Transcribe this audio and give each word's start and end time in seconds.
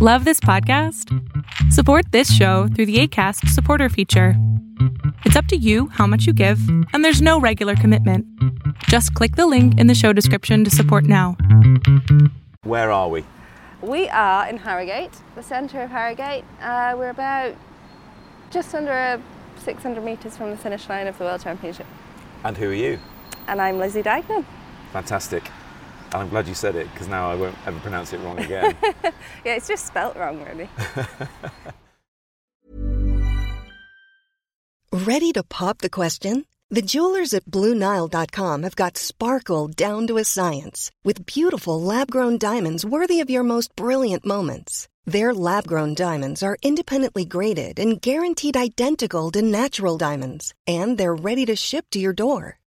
Love 0.00 0.24
this 0.24 0.38
podcast? 0.38 1.12
Support 1.72 2.12
this 2.12 2.32
show 2.32 2.68
through 2.68 2.86
the 2.86 3.00
ACAST 3.00 3.48
supporter 3.48 3.88
feature. 3.88 4.34
It's 5.24 5.34
up 5.34 5.46
to 5.46 5.56
you 5.56 5.88
how 5.88 6.06
much 6.06 6.24
you 6.24 6.32
give, 6.32 6.60
and 6.92 7.04
there's 7.04 7.20
no 7.20 7.40
regular 7.40 7.74
commitment. 7.74 8.24
Just 8.84 9.12
click 9.14 9.34
the 9.34 9.48
link 9.48 9.76
in 9.76 9.88
the 9.88 9.96
show 9.96 10.12
description 10.12 10.62
to 10.62 10.70
support 10.70 11.02
now. 11.02 11.36
Where 12.62 12.92
are 12.92 13.08
we? 13.08 13.24
We 13.82 14.08
are 14.10 14.48
in 14.48 14.58
Harrogate, 14.58 15.20
the 15.34 15.42
centre 15.42 15.82
of 15.82 15.90
Harrogate. 15.90 16.44
Uh, 16.62 16.94
we're 16.96 17.10
about 17.10 17.56
just 18.52 18.72
under 18.76 19.20
600 19.56 20.04
metres 20.04 20.36
from 20.36 20.50
the 20.50 20.56
finish 20.56 20.88
line 20.88 21.08
of 21.08 21.18
the 21.18 21.24
World 21.24 21.42
Championship. 21.42 21.88
And 22.44 22.56
who 22.56 22.70
are 22.70 22.72
you? 22.72 23.00
And 23.48 23.60
I'm 23.60 23.78
Lizzie 23.78 24.02
Deignan. 24.02 24.44
Fantastic. 24.92 25.50
And 26.12 26.22
I'm 26.22 26.28
glad 26.28 26.48
you 26.48 26.54
said 26.54 26.74
it 26.76 26.90
because 26.92 27.08
now 27.08 27.30
I 27.30 27.34
won't 27.34 27.56
ever 27.66 27.78
pronounce 27.80 28.12
it 28.12 28.18
wrong 28.18 28.38
again. 28.38 28.76
Yeah, 29.44 29.54
it's 29.54 29.68
just 29.68 29.86
spelt 29.86 30.16
wrong, 30.16 30.44
really. 30.44 30.68
Ready 35.06 35.32
to 35.32 35.42
pop 35.42 35.78
the 35.78 35.90
question? 35.90 36.44
The 36.70 36.82
jewelers 36.82 37.32
at 37.32 37.46
BlueNile.com 37.46 38.62
have 38.62 38.76
got 38.76 38.98
sparkle 38.98 39.68
down 39.68 40.06
to 40.08 40.18
a 40.18 40.24
science 40.24 40.90
with 41.02 41.24
beautiful 41.24 41.80
lab 41.80 42.10
grown 42.10 42.36
diamonds 42.36 42.84
worthy 42.84 43.20
of 43.20 43.30
your 43.30 43.42
most 43.42 43.74
brilliant 43.74 44.26
moments. 44.26 44.86
Their 45.06 45.32
lab 45.32 45.66
grown 45.66 45.94
diamonds 45.94 46.42
are 46.42 46.58
independently 46.62 47.24
graded 47.24 47.78
and 47.78 48.02
guaranteed 48.02 48.56
identical 48.56 49.30
to 49.30 49.40
natural 49.40 49.96
diamonds, 49.96 50.52
and 50.66 50.98
they're 50.98 51.14
ready 51.14 51.46
to 51.46 51.56
ship 51.56 51.86
to 51.92 51.98
your 51.98 52.12
door. 52.12 52.58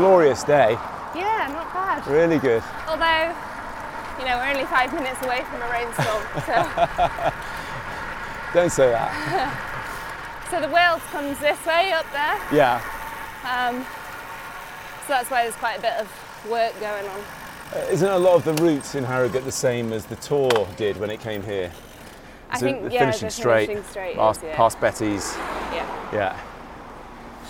Glorious 0.00 0.42
day. 0.44 0.72
Yeah, 1.14 1.50
not 1.52 1.70
bad. 1.74 2.06
Really 2.06 2.38
good. 2.38 2.62
Although, 2.88 3.36
you 4.18 4.24
know, 4.24 4.38
we're 4.38 4.48
only 4.48 4.64
five 4.64 4.90
minutes 4.94 5.20
away 5.22 5.42
from 5.44 5.60
a 5.60 5.68
rainstorm. 5.68 6.22
so, 6.46 7.32
Don't 8.54 8.72
say 8.72 8.88
that. 8.92 10.48
so 10.50 10.58
the 10.58 10.68
Wales 10.70 11.02
comes 11.12 11.38
this 11.40 11.58
way 11.66 11.92
up 11.92 12.06
there. 12.12 12.38
Yeah. 12.50 12.80
Um, 13.44 13.84
so 15.06 15.08
that's 15.12 15.30
why 15.30 15.42
there's 15.42 15.54
quite 15.56 15.78
a 15.78 15.82
bit 15.82 15.92
of 16.00 16.08
work 16.50 16.72
going 16.80 17.06
on. 17.06 17.20
Uh, 17.74 17.86
Isn't 17.90 18.08
a 18.08 18.18
lot 18.18 18.36
of 18.36 18.44
the 18.44 18.54
routes 18.64 18.94
in 18.94 19.04
Harrogate 19.04 19.44
the 19.44 19.52
same 19.52 19.92
as 19.92 20.06
the 20.06 20.16
Tour 20.16 20.66
did 20.78 20.96
when 20.96 21.10
it 21.10 21.20
came 21.20 21.42
here? 21.42 21.70
I 22.50 22.58
So 22.58 22.64
think, 22.64 22.84
the 22.84 22.90
yeah, 22.94 23.00
finishing 23.00 23.28
the 23.28 23.32
straight, 23.32 23.66
finishing 23.66 23.90
straight 23.90 24.16
past, 24.16 24.38
is, 24.40 24.44
yeah. 24.46 24.56
past 24.56 24.80
Betty's. 24.80 25.36
yeah. 25.36 26.10
Yeah. 26.14 26.40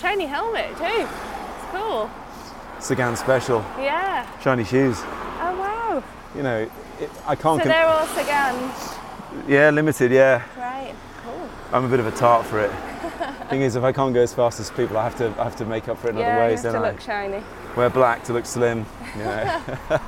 Shiny 0.01 0.27
helmet 0.27 0.77
too. 0.77 0.85
It's 1.07 1.71
cool. 1.71 2.11
Sagan 2.81 3.17
special. 3.17 3.61
Yeah. 3.79 4.27
Shiny 4.41 4.65
shoes. 4.65 4.99
Oh 5.03 5.57
wow. 5.59 6.03
You 6.35 6.43
know, 6.43 6.71
it, 6.99 7.11
I 7.27 7.35
can't. 7.37 7.63
So 7.63 7.69
they're 7.69 7.87
all 7.87 8.07
Sagan. 8.07 8.71
yeah, 9.49 9.71
limited. 9.71 10.11
Yeah. 10.11 10.43
Right. 10.57 10.95
Cool. 11.25 11.49
I'm 11.73 11.85
a 11.85 11.89
bit 11.89 12.01
of 12.01 12.07
a 12.07 12.13
tart 12.13 12.47
for 12.47 12.61
it. 12.61 12.71
Thing 13.51 13.63
is, 13.63 13.77
if 13.77 13.83
I 13.83 13.93
can't 13.93 14.15
go 14.15 14.21
as 14.23 14.33
fast 14.33 14.61
as 14.61 14.71
people, 14.71 14.97
I 14.97 15.03
have 15.05 15.17
to, 15.19 15.29
I 15.39 15.45
have 15.45 15.57
to 15.57 15.65
make 15.67 15.89
up 15.89 15.99
for 15.99 16.09
it 16.09 16.13
in 16.13 16.19
yeah, 16.19 16.37
other 16.39 16.49
ways, 16.49 16.63
don't 16.63 16.73
to 16.75 16.79
I? 16.79 16.91
look 16.93 17.01
shiny. 17.01 17.43
Wear 17.77 17.91
black 17.91 18.23
to 18.25 18.33
look 18.33 18.47
slim. 18.47 18.87
You 19.17 19.25
know. 19.25 19.61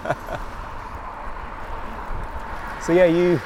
so 2.86 2.92
yeah, 2.92 3.04
you 3.06 3.40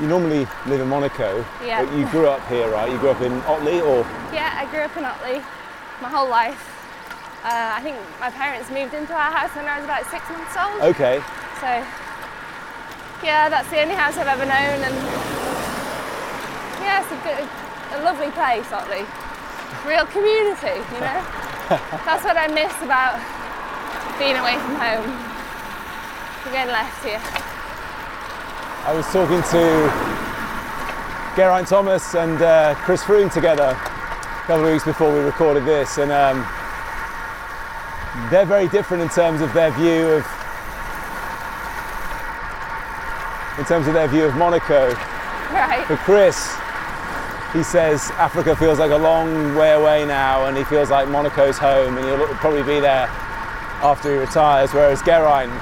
you 0.00 0.06
normally 0.06 0.46
live 0.66 0.80
in 0.80 0.88
Monaco, 0.88 1.44
Yeah. 1.64 1.84
but 1.84 1.94
you 1.96 2.06
grew 2.06 2.26
up 2.28 2.46
here, 2.48 2.70
right? 2.70 2.90
You 2.90 2.96
grew 2.98 3.10
up 3.10 3.20
in 3.20 3.32
Otley, 3.42 3.80
or 3.80 3.98
Yeah, 4.32 4.54
I 4.56 4.64
grew 4.70 4.80
up 4.80 4.96
in 4.96 5.04
Otley 5.04 5.42
my 6.00 6.08
whole 6.08 6.28
life. 6.28 6.69
Uh, 7.40 7.72
I 7.72 7.80
think 7.80 7.96
my 8.20 8.28
parents 8.28 8.68
moved 8.68 8.92
into 8.92 9.14
our 9.16 9.32
house 9.32 9.48
when 9.56 9.64
I 9.64 9.80
was 9.80 9.88
about 9.88 10.04
six 10.12 10.20
months 10.28 10.52
old. 10.60 10.92
okay, 10.92 11.24
So, 11.56 11.70
yeah, 13.24 13.48
that's 13.48 13.68
the 13.72 13.80
only 13.80 13.96
house 13.96 14.20
I've 14.20 14.28
ever 14.28 14.44
known, 14.44 14.76
and 14.84 14.96
yeah, 16.84 17.00
it's 17.00 17.08
a 17.08 17.20
good, 17.24 17.48
a 17.96 18.04
lovely 18.04 18.28
place, 18.36 18.68
Otley. 18.68 19.08
Real 19.88 20.04
community, 20.12 20.84
you 20.92 21.00
know. 21.00 21.20
that's 22.04 22.24
what 22.28 22.36
I 22.36 22.44
miss 22.52 22.76
about 22.84 23.16
being 24.20 24.36
away 24.36 24.60
from 24.60 24.76
home. 24.76 25.08
We're 26.44 26.52
getting 26.52 26.72
left 26.76 27.00
here. 27.00 27.20
I 28.84 28.92
was 28.92 29.06
talking 29.08 29.40
to 29.56 29.62
Geraint 31.40 31.68
Thomas 31.68 32.14
and 32.14 32.36
uh, 32.42 32.74
Chris 32.84 33.00
Froome 33.02 33.32
together 33.32 33.72
a 33.72 34.44
couple 34.44 34.66
of 34.66 34.72
weeks 34.72 34.84
before 34.84 35.10
we 35.10 35.20
recorded 35.20 35.64
this, 35.64 35.96
and 35.96 36.12
um, 36.12 36.44
they're 38.30 38.44
very 38.46 38.68
different 38.68 39.02
in 39.02 39.08
terms 39.08 39.40
of 39.40 39.52
their 39.54 39.70
view 39.72 40.08
of 40.08 40.26
in 43.58 43.64
terms 43.66 43.86
of 43.86 43.94
their 43.94 44.08
view 44.08 44.24
of 44.24 44.34
Monaco. 44.36 44.88
Right. 45.52 45.84
For 45.86 45.96
Chris, 45.98 46.36
he 47.52 47.62
says 47.62 48.10
Africa 48.12 48.54
feels 48.56 48.78
like 48.78 48.90
a 48.90 48.96
long 48.96 49.54
way 49.54 49.72
away 49.72 50.06
now, 50.06 50.46
and 50.46 50.56
he 50.56 50.64
feels 50.64 50.88
like 50.90 51.08
Monaco's 51.08 51.58
home, 51.58 51.98
and 51.98 52.06
he'll 52.06 52.26
probably 52.36 52.62
be 52.62 52.80
there 52.80 53.06
after 53.82 54.12
he 54.12 54.18
retires. 54.18 54.72
Whereas 54.72 55.02
Geraint 55.02 55.52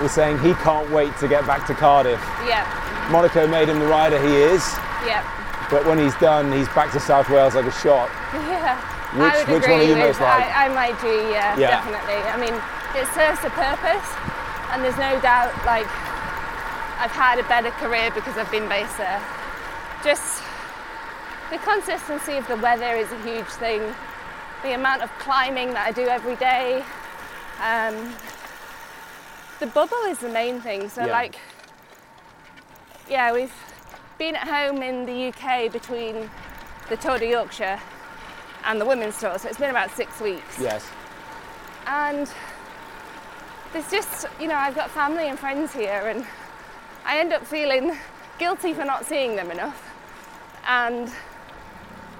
was 0.00 0.10
saying 0.12 0.38
he 0.40 0.54
can't 0.54 0.90
wait 0.90 1.16
to 1.18 1.28
get 1.28 1.46
back 1.46 1.66
to 1.66 1.74
Cardiff. 1.74 2.20
Yep. 2.46 2.66
Monaco 3.10 3.46
made 3.46 3.68
him 3.68 3.78
the 3.78 3.86
rider 3.86 4.18
he 4.20 4.34
is, 4.34 4.64
Yep. 5.06 5.22
but 5.70 5.84
when 5.86 5.98
he's 5.98 6.14
done, 6.16 6.50
he's 6.50 6.68
back 6.70 6.90
to 6.92 6.98
South 7.00 7.28
Wales 7.28 7.54
like 7.54 7.66
a 7.66 7.72
shot. 7.72 8.08
Which- 8.62 9.32
I 9.32 9.38
would 9.38 9.48
which 9.48 9.62
agree 9.64 9.72
one 9.74 9.80
are 9.80 9.84
you 9.84 9.94
with, 9.94 10.16
most 10.16 10.20
like? 10.20 10.44
I, 10.56 10.66
I'm 10.66 10.72
IG, 10.72 11.04
yeah, 11.32 11.56
Yeah. 11.56 11.70
definitely. 11.76 12.20
I 12.30 12.36
mean, 12.38 12.54
it 12.96 13.06
serves 13.14 13.44
a 13.44 13.50
purpose, 13.50 14.08
and 14.72 14.82
there's 14.84 14.96
no 14.96 15.20
doubt, 15.20 15.52
like, 15.66 15.86
I've 17.02 17.10
had 17.12 17.38
a 17.38 17.42
better 17.44 17.70
career 17.72 18.10
because 18.14 18.38
I've 18.38 18.50
been 18.50 18.68
based 18.68 18.96
there. 18.96 19.20
Just 20.04 20.42
the 21.50 21.58
consistency 21.58 22.36
of 22.38 22.46
the 22.48 22.56
weather 22.56 22.94
is 22.96 23.10
a 23.12 23.18
huge 23.22 23.46
thing. 23.60 23.82
The 24.62 24.72
amount 24.74 25.02
of 25.02 25.10
climbing 25.18 25.72
that 25.74 25.86
I 25.88 25.92
do 25.92 26.06
every 26.08 26.36
day. 26.36 26.82
Um, 27.60 28.14
the 29.60 29.66
bubble 29.66 30.02
is 30.08 30.18
the 30.18 30.28
main 30.28 30.60
thing. 30.60 30.88
So, 30.88 31.04
Yeah. 31.04 31.12
like, 31.12 31.36
yeah, 33.08 33.32
we've 33.32 33.52
been 34.18 34.36
at 34.36 34.46
home 34.48 34.82
in 34.82 35.04
the 35.06 35.12
UK 35.28 35.68
between 35.68 36.30
the 36.88 36.96
Tour 36.96 37.18
de 37.18 37.26
Yorkshire 37.28 37.78
and 38.64 38.80
the 38.80 38.84
women's 38.84 39.18
tour, 39.18 39.38
so 39.38 39.48
it's 39.48 39.58
been 39.58 39.70
about 39.70 39.90
six 39.90 40.20
weeks. 40.20 40.58
Yes. 40.58 40.88
And 41.86 42.30
there's 43.72 43.90
just, 43.90 44.26
you 44.40 44.48
know, 44.48 44.54
I've 44.54 44.74
got 44.74 44.90
family 44.90 45.28
and 45.28 45.38
friends 45.38 45.72
here, 45.72 46.06
and 46.06 46.26
I 47.04 47.18
end 47.18 47.32
up 47.32 47.46
feeling 47.46 47.96
guilty 48.38 48.72
for 48.72 48.84
not 48.84 49.04
seeing 49.06 49.36
them 49.36 49.50
enough. 49.50 49.90
And, 50.66 51.10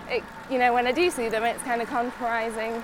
it, 0.09 0.23
you 0.51 0.59
know, 0.59 0.73
when 0.73 0.87
I 0.87 0.93
do 0.93 1.11
see 1.11 1.29
them, 1.29 1.45
it's 1.45 1.63
kind 1.63 1.81
of 1.81 1.89
compromising 1.89 2.83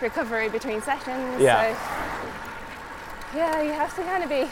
recovery 0.00 0.48
between 0.48 0.80
sessions. 0.80 1.40
Yeah. 1.40 1.74
So, 1.74 3.38
yeah, 3.38 3.62
you 3.62 3.72
have 3.72 3.94
to 3.96 4.02
kind 4.02 4.22
of 4.22 4.30
be 4.30 4.48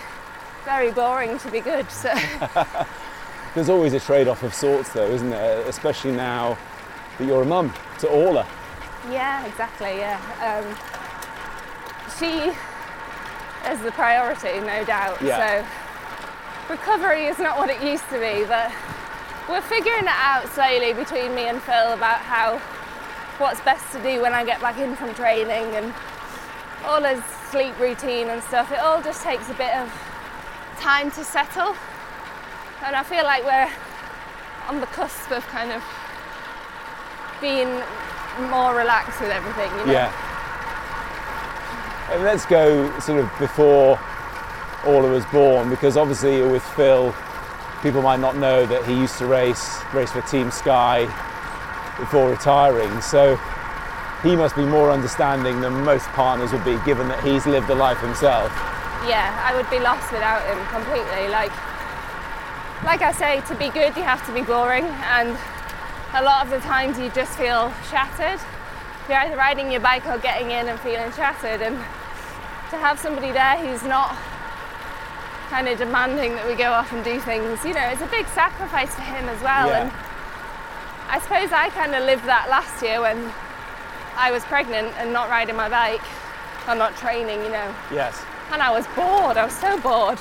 very 0.65 0.91
boring 0.93 1.39
to 1.39 1.51
be 1.51 1.61
good. 1.61 1.91
So, 1.91 2.13
There's 3.55 3.69
always 3.69 3.93
a 3.93 4.01
trade-off 4.01 4.43
of 4.43 4.55
sorts, 4.55 4.93
though, 4.93 5.07
isn't 5.07 5.31
there? 5.31 5.61
Especially 5.69 6.13
now 6.13 6.57
that 7.23 7.29
you're 7.29 7.43
a 7.43 7.47
mum 7.47 7.73
to 8.01 8.09
Orla. 8.09 8.47
yeah, 9.11 9.47
exactly, 9.47 9.99
yeah. 9.99 10.19
Um, 10.43 10.67
she 12.19 12.51
is 13.71 13.81
the 13.83 13.93
priority, 13.93 14.59
no 14.61 14.85
doubt. 14.85 15.23
Yeah. 15.23 15.39
So, 15.39 16.73
recovery 16.73 17.27
is 17.27 17.39
not 17.39 17.59
what 17.59 17.71
it 17.71 17.81
used 17.83 18.09
to 18.11 18.19
be, 18.19 18.45
but 18.47 18.73
we're 19.49 19.61
figuring 19.63 20.03
it 20.05 20.19
out 20.19 20.49
slowly 20.53 20.93
between 20.95 21.35
me 21.35 21.49
and 21.49 21.63
Phil 21.63 21.93
about 21.93 22.19
how 22.19 22.59
what's 23.39 23.61
best 23.61 23.93
to 23.93 24.03
do 24.03 24.21
when 24.21 24.33
I 24.33 24.45
get 24.45 24.61
back 24.61 24.79
in 24.79 24.97
from 24.97 25.15
training 25.15 25.77
and 25.77 25.95
Orla's 26.85 27.23
sleep 27.51 27.79
routine 27.79 28.29
and 28.31 28.43
stuff, 28.43 28.73
it 28.73 28.81
all 28.81 29.01
just 29.01 29.23
takes 29.23 29.49
a 29.49 29.55
bit 29.55 29.75
of 29.77 29.89
time 30.81 31.11
to 31.13 31.23
settle. 31.23 31.77
And 32.85 32.97
I 32.97 33.05
feel 33.05 33.23
like 33.23 33.45
we're 33.45 33.71
on 34.69 34.81
the 34.81 34.87
cusp 34.87 35.31
of 35.31 35.47
kind 35.47 35.71
of 35.71 35.83
being 37.43 37.69
more 38.49 38.75
relaxed 38.75 39.21
with 39.21 39.31
everything, 39.31 39.71
you 39.81 39.87
know? 39.87 39.93
Yeah. 39.93 40.11
And 42.11 42.23
let's 42.23 42.47
go 42.47 42.89
sort 43.01 43.21
of 43.21 43.31
before 43.39 44.01
Orla 44.87 45.11
was 45.11 45.27
born, 45.27 45.69
because 45.69 45.97
obviously 45.97 46.41
with 46.43 46.63
Phil, 46.63 47.15
people 47.83 48.01
might 48.01 48.21
not 48.21 48.37
know 48.37 48.65
that 48.65 48.85
he 48.87 48.95
used 48.95 49.19
to 49.19 49.27
race 49.27 49.83
race 49.93 50.13
for 50.13 50.23
Team 50.23 50.51
Sky 50.51 51.05
before 51.99 52.31
retiring. 52.31 53.01
So 53.01 53.37
he 54.23 54.37
must 54.37 54.55
be 54.57 54.65
more 54.65 54.91
understanding 54.91 55.61
than 55.61 55.85
most 55.85 56.07
partners 56.09 56.53
would 56.53 56.65
be, 56.65 56.79
given 56.85 57.09
that 57.09 57.23
he's 57.25 57.45
lived 57.47 57.69
a 57.71 57.75
life 57.75 57.99
himself. 58.01 58.51
Yeah, 59.07 59.35
I 59.45 59.55
would 59.57 59.69
be 59.69 59.81
lost 59.81 60.13
without 60.13 60.47
him 60.47 60.65
completely. 60.71 61.29
Like, 61.29 61.51
like 62.85 63.03
I 63.03 63.13
say, 63.13 63.41
to 63.49 63.55
be 63.57 63.69
good, 63.69 63.97
you 63.97 64.03
have 64.03 64.25
to 64.27 64.33
be 64.33 64.43
boring, 64.43 64.85
and 64.85 65.37
a 66.15 66.23
lot 66.23 66.45
of 66.45 66.51
the 66.51 66.61
times 66.61 66.99
you 66.99 67.09
just 67.11 67.37
feel 67.39 67.73
shattered. 67.91 68.41
You're 69.09 69.19
either 69.19 69.37
riding 69.37 69.71
your 69.71 69.81
bike 69.81 70.07
or 70.07 70.19
getting 70.19 70.51
in 70.51 70.69
and 70.69 70.79
feeling 70.81 71.11
shattered, 71.13 71.63
and 71.63 71.77
to 72.71 72.77
have 72.77 72.99
somebody 72.99 73.33
there 73.33 73.57
who's 73.57 73.83
not 73.83 74.17
kind 75.49 75.69
of 75.69 75.77
demanding 75.77 76.35
that 76.35 76.47
we 76.47 76.55
go 76.55 76.73
off 76.73 76.93
and 76.93 77.05
do 77.05 77.21
things, 77.21 77.65
you 77.65 77.75
know, 77.75 77.85
it's 77.93 78.01
a 78.01 78.07
big 78.07 78.27
sacrifice 78.29 78.95
for 78.95 79.03
him 79.03 79.29
as 79.29 79.43
well. 79.43 79.69
Yeah. 79.69 79.83
And 79.83 79.93
I 81.09 81.21
suppose 81.21 81.53
I 81.53 81.69
kind 81.71 81.95
of 81.95 82.05
lived 82.05 82.25
that 82.25 82.49
last 82.49 82.83
year 82.83 83.01
when 83.01 83.31
I 84.17 84.31
was 84.31 84.45
pregnant 84.45 84.89
and 84.97 85.13
not 85.13 85.29
riding 85.29 85.57
my 85.57 85.69
bike 85.69 86.05
or 86.69 86.75
not 86.75 86.97
training, 86.97 87.43
you 87.45 87.51
know. 87.51 87.75
Yes. 87.93 88.25
And 88.51 88.63
I 88.63 88.71
was 88.71 88.87
bored, 88.97 89.37
I 89.37 89.45
was 89.45 89.57
so 89.57 89.79
bored. 89.81 90.19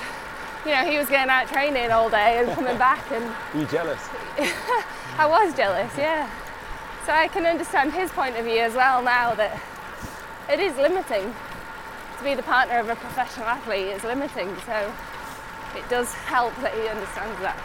You 0.66 0.72
know, 0.72 0.84
he 0.84 0.98
was 0.98 1.08
going 1.08 1.30
out 1.30 1.48
training 1.48 1.92
all 1.92 2.10
day 2.10 2.40
and 2.40 2.52
coming 2.52 2.78
back, 2.88 3.10
and 3.12 3.24
Are 3.24 3.60
you 3.60 3.66
jealous? 3.68 4.04
I 5.18 5.26
was 5.28 5.54
jealous, 5.56 5.92
yeah. 5.98 6.30
So 7.06 7.12
I 7.12 7.28
can 7.28 7.46
understand 7.46 7.94
his 7.94 8.10
point 8.12 8.38
of 8.38 8.46
view 8.46 8.60
as 8.60 8.74
well 8.74 9.02
now 9.02 9.34
that 9.36 9.60
it 10.50 10.60
is 10.60 10.76
limiting. 10.78 11.34
To 12.18 12.24
be 12.24 12.36
the 12.36 12.44
partner 12.44 12.78
of 12.78 12.90
a 12.90 12.96
professional 12.96 13.48
athlete 13.48 13.88
is 13.88 14.04
limiting, 14.04 14.56
so 14.66 14.94
it 15.76 15.88
does 15.90 16.14
help 16.14 16.56
that 16.58 16.74
he 16.74 16.88
understands 16.88 17.40
that. 17.42 17.58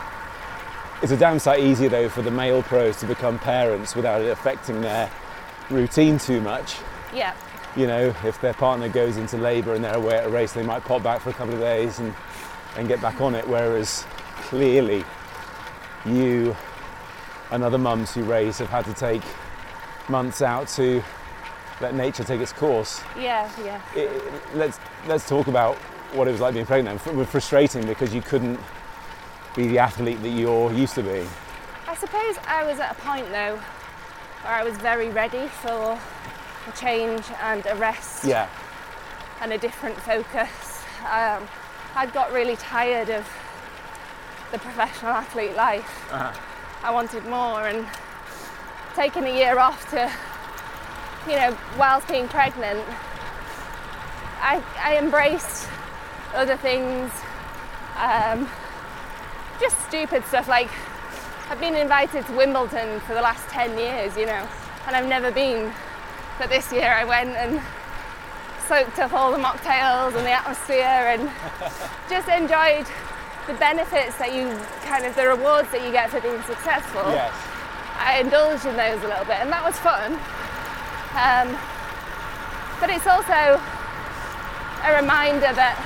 It's 1.02 1.12
a 1.12 1.16
damn 1.16 1.38
sight 1.38 1.60
easier 1.60 1.90
though 1.90 2.08
for 2.08 2.22
the 2.22 2.30
male 2.30 2.62
pros 2.62 2.96
to 3.00 3.06
become 3.06 3.38
parents 3.38 3.94
without 3.94 4.22
it 4.22 4.30
affecting 4.30 4.80
their 4.80 5.10
routine 5.68 6.18
too 6.18 6.40
much. 6.40 6.76
Yeah, 7.14 7.34
You 7.76 7.86
know, 7.86 8.14
if 8.24 8.40
their 8.40 8.54
partner 8.54 8.88
goes 8.88 9.18
into 9.18 9.36
labour 9.36 9.74
and 9.74 9.84
they're 9.84 9.94
away 9.94 10.16
at 10.16 10.26
a 10.26 10.30
race, 10.30 10.52
they 10.52 10.62
might 10.62 10.84
pop 10.84 11.02
back 11.02 11.20
for 11.20 11.30
a 11.30 11.34
couple 11.34 11.54
of 11.54 11.60
days 11.60 11.98
and, 11.98 12.14
and 12.76 12.88
get 12.88 13.00
back 13.02 13.20
on 13.20 13.34
it. 13.34 13.46
Whereas 13.46 14.06
clearly, 14.36 15.04
you 16.06 16.56
and 17.50 17.62
other 17.62 17.78
mums 17.78 18.12
who 18.14 18.22
race 18.24 18.58
have 18.58 18.68
had 18.68 18.84
to 18.86 18.94
take 18.94 19.22
months 20.08 20.42
out 20.42 20.68
to 20.68 21.02
let 21.80 21.94
nature 21.94 22.24
take 22.24 22.40
its 22.40 22.52
course. 22.52 23.02
yeah, 23.18 23.50
yeah. 23.64 23.80
It, 23.94 24.10
it- 24.10 24.32
let's 24.54 24.78
let's 25.06 25.28
talk 25.28 25.46
about 25.46 25.76
what 26.14 26.26
it 26.28 26.32
was 26.32 26.40
like 26.40 26.54
being 26.54 26.66
pregnant. 26.66 27.04
It 27.06 27.14
was 27.14 27.28
frustrating 27.28 27.84
because 27.86 28.14
you 28.14 28.22
couldn't 28.22 28.58
be 29.54 29.66
the 29.68 29.78
athlete 29.78 30.22
that 30.22 30.28
you're 30.30 30.72
used 30.72 30.94
to 30.94 31.02
being. 31.02 31.28
I 31.88 31.94
suppose 31.94 32.36
I 32.46 32.64
was 32.64 32.78
at 32.80 32.92
a 32.92 33.00
point 33.00 33.28
though 33.30 33.56
where 34.42 34.52
I 34.54 34.62
was 34.64 34.76
very 34.78 35.08
ready 35.10 35.48
for 35.48 35.98
a 36.68 36.72
change 36.76 37.22
and 37.42 37.64
a 37.66 37.74
rest. 37.76 38.24
Yeah, 38.24 38.48
and 39.40 39.52
a 39.52 39.58
different 39.58 39.96
focus. 40.00 40.82
Um, 41.10 41.46
I'd 41.94 42.12
got 42.12 42.32
really 42.32 42.56
tired 42.56 43.10
of 43.10 43.26
the 44.52 44.58
professional 44.58 45.12
athlete 45.12 45.54
life. 45.56 46.10
I 46.82 46.90
wanted 46.90 47.24
more, 47.26 47.66
and 47.66 47.86
taking 48.94 49.24
a 49.24 49.34
year 49.34 49.58
off 49.58 49.90
to, 49.90 50.10
you 51.30 51.36
know, 51.36 51.56
whilst 51.78 52.08
being 52.08 52.28
pregnant, 52.28 52.84
I, 54.40 54.62
I 54.82 54.98
embraced 54.98 55.68
other 56.34 56.56
things, 56.56 57.10
um, 57.98 58.48
just 59.60 59.78
stupid 59.86 60.24
stuff 60.26 60.48
like 60.48 60.70
I've 61.48 61.60
been 61.60 61.74
invited 61.74 62.26
to 62.26 62.32
Wimbledon 62.32 63.00
for 63.00 63.14
the 63.14 63.22
last 63.22 63.48
10 63.48 63.78
years, 63.78 64.16
you 64.16 64.26
know, 64.26 64.48
and 64.86 64.96
I've 64.96 65.08
never 65.08 65.30
been. 65.30 65.72
But 66.38 66.48
this 66.50 66.72
year 66.72 66.92
I 66.92 67.04
went 67.04 67.30
and 67.30 67.62
soaked 68.66 68.98
up 68.98 69.12
all 69.12 69.30
the 69.30 69.38
mocktails 69.38 70.16
and 70.16 70.26
the 70.26 70.32
atmosphere 70.32 70.82
and 70.82 71.30
just 72.10 72.28
enjoyed 72.28 72.86
the 73.46 73.54
benefits 73.54 74.16
that 74.18 74.34
you 74.34 74.50
kind 74.84 75.04
of 75.06 75.14
the 75.14 75.26
rewards 75.28 75.70
that 75.70 75.84
you 75.84 75.92
get 75.92 76.10
for 76.10 76.20
being 76.20 76.40
successful. 76.42 77.02
yes, 77.12 77.32
I 77.98 78.18
indulged 78.20 78.66
in 78.66 78.76
those 78.76 79.02
a 79.04 79.08
little 79.08 79.24
bit 79.24 79.38
and 79.40 79.50
that 79.52 79.62
was 79.64 79.78
fun. 79.78 80.12
Um, 81.16 81.48
but 82.80 82.90
it's 82.90 83.06
also 83.06 83.56
a 84.84 84.90
reminder 85.00 85.52
that 85.54 85.78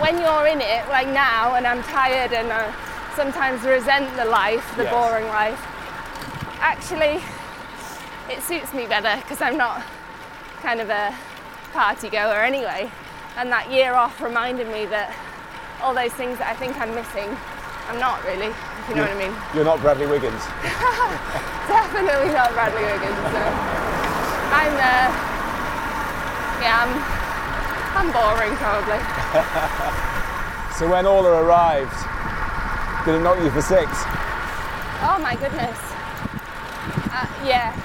when 0.00 0.18
you're 0.20 0.46
in 0.46 0.60
it, 0.60 0.86
like 0.88 1.08
now, 1.08 1.54
and 1.56 1.66
I'm 1.66 1.82
tired 1.82 2.32
and 2.32 2.52
I 2.52 2.72
sometimes 3.16 3.62
resent 3.64 4.14
the 4.16 4.24
life, 4.24 4.64
the 4.76 4.84
Yes. 4.84 4.92
boring 4.92 5.26
life, 5.26 5.60
actually 6.60 7.20
it 8.30 8.40
suits 8.42 8.72
me 8.72 8.86
better 8.86 9.20
because 9.22 9.40
I'm 9.40 9.56
not 9.56 9.82
kind 10.62 10.80
of 10.80 10.88
a 10.90 11.14
party 11.72 12.08
goer 12.08 12.44
anyway. 12.44 12.90
And 13.36 13.50
that 13.50 13.70
year 13.70 13.94
off 13.94 14.20
reminded 14.20 14.68
me 14.68 14.86
that 14.86 15.12
all 15.82 15.94
those 15.94 16.12
things 16.14 16.38
that 16.38 16.48
I 16.48 16.54
think 16.54 16.78
I'm 16.80 16.94
missing, 16.94 17.28
I'm 17.88 17.98
not 17.98 18.22
really, 18.24 18.52
if 18.52 18.84
you 18.88 18.94
know 18.94 19.02
what 19.02 19.16
I 19.16 19.20
mean. 19.20 19.34
you're 19.54 19.64
not 19.64 19.80
Bradley 19.80 20.06
Wiggins. 20.06 20.40
Definitely 21.68 22.32
not 22.32 22.52
Bradley 22.52 22.84
Wiggins. 22.84 23.20
No. 23.34 23.44
I'm, 24.52 24.74
uh, 24.76 25.08
yeah, 26.60 26.84
I'm, 26.84 26.92
I'm 27.96 28.08
boring 28.12 28.54
probably. 28.58 30.06
So 30.80 30.88
when 30.88 31.04
Orla 31.04 31.44
arrived, 31.44 31.92
did 33.04 33.16
it 33.16 33.20
knock 33.20 33.36
you 33.44 33.50
for 33.50 33.60
six? 33.60 33.84
Oh 35.04 35.20
my 35.20 35.36
goodness. 35.36 35.76
Uh, 37.12 37.28
yeah, 37.44 37.76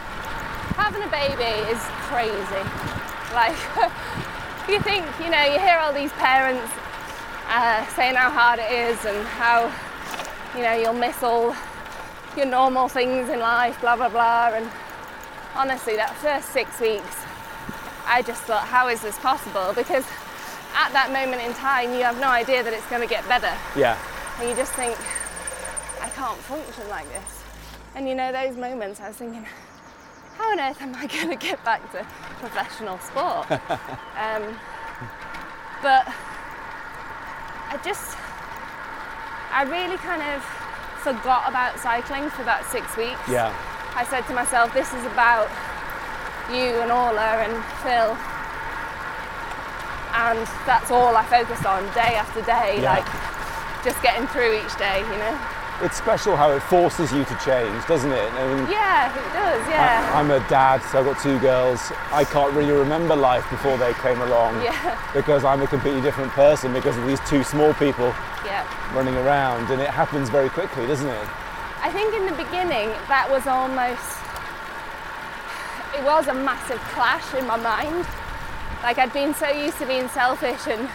having 0.80 1.04
a 1.04 1.12
baby 1.12 1.44
is 1.68 1.82
crazy. 2.08 2.64
Like, 3.36 3.60
you 4.72 4.80
think, 4.80 5.04
you 5.20 5.30
know, 5.30 5.44
you 5.44 5.60
hear 5.60 5.78
all 5.80 5.92
these 5.92 6.14
parents 6.14 6.72
uh, 7.48 7.86
saying 7.96 8.16
how 8.16 8.30
hard 8.30 8.60
it 8.60 8.72
is 8.72 9.04
and 9.06 9.26
how, 9.28 9.72
you 10.56 10.64
know, 10.64 10.74
you'll 10.74 10.94
miss 10.94 11.22
all 11.24 11.56
your 12.36 12.46
normal 12.46 12.88
things 12.88 13.30
in 13.30 13.40
life, 13.40 13.80
blah, 13.82 13.96
blah, 13.96 14.10
blah. 14.10 14.52
And 14.54 14.70
honestly, 15.56 15.96
that 15.96 16.16
first 16.16 16.50
six 16.50 16.80
weeks, 16.80 17.16
I 18.06 18.22
just 18.22 18.44
thought, 18.44 18.66
how 18.68 18.88
is 18.88 19.02
this 19.02 19.18
possible? 19.20 19.74
Because 19.74 20.06
at 20.76 20.92
that 20.94 21.12
moment 21.12 21.42
in 21.42 21.54
time, 21.54 21.94
you 21.94 22.04
have 22.04 22.20
no 22.20 22.28
idea 22.30 22.64
that 22.64 22.74
it's 22.74 22.88
going 22.90 23.02
to 23.02 23.08
get 23.08 23.28
better. 23.28 23.54
Yeah, 23.78 23.98
And 24.40 24.50
you 24.50 24.56
just 24.56 24.74
think, 24.74 24.98
I 26.02 26.10
can't 26.10 26.38
function 26.40 26.88
like 26.90 27.08
this. 27.10 27.44
And 27.96 28.10
you 28.10 28.16
know, 28.16 28.32
those 28.32 28.58
moments 28.58 29.00
I 29.00 29.08
was 29.08 29.18
thinking, 29.18 29.46
how 30.38 30.52
on 30.52 30.60
earth 30.60 30.82
am 30.82 30.94
I 30.96 31.08
going 31.22 31.30
to 31.30 31.36
get 31.36 31.64
back 31.64 31.82
to 31.94 32.06
professional 32.40 33.00
sport? 33.00 33.50
um, 34.20 34.60
but 35.82 36.08
I 37.76 37.78
just, 37.84 38.16
I 39.52 39.68
really 39.68 39.98
kind 39.98 40.24
of 40.24 40.40
forgot 41.04 41.44
about 41.50 41.78
cycling 41.78 42.30
for 42.32 42.42
about 42.42 42.64
six 42.72 42.96
weeks. 42.96 43.20
yeah, 43.28 43.52
I 44.00 44.06
said 44.08 44.24
to 44.28 44.34
myself, 44.34 44.74
this 44.74 44.88
is 44.94 45.04
about 45.12 45.52
you 46.48 46.80
and 46.80 46.88
Orla 46.88 47.44
and 47.44 47.52
Phil. 47.84 48.16
And 50.16 50.40
that's 50.64 50.88
all 50.90 51.18
I 51.20 51.26
focused 51.28 51.66
on 51.66 51.84
day 51.92 52.16
after 52.16 52.40
day, 52.48 52.80
Yeah. 52.80 52.96
like 52.96 53.08
just 53.84 54.02
getting 54.02 54.26
through 54.32 54.56
each 54.56 54.72
day, 54.80 55.04
you 55.04 55.18
know? 55.20 55.36
It's 55.82 55.98
special 55.98 56.36
how 56.36 56.52
it 56.52 56.62
forces 56.64 57.12
you 57.12 57.26
to 57.26 57.36
change, 57.44 57.86
doesn't 57.86 58.12
it? 58.12 58.32
I 58.34 58.48
mean, 58.48 58.70
Yeah, 58.72 59.12
it 59.12 59.34
does, 59.34 59.68
yeah. 59.68 60.12
I, 60.14 60.20
am 60.22 60.32
a 60.32 60.40
dad, 60.48 60.82
so 60.84 61.00
I've 61.00 61.06
got 61.06 61.22
two 61.22 61.38
girls. 61.40 61.92
I 62.12 62.24
can't 62.24 62.54
really 62.54 62.72
remember 62.72 63.16
life 63.16 63.48
before 63.50 63.78
they 63.78 63.94
came 63.96 64.22
along 64.22 64.62
yeah, 64.64 64.98
because 65.14 65.44
I'm 65.44 65.62
a 65.62 65.68
completely 65.68 66.02
different 66.02 66.32
person 66.32 66.74
because 66.74 66.98
of 66.98 67.06
these 67.06 67.20
two 67.28 67.44
small 67.44 67.74
people 67.74 68.08
yeah. 68.46 68.64
running 68.96 69.16
around, 69.16 69.70
and 69.72 69.82
it 69.82 69.90
happens 69.90 70.30
very 70.30 70.50
quickly, 70.50 70.88
doesn't 70.88 71.08
it? 71.08 71.28
I 71.82 71.92
think 71.92 72.16
in 72.16 72.26
the 72.26 72.44
beginning 72.44 72.90
that 73.10 73.28
was 73.30 73.46
almost, 73.46 74.24
it 75.94 76.04
was 76.04 76.28
a 76.28 76.34
massive 76.34 76.80
clash 76.96 77.34
in 77.36 77.46
my 77.46 77.58
mind. 77.58 78.08
Like 78.82 78.98
I'd 78.98 79.14
been 79.14 79.34
so 79.34 79.50
used 79.50 79.78
to 79.80 79.86
being 79.86 80.08
selfish 80.10 80.68
and 80.68 80.90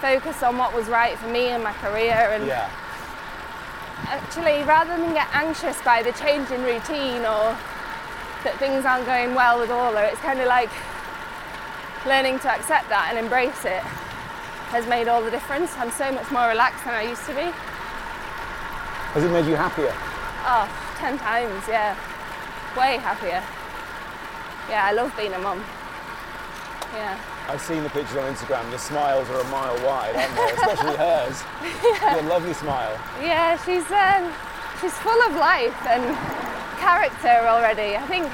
focused 0.00 0.42
on 0.42 0.58
what 0.58 0.74
was 0.74 0.88
right 0.88 1.18
for 1.18 1.28
me 1.28 1.48
and 1.48 1.62
my 1.62 1.72
career 1.74 2.32
and 2.32 2.46
Yeah, 2.46 2.70
actually 4.06 4.62
rather 4.64 4.96
than 4.96 5.12
get 5.12 5.28
anxious 5.34 5.80
by 5.82 6.02
the 6.02 6.12
change 6.12 6.50
in 6.50 6.62
routine 6.62 7.22
or 7.24 7.56
that 8.44 8.56
things 8.58 8.84
aren't 8.84 9.06
going 9.06 9.34
well 9.34 9.58
with 9.60 9.70
Orla, 9.70 10.04
it's 10.06 10.20
kind 10.20 10.40
of 10.40 10.46
like 10.46 10.70
learning 12.06 12.38
to 12.40 12.50
accept 12.50 12.88
that 12.88 13.08
and 13.10 13.18
embrace 13.18 13.64
it 13.64 13.82
has 14.72 14.86
made 14.88 15.06
all 15.06 15.22
the 15.22 15.30
difference. 15.30 15.76
I'm 15.76 15.90
so 15.90 16.10
much 16.10 16.30
more 16.30 16.48
relaxed 16.48 16.84
than 16.84 16.94
I 16.94 17.02
used 17.02 17.24
to 17.26 17.34
be. 17.34 17.52
Has 19.12 19.22
it 19.22 19.30
made 19.30 19.46
you 19.46 19.54
happier? 19.54 19.92
Oh, 20.48 20.64
10 20.96 21.18
times, 21.18 21.62
yeah. 21.68 21.94
Way 22.74 22.96
happier. 22.96 23.44
Yeah, 24.70 24.86
I 24.86 24.92
love 24.92 25.14
being 25.16 25.34
a 25.34 25.38
mum. 25.38 25.62
Yeah. 26.94 27.20
I've 27.48 27.60
seen 27.60 27.82
the 27.82 27.90
pictures 27.90 28.16
on 28.16 28.32
Instagram. 28.32 28.70
The 28.70 28.78
smiles 28.78 29.28
are 29.30 29.40
a 29.40 29.44
mile 29.48 29.74
wide, 29.84 30.14
aren't 30.16 30.34
they? 30.36 30.52
Especially 30.54 30.96
hers. 30.96 31.42
Your 32.14 32.22
lovely 32.30 32.54
smile. 32.54 32.92
Yeah, 33.20 33.56
she's 33.64 33.84
um, 33.90 34.32
she's 34.80 34.94
full 35.02 35.20
of 35.22 35.34
life 35.36 35.76
and 35.86 36.02
character 36.78 37.46
already. 37.46 37.96
I 37.96 38.06
think 38.06 38.26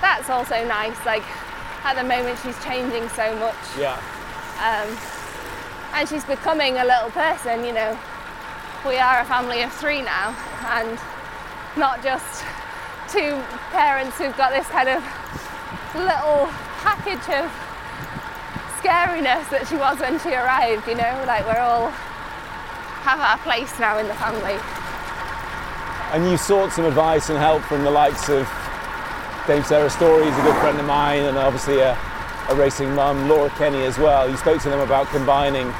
that's 0.00 0.28
also 0.28 0.66
nice. 0.66 0.98
Like 1.06 1.22
at 1.84 1.94
the 1.96 2.04
moment, 2.04 2.38
she's 2.42 2.62
changing 2.64 3.08
so 3.10 3.34
much, 3.36 3.56
Yeah. 3.78 3.96
um, 4.62 4.88
and 5.94 6.08
she's 6.08 6.24
becoming 6.24 6.78
a 6.78 6.84
little 6.84 7.10
person. 7.10 7.64
You 7.64 7.72
know, 7.72 7.98
we 8.86 8.96
are 8.98 9.20
a 9.20 9.24
family 9.24 9.62
of 9.62 9.72
three 9.72 10.02
now, 10.02 10.34
and 10.66 10.98
not 11.76 12.02
just 12.02 12.44
two 13.08 13.40
parents 13.70 14.18
who've 14.18 14.36
got 14.36 14.50
this 14.52 14.66
kind 14.68 14.88
of 14.88 15.02
little 15.94 16.46
package 16.82 17.28
of 17.34 17.50
scariness 18.82 19.48
that 19.50 19.66
she 19.68 19.76
was 19.76 19.98
when 20.00 20.18
she 20.18 20.34
arrived. 20.34 20.88
You 20.88 20.96
know, 20.96 21.24
like 21.26 21.46
we're 21.46 21.62
all 21.62 21.90
have 23.06 23.18
our 23.18 23.38
place 23.38 23.78
now 23.78 23.98
in 23.98 24.06
the 24.06 24.14
family. 24.14 24.58
And 26.12 26.30
you 26.30 26.36
sought 26.36 26.72
some 26.72 26.84
advice 26.84 27.30
and 27.30 27.38
help 27.38 27.62
from 27.62 27.84
the 27.84 27.90
likes 27.90 28.28
of 28.28 28.46
Dame 29.46 29.64
Sarah 29.64 29.90
Storey, 29.90 30.24
who's 30.24 30.38
a 30.38 30.42
good 30.42 30.60
friend 30.60 30.78
of 30.78 30.86
mine, 30.86 31.24
and 31.24 31.36
obviously 31.36 31.80
a, 31.80 31.98
a 32.48 32.54
racing 32.54 32.94
mum, 32.94 33.28
Laura 33.28 33.50
Kenny 33.58 33.82
as 33.82 33.98
well. 33.98 34.28
You 34.28 34.36
spoke 34.36 34.62
to 34.62 34.70
them 34.70 34.80
about 34.80 35.08
combining 35.08 35.72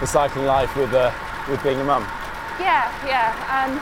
the 0.00 0.06
cycling 0.06 0.44
life 0.44 0.74
with, 0.76 0.92
uh, 0.92 1.12
with 1.48 1.62
being 1.62 1.80
a 1.80 1.84
mum. 1.84 2.02
Yeah, 2.58 2.92
yeah. 3.06 3.32
Um, 3.48 3.80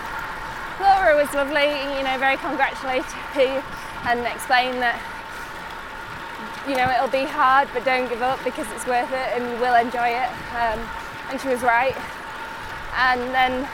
Laura 0.79 1.17
was 1.17 1.33
lovely, 1.35 1.67
you 1.99 2.05
know, 2.05 2.17
very 2.19 2.37
congratulatory 2.37 3.03
and 4.07 4.21
explained 4.27 4.79
that, 4.79 5.03
you 6.69 6.77
know, 6.77 6.89
it'll 6.91 7.09
be 7.09 7.25
hard, 7.25 7.69
but 7.73 7.85
don't 7.85 8.09
give 8.09 8.21
up 8.23 8.43
because 8.45 8.67
it's 8.73 8.87
worth 8.87 9.11
it 9.11 9.29
and 9.35 9.43
you 9.43 9.57
will 9.59 9.75
enjoy 9.75 10.09
it. 10.09 10.31
Um, 10.53 10.79
and 11.31 11.41
she 11.41 11.49
was 11.49 11.63
right. 11.63 11.97
And 12.97 13.21
then 13.33 13.67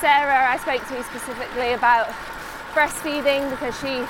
Sarah, 0.00 0.46
I 0.48 0.56
spoke 0.58 0.86
to 0.88 1.02
specifically 1.04 1.72
about 1.72 2.08
breastfeeding 2.74 3.50
because 3.50 3.74
she 3.80 4.04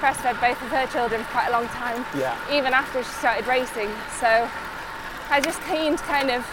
breastfed 0.00 0.40
both 0.40 0.60
of 0.62 0.68
her 0.70 0.86
children 0.88 1.22
for 1.24 1.30
quite 1.32 1.48
a 1.48 1.52
long 1.52 1.66
time, 1.68 2.04
Yeah. 2.16 2.36
even 2.50 2.72
after 2.72 3.02
she 3.02 3.10
started 3.10 3.46
racing. 3.46 3.90
So 4.20 4.48
I 5.30 5.40
just 5.40 5.60
keen 5.64 5.96
to 5.96 6.02
kind 6.04 6.30
of 6.30 6.46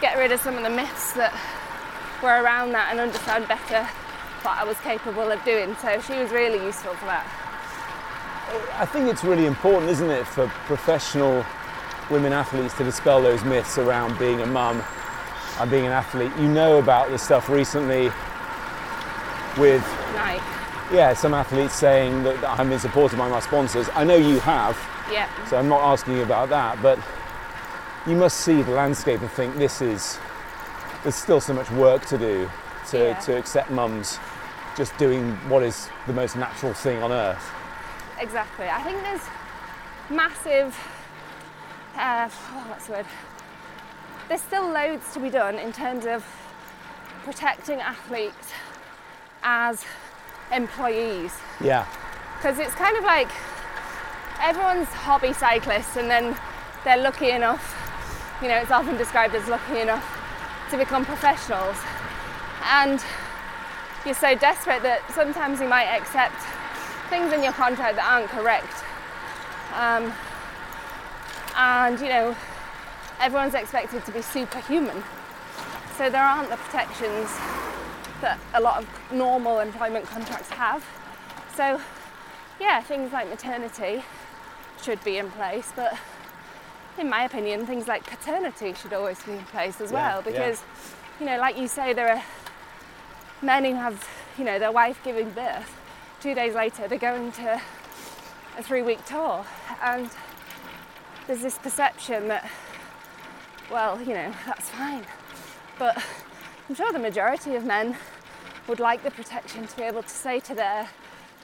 get 0.00 0.18
rid 0.18 0.32
of 0.32 0.40
some 0.40 0.56
of 0.56 0.62
the 0.64 0.70
myths 0.70 1.12
that 1.12 1.32
were 2.22 2.42
around 2.42 2.72
that 2.72 2.88
and 2.90 3.00
understand 3.00 3.46
better 3.48 3.84
what 4.42 4.58
I 4.58 4.64
was 4.64 4.78
capable 4.80 5.30
of 5.30 5.42
doing. 5.44 5.76
So 5.76 6.00
she 6.00 6.14
was 6.14 6.30
really 6.30 6.62
useful 6.64 6.94
for 6.94 7.06
that. 7.06 7.26
I 8.74 8.86
think 8.86 9.08
it's 9.08 9.22
really 9.24 9.46
important, 9.46 9.90
isn't 9.90 10.10
it, 10.10 10.26
for 10.26 10.48
professional 10.66 11.44
women 12.10 12.32
athletes 12.32 12.76
to 12.78 12.84
dispel 12.84 13.22
those 13.22 13.44
myths 13.44 13.78
around 13.78 14.18
being 14.18 14.40
a 14.40 14.46
mum 14.46 14.82
and 15.60 15.70
being 15.70 15.86
an 15.86 15.92
athlete. 15.92 16.32
You 16.38 16.48
know 16.48 16.78
about 16.78 17.10
the 17.10 17.18
stuff 17.18 17.48
recently 17.48 18.10
with, 19.58 19.84
yeah, 20.92 21.14
some 21.14 21.34
athletes 21.34 21.74
saying 21.74 22.22
that 22.24 22.42
I've 22.44 22.68
been 22.68 22.78
supported 22.78 23.16
by 23.18 23.28
my 23.28 23.40
sponsors. 23.40 23.88
I 23.94 24.04
know 24.04 24.16
you 24.16 24.40
have, 24.40 24.76
yeah, 25.12 25.28
so 25.46 25.56
I'm 25.56 25.68
not 25.68 25.82
asking 25.82 26.16
you 26.16 26.22
about 26.22 26.48
that, 26.48 26.80
but 26.82 26.98
you 28.06 28.16
must 28.16 28.38
see 28.38 28.62
the 28.62 28.72
landscape 28.72 29.20
and 29.20 29.30
think 29.30 29.56
this 29.56 29.80
is, 29.80 30.18
there's 31.02 31.14
still 31.14 31.40
so 31.40 31.52
much 31.52 31.70
work 31.72 32.06
to 32.06 32.18
do 32.18 32.50
to, 32.88 32.98
Yeah. 32.98 33.18
to 33.20 33.36
accept 33.36 33.70
mums 33.70 34.18
just 34.76 34.96
doing 34.98 35.32
what 35.48 35.62
is 35.62 35.88
the 36.06 36.12
most 36.12 36.34
natural 36.36 36.72
thing 36.72 37.02
on 37.02 37.12
earth. 37.12 37.52
Exactly. 38.20 38.66
I 38.66 38.82
think 38.82 39.00
there's 39.02 39.22
massive, 40.10 40.76
uh, 41.96 42.28
what's 42.68 42.86
the 42.86 42.92
word? 42.92 43.06
There's 44.28 44.42
still 44.42 44.68
loads 44.68 45.12
to 45.14 45.20
be 45.20 45.30
done 45.30 45.58
in 45.58 45.72
terms 45.72 46.06
of 46.06 46.24
protecting 47.24 47.80
athletes 47.80 48.52
as 49.42 49.84
employees. 50.52 51.32
Yeah, 51.60 51.86
because 52.36 52.58
it's 52.58 52.74
kind 52.74 52.96
of 52.96 53.04
like 53.04 53.28
everyone's 54.40 54.88
hobby 54.88 55.32
cyclists 55.34 55.96
and 55.96 56.08
then 56.08 56.34
they're 56.84 56.96
lucky 56.96 57.28
enough 57.28 57.76
you 58.40 58.48
know 58.48 58.56
it's 58.56 58.70
often 58.70 58.96
described 58.96 59.34
as 59.34 59.46
lucky 59.48 59.80
enough 59.80 60.04
to 60.70 60.78
become 60.78 61.04
professionals 61.04 61.76
and 62.64 63.04
you're 64.06 64.14
so 64.14 64.34
desperate 64.34 64.82
that 64.82 65.02
sometimes 65.12 65.60
you 65.60 65.68
might 65.68 65.84
accept 65.84 66.40
things 67.10 67.32
in 67.32 67.42
your 67.42 67.52
contract 67.52 67.96
that 67.96 68.06
aren't 68.10 68.30
correct 68.30 68.82
um, 69.74 70.12
and 71.56 72.00
you 72.00 72.08
know 72.08 72.34
everyone's 73.20 73.54
expected 73.54 74.04
to 74.06 74.12
be 74.12 74.22
superhuman 74.22 75.02
so 75.96 76.08
there 76.08 76.22
aren't 76.22 76.48
the 76.48 76.56
protections 76.56 77.28
that 78.22 78.38
a 78.54 78.60
lot 78.60 78.78
of 78.78 78.88
normal 79.12 79.60
employment 79.60 80.06
contracts 80.06 80.48
have 80.50 80.84
so 81.54 81.80
yeah, 82.60 82.82
things 82.82 83.10
like 83.12 83.28
maternity 83.28 84.02
should 84.82 85.02
be 85.02 85.16
in 85.16 85.30
place, 85.30 85.72
but 85.74 85.96
in 86.98 87.08
my 87.08 87.24
opinion, 87.24 87.64
things 87.66 87.88
like 87.88 88.04
paternity 88.04 88.74
should 88.74 88.92
always 88.92 89.22
be 89.22 89.32
in 89.32 89.44
place 89.46 89.80
as 89.80 89.90
Yeah, 89.90 89.96
well 90.08 90.22
yeah. 90.24 90.30
because, 90.30 90.62
you 91.18 91.26
know, 91.26 91.38
like 91.38 91.56
you 91.56 91.66
say, 91.68 91.94
there 91.94 92.14
are 92.14 92.22
men 93.40 93.64
who 93.64 93.74
have, 93.74 94.06
you 94.38 94.44
know, 94.44 94.58
their 94.58 94.72
wife 94.72 95.00
giving 95.02 95.30
birth. 95.30 95.74
Two 96.20 96.34
days 96.34 96.54
later, 96.54 96.86
they're 96.86 96.98
going 96.98 97.32
to 97.32 97.60
a 98.58 98.62
three 98.62 98.82
week 98.82 99.02
tour, 99.06 99.44
and 99.82 100.10
there's 101.26 101.40
this 101.40 101.56
perception 101.56 102.28
that, 102.28 102.50
well, 103.70 103.98
you 104.02 104.12
know, 104.12 104.30
that's 104.44 104.68
fine. 104.68 105.06
But 105.78 106.02
I'm 106.68 106.74
sure 106.74 106.92
the 106.92 106.98
majority 106.98 107.54
of 107.54 107.64
men 107.64 107.96
would 108.68 108.80
like 108.80 109.02
the 109.02 109.10
protection 109.10 109.66
to 109.66 109.76
be 109.76 109.82
able 109.82 110.02
to 110.02 110.08
say 110.10 110.40
to 110.40 110.54
their 110.54 110.90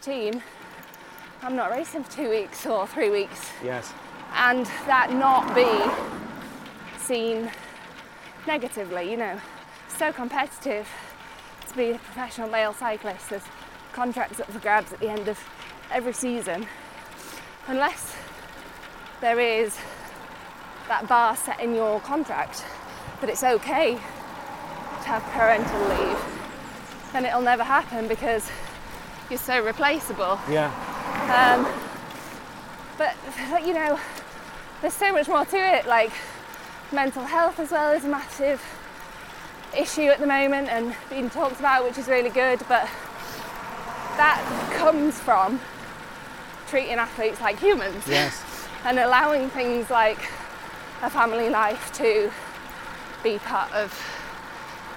team, 0.03 0.43
I'm 1.43 1.57
not 1.57 1.71
racing 1.71 2.05
for 2.05 2.13
two 2.13 2.29
weeks 2.29 2.67
or 2.67 2.87
three 2.87 3.09
weeks, 3.09 3.51
yes. 3.65 3.95
and 4.35 4.67
that 4.87 5.11
not 5.11 5.55
be 5.55 7.01
seen 7.03 7.51
negatively, 8.47 9.11
you 9.11 9.17
know. 9.17 9.41
So 9.89 10.13
competitive 10.13 10.87
to 11.67 11.77
be 11.77 11.93
a 11.93 11.99
professional 11.99 12.51
male 12.51 12.75
cyclist. 12.75 13.31
There's 13.31 13.43
contracts 13.97 14.39
up 14.39 14.51
for 14.51 14.59
grabs 14.59 14.93
at 14.93 15.01
the 15.01 15.09
end 15.09 15.27
of 15.27 15.43
every 15.91 16.13
season. 16.13 16.67
Unless 17.67 18.15
there 19.23 19.41
is 19.41 19.79
that 20.89 21.09
bar 21.09 21.35
set 21.35 21.59
in 21.61 21.75
your 21.75 21.99
contract 22.01 22.63
that 23.23 23.31
it's 23.31 23.43
okay 23.43 23.95
to 23.95 25.09
have 25.09 25.23
parental 25.33 25.81
leave, 25.89 26.19
then 27.15 27.25
it'll 27.25 27.41
never 27.41 27.65
happen 27.65 28.07
because 28.07 28.51
you're 29.31 29.39
so 29.39 29.65
replaceable. 29.65 30.39
Yeah. 30.51 30.69
Um, 31.33 31.67
but 32.99 33.17
you 33.67 33.73
know, 33.73 33.99
there's 34.83 34.93
so 34.93 35.11
much 35.11 35.27
more 35.27 35.47
to 35.47 35.57
it. 35.57 35.87
Like 35.87 36.13
mental 36.93 37.25
health 37.25 37.59
as 37.59 37.71
well 37.71 37.95
is 37.95 38.05
a 38.05 38.09
massive 38.09 38.63
issue 39.77 40.09
at 40.09 40.21
the 40.21 40.27
moment 40.27 40.69
and 40.69 40.95
being 41.09 41.31
talked 41.31 41.59
about, 41.61 41.83
which 41.85 41.97
is 41.97 42.09
really 42.09 42.31
good. 42.31 42.61
But 42.69 42.89
that 44.17 44.41
comes 44.77 45.19
from 45.21 45.61
treating 46.69 46.95
athletes 46.95 47.41
like 47.41 47.59
humans 47.59 48.05
Yes. 48.09 48.43
and 48.85 48.99
allowing 48.99 49.49
things 49.51 49.91
like 49.91 50.19
a 51.03 51.11
family 51.11 51.51
life 51.51 51.93
to 51.95 52.31
be 53.23 53.39
part 53.39 53.73
of, 53.73 53.93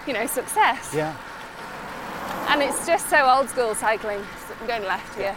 you 0.08 0.14
know, 0.14 0.26
success. 0.28 0.94
Yeah. 0.94 1.16
And 2.50 2.62
it's 2.62 2.86
just 2.88 3.10
so 3.10 3.26
old 3.30 3.50
school 3.50 3.76
cycling. 3.76 4.24
I'm 4.62 4.68
going 4.68 4.84
left 4.84 5.16
here. 5.16 5.36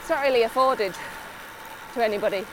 It's 0.00 0.08
not 0.08 0.22
really 0.22 0.42
afforded 0.42 0.94
to 1.94 2.04
anybody. 2.04 2.46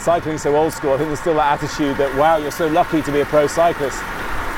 Cycling's 0.00 0.42
so 0.42 0.56
old 0.56 0.72
school. 0.72 0.92
I 0.94 0.96
think 0.98 1.08
there's 1.08 1.20
still 1.20 1.34
that 1.34 1.62
attitude 1.62 1.96
that 1.98 2.12
wow, 2.16 2.36
you're 2.36 2.50
so 2.50 2.66
lucky 2.66 3.00
to 3.02 3.12
be 3.12 3.20
a 3.20 3.24
pro 3.26 3.46
cyclist. 3.46 3.98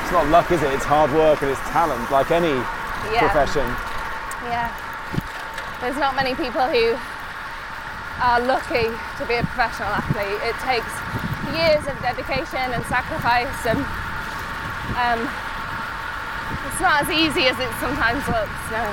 It's 0.03 0.11
not 0.11 0.27
luck, 0.29 0.51
is 0.51 0.63
it? 0.63 0.73
It's 0.73 0.85
hard 0.85 1.11
work 1.13 1.41
and 1.41 1.51
it's 1.51 1.59
talent, 1.69 2.09
like 2.09 2.31
any 2.31 2.55
Yeah. 3.13 3.29
profession. 3.29 3.65
Yeah. 4.49 4.71
There's 5.81 5.97
not 5.97 6.15
many 6.15 6.33
people 6.33 6.65
who 6.65 6.97
are 8.23 8.41
lucky 8.41 8.89
to 8.89 9.23
be 9.27 9.35
a 9.35 9.45
professional 9.45 9.93
athlete. 9.93 10.41
It 10.41 10.57
takes 10.65 10.89
years 11.53 11.85
of 11.87 11.95
dedication 12.01 12.73
and 12.73 12.83
sacrifice 12.89 13.61
and 13.69 13.79
um, 14.97 15.21
it's 16.65 16.81
not 16.81 17.03
as 17.03 17.09
easy 17.11 17.45
as 17.47 17.57
it 17.59 17.71
sometimes 17.77 18.23
looks, 18.27 18.61
no. 18.73 18.83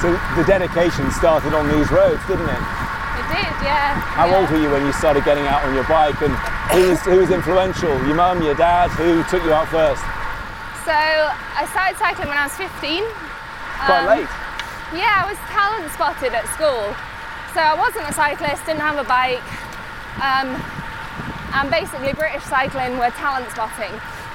So 0.00 0.08
the 0.38 0.44
dedication 0.46 1.10
started 1.12 1.52
on 1.52 1.68
these 1.68 1.90
roads, 1.90 2.22
didn't 2.24 2.48
it? 2.48 2.64
It 3.20 3.26
did, 3.28 3.52
yeah. 3.60 4.00
How 4.16 4.26
yeah. 4.26 4.38
old 4.40 4.50
were 4.50 4.60
you 4.62 4.70
when 4.70 4.86
you 4.86 4.92
started 4.92 5.24
getting 5.24 5.46
out 5.46 5.64
on 5.64 5.74
your 5.74 5.84
bike, 5.84 6.20
and 6.22 6.32
who 6.72 6.88
was, 6.88 7.00
who 7.02 7.18
was 7.18 7.30
influential? 7.30 7.92
Your 8.06 8.14
mum, 8.14 8.42
your 8.42 8.54
dad? 8.54 8.88
Who 8.96 9.22
took 9.28 9.44
you 9.44 9.52
out 9.52 9.68
first? 9.68 10.00
So 10.88 10.96
I 10.96 11.68
started 11.70 11.98
cycling 11.98 12.28
when 12.28 12.38
I 12.38 12.44
was 12.44 12.56
15. 12.56 13.04
Quite 13.84 14.00
Um, 14.00 14.06
late. 14.06 14.28
Yeah, 15.00 15.22
I 15.22 15.28
was 15.28 15.38
talent 15.48 15.90
spotted 15.92 16.34
at 16.34 16.46
school. 16.54 16.94
So 17.54 17.60
I 17.60 17.74
wasn't 17.74 18.08
a 18.08 18.12
cyclist, 18.12 18.66
didn't 18.66 18.80
have 18.82 18.98
a 18.98 19.04
bike. 19.04 19.42
Um, 20.22 20.54
and 21.54 21.70
basically, 21.70 22.12
British 22.12 22.44
cycling 22.44 22.98
were 22.98 23.10
talent 23.10 23.50
spotting, 23.50 23.90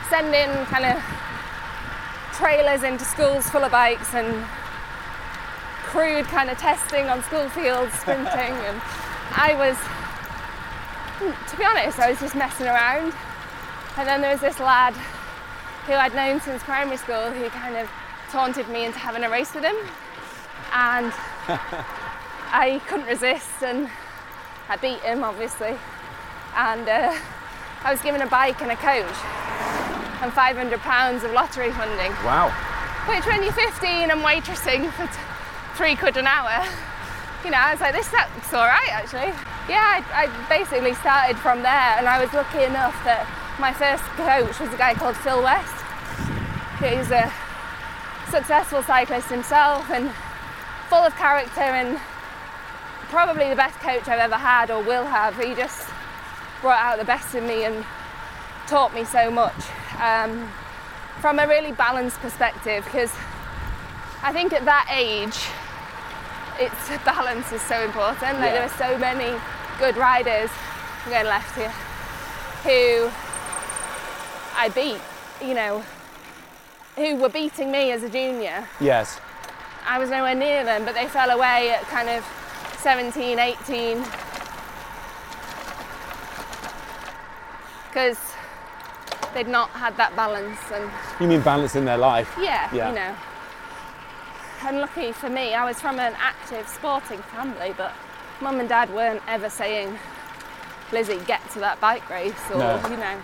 sending 0.10 0.50
kind 0.68 0.86
of 0.86 0.98
trailers 2.34 2.84
into 2.84 3.06
schools 3.06 3.50
full 3.50 3.64
of 3.64 3.72
bikes 3.72 4.14
and 4.14 4.44
crude 5.84 6.26
kind 6.26 6.50
of 6.50 6.58
testing 6.58 7.08
on 7.08 7.24
school 7.24 7.48
fields, 7.50 7.94
sprinting. 8.00 8.52
and 8.68 8.82
I 9.36 9.56
was, 9.56 9.78
to 11.52 11.58
be 11.58 11.64
honest, 11.64 12.00
I 12.00 12.10
was 12.10 12.20
just 12.20 12.36
messing 12.36 12.68
around. 12.68 13.14
And 13.98 14.08
then 14.08 14.20
there 14.22 14.32
was 14.32 14.42
this 14.42 14.60
lad 14.60 14.94
who 15.88 15.94
I'd 15.94 16.14
known 16.14 16.42
since 16.42 16.62
primary 16.64 16.98
school 16.98 17.32
who 17.32 17.48
kind 17.50 17.78
of 17.78 17.90
taunted 18.36 18.68
me 18.68 18.84
into 18.84 19.00
having 19.00 19.24
a 19.24 19.30
race 19.30 19.54
with 19.56 19.64
him. 19.64 19.78
And 20.76 21.08
I 22.52 22.82
couldn't 22.86 23.08
resist 23.08 23.64
and 23.64 23.90
I 24.68 24.76
beat 24.76 25.00
him 25.08 25.24
obviously. 25.24 25.72
And 26.54 26.84
uh, 26.84 27.16
I 27.86 27.92
was 27.96 28.02
given 28.02 28.20
a 28.22 28.28
bike 28.28 28.60
and 28.62 28.72
a 28.72 28.76
coach 28.76 29.16
and 30.20 30.32
£500 30.36 31.24
of 31.24 31.32
lottery 31.32 31.72
funding, 31.72 32.12
Wow. 32.28 32.52
which 33.08 33.26
when 33.26 33.42
you're 33.42 33.54
15 33.56 34.12
and 34.12 34.20
waitressing 34.20 34.92
for 34.92 35.08
t- 35.08 35.24
three 35.80 35.96
quid 35.96 36.18
an 36.18 36.28
hour, 36.28 36.60
you 37.46 37.52
know, 37.52 37.58
I 37.58 37.72
was 37.72 37.80
like, 37.80 37.96
this 37.96 38.12
looks 38.12 38.54
all 38.54 38.68
right 38.68 38.92
actually. 38.92 39.32
Yeah, 39.72 40.04
I, 40.12 40.28
I 40.28 40.50
basically 40.52 40.94
started 40.96 41.38
from 41.40 41.64
there 41.64 41.96
and 41.96 42.06
I 42.06 42.20
was 42.20 42.34
lucky 42.34 42.64
enough 42.68 43.00
that 43.08 43.24
my 43.62 43.72
first 43.72 44.04
coach 44.20 44.60
was 44.60 44.74
a 44.74 44.78
guy 44.78 44.94
called 44.94 45.16
Phil 45.16 45.42
West. 45.42 45.72
He's 46.84 47.10
a 47.16 47.32
successful 48.30 48.82
cyclist 48.84 49.30
himself 49.30 49.90
and 49.92 50.12
full 50.90 51.00
of 51.00 51.16
character 51.16 51.62
and 51.62 52.00
probably 53.10 53.50
the 53.50 53.56
best 53.56 53.76
coach 53.80 54.08
I've 54.08 54.20
ever 54.20 54.36
had 54.36 54.72
or 54.72 54.84
will 54.84 55.06
have. 55.06 55.38
He 55.40 55.54
just 55.56 55.88
brought 56.62 56.80
out 56.80 57.00
the 57.00 57.06
best 57.06 57.34
in 57.36 57.48
me 57.48 57.66
and 57.66 57.86
taught 58.68 58.94
me 58.94 59.04
so 59.06 59.30
much 59.30 59.56
um, 60.00 60.50
from 61.22 61.40
a 61.40 61.48
really 61.48 61.72
balanced 61.72 62.20
perspective 62.20 62.84
because 62.86 63.12
I 64.24 64.32
think 64.34 64.54
at 64.54 64.66
that 64.66 64.88
age, 64.92 65.38
it's 66.60 67.04
balance 67.06 67.52
is 67.52 67.62
so 67.62 67.82
important. 67.84 68.40
Like 68.40 68.52
Yeah. 68.54 68.54
there 68.54 68.64
are 68.64 68.78
so 68.92 68.98
many 68.98 69.40
good 69.80 69.98
riders, 69.98 70.50
I'm 71.06 71.12
going 71.12 71.26
left 71.26 71.56
here, 71.56 71.70
who 72.64 73.12
I 74.58 74.70
beat, 74.70 75.02
you 75.46 75.54
know, 75.54 75.84
who 76.96 77.16
were 77.18 77.30
beating 77.30 77.72
me 77.72 77.92
as 77.92 78.04
a 78.04 78.10
junior. 78.10 78.68
Yes. 78.80 79.20
I 79.88 80.00
was 80.00 80.10
nowhere 80.10 80.36
near 80.36 80.64
them, 80.64 80.86
but 80.86 80.94
they 80.96 81.08
fell 81.08 81.30
away 81.30 81.72
at 81.72 81.82
kind 81.84 82.10
of 82.10 82.26
17, 82.80 83.38
18. 83.40 84.04
Because 87.88 88.18
they'd 89.34 89.48
not 89.48 89.70
had 89.72 89.96
that 89.98 90.16
balance 90.16 90.60
and 90.74 90.90
You 91.20 91.28
mean 91.28 91.42
balance 91.42 91.76
in 91.76 91.86
their 91.86 91.98
life? 91.98 92.34
yeah, 92.40 92.70
Yeah. 92.74 92.90
you 92.90 92.96
know. 92.96 93.16
And 94.64 94.80
lucky 94.82 95.12
for 95.12 95.30
me, 95.30 95.54
I 95.54 95.64
was 95.66 95.80
from 95.80 96.00
an 96.00 96.14
active 96.20 96.68
sporting 96.68 97.20
family, 97.22 97.74
but 97.78 97.94
mum 98.42 98.60
and 98.60 98.68
dad 98.68 98.90
weren't 98.94 99.22
ever 99.28 99.50
saying, 99.50 99.98
Lizzie, 100.92 101.20
get 101.28 101.48
to 101.52 101.60
that 101.60 101.80
bike 101.80 102.10
race, 102.10 102.34
or, 102.52 102.58
No. 102.58 102.82
you 102.90 102.98
know. 102.98 103.18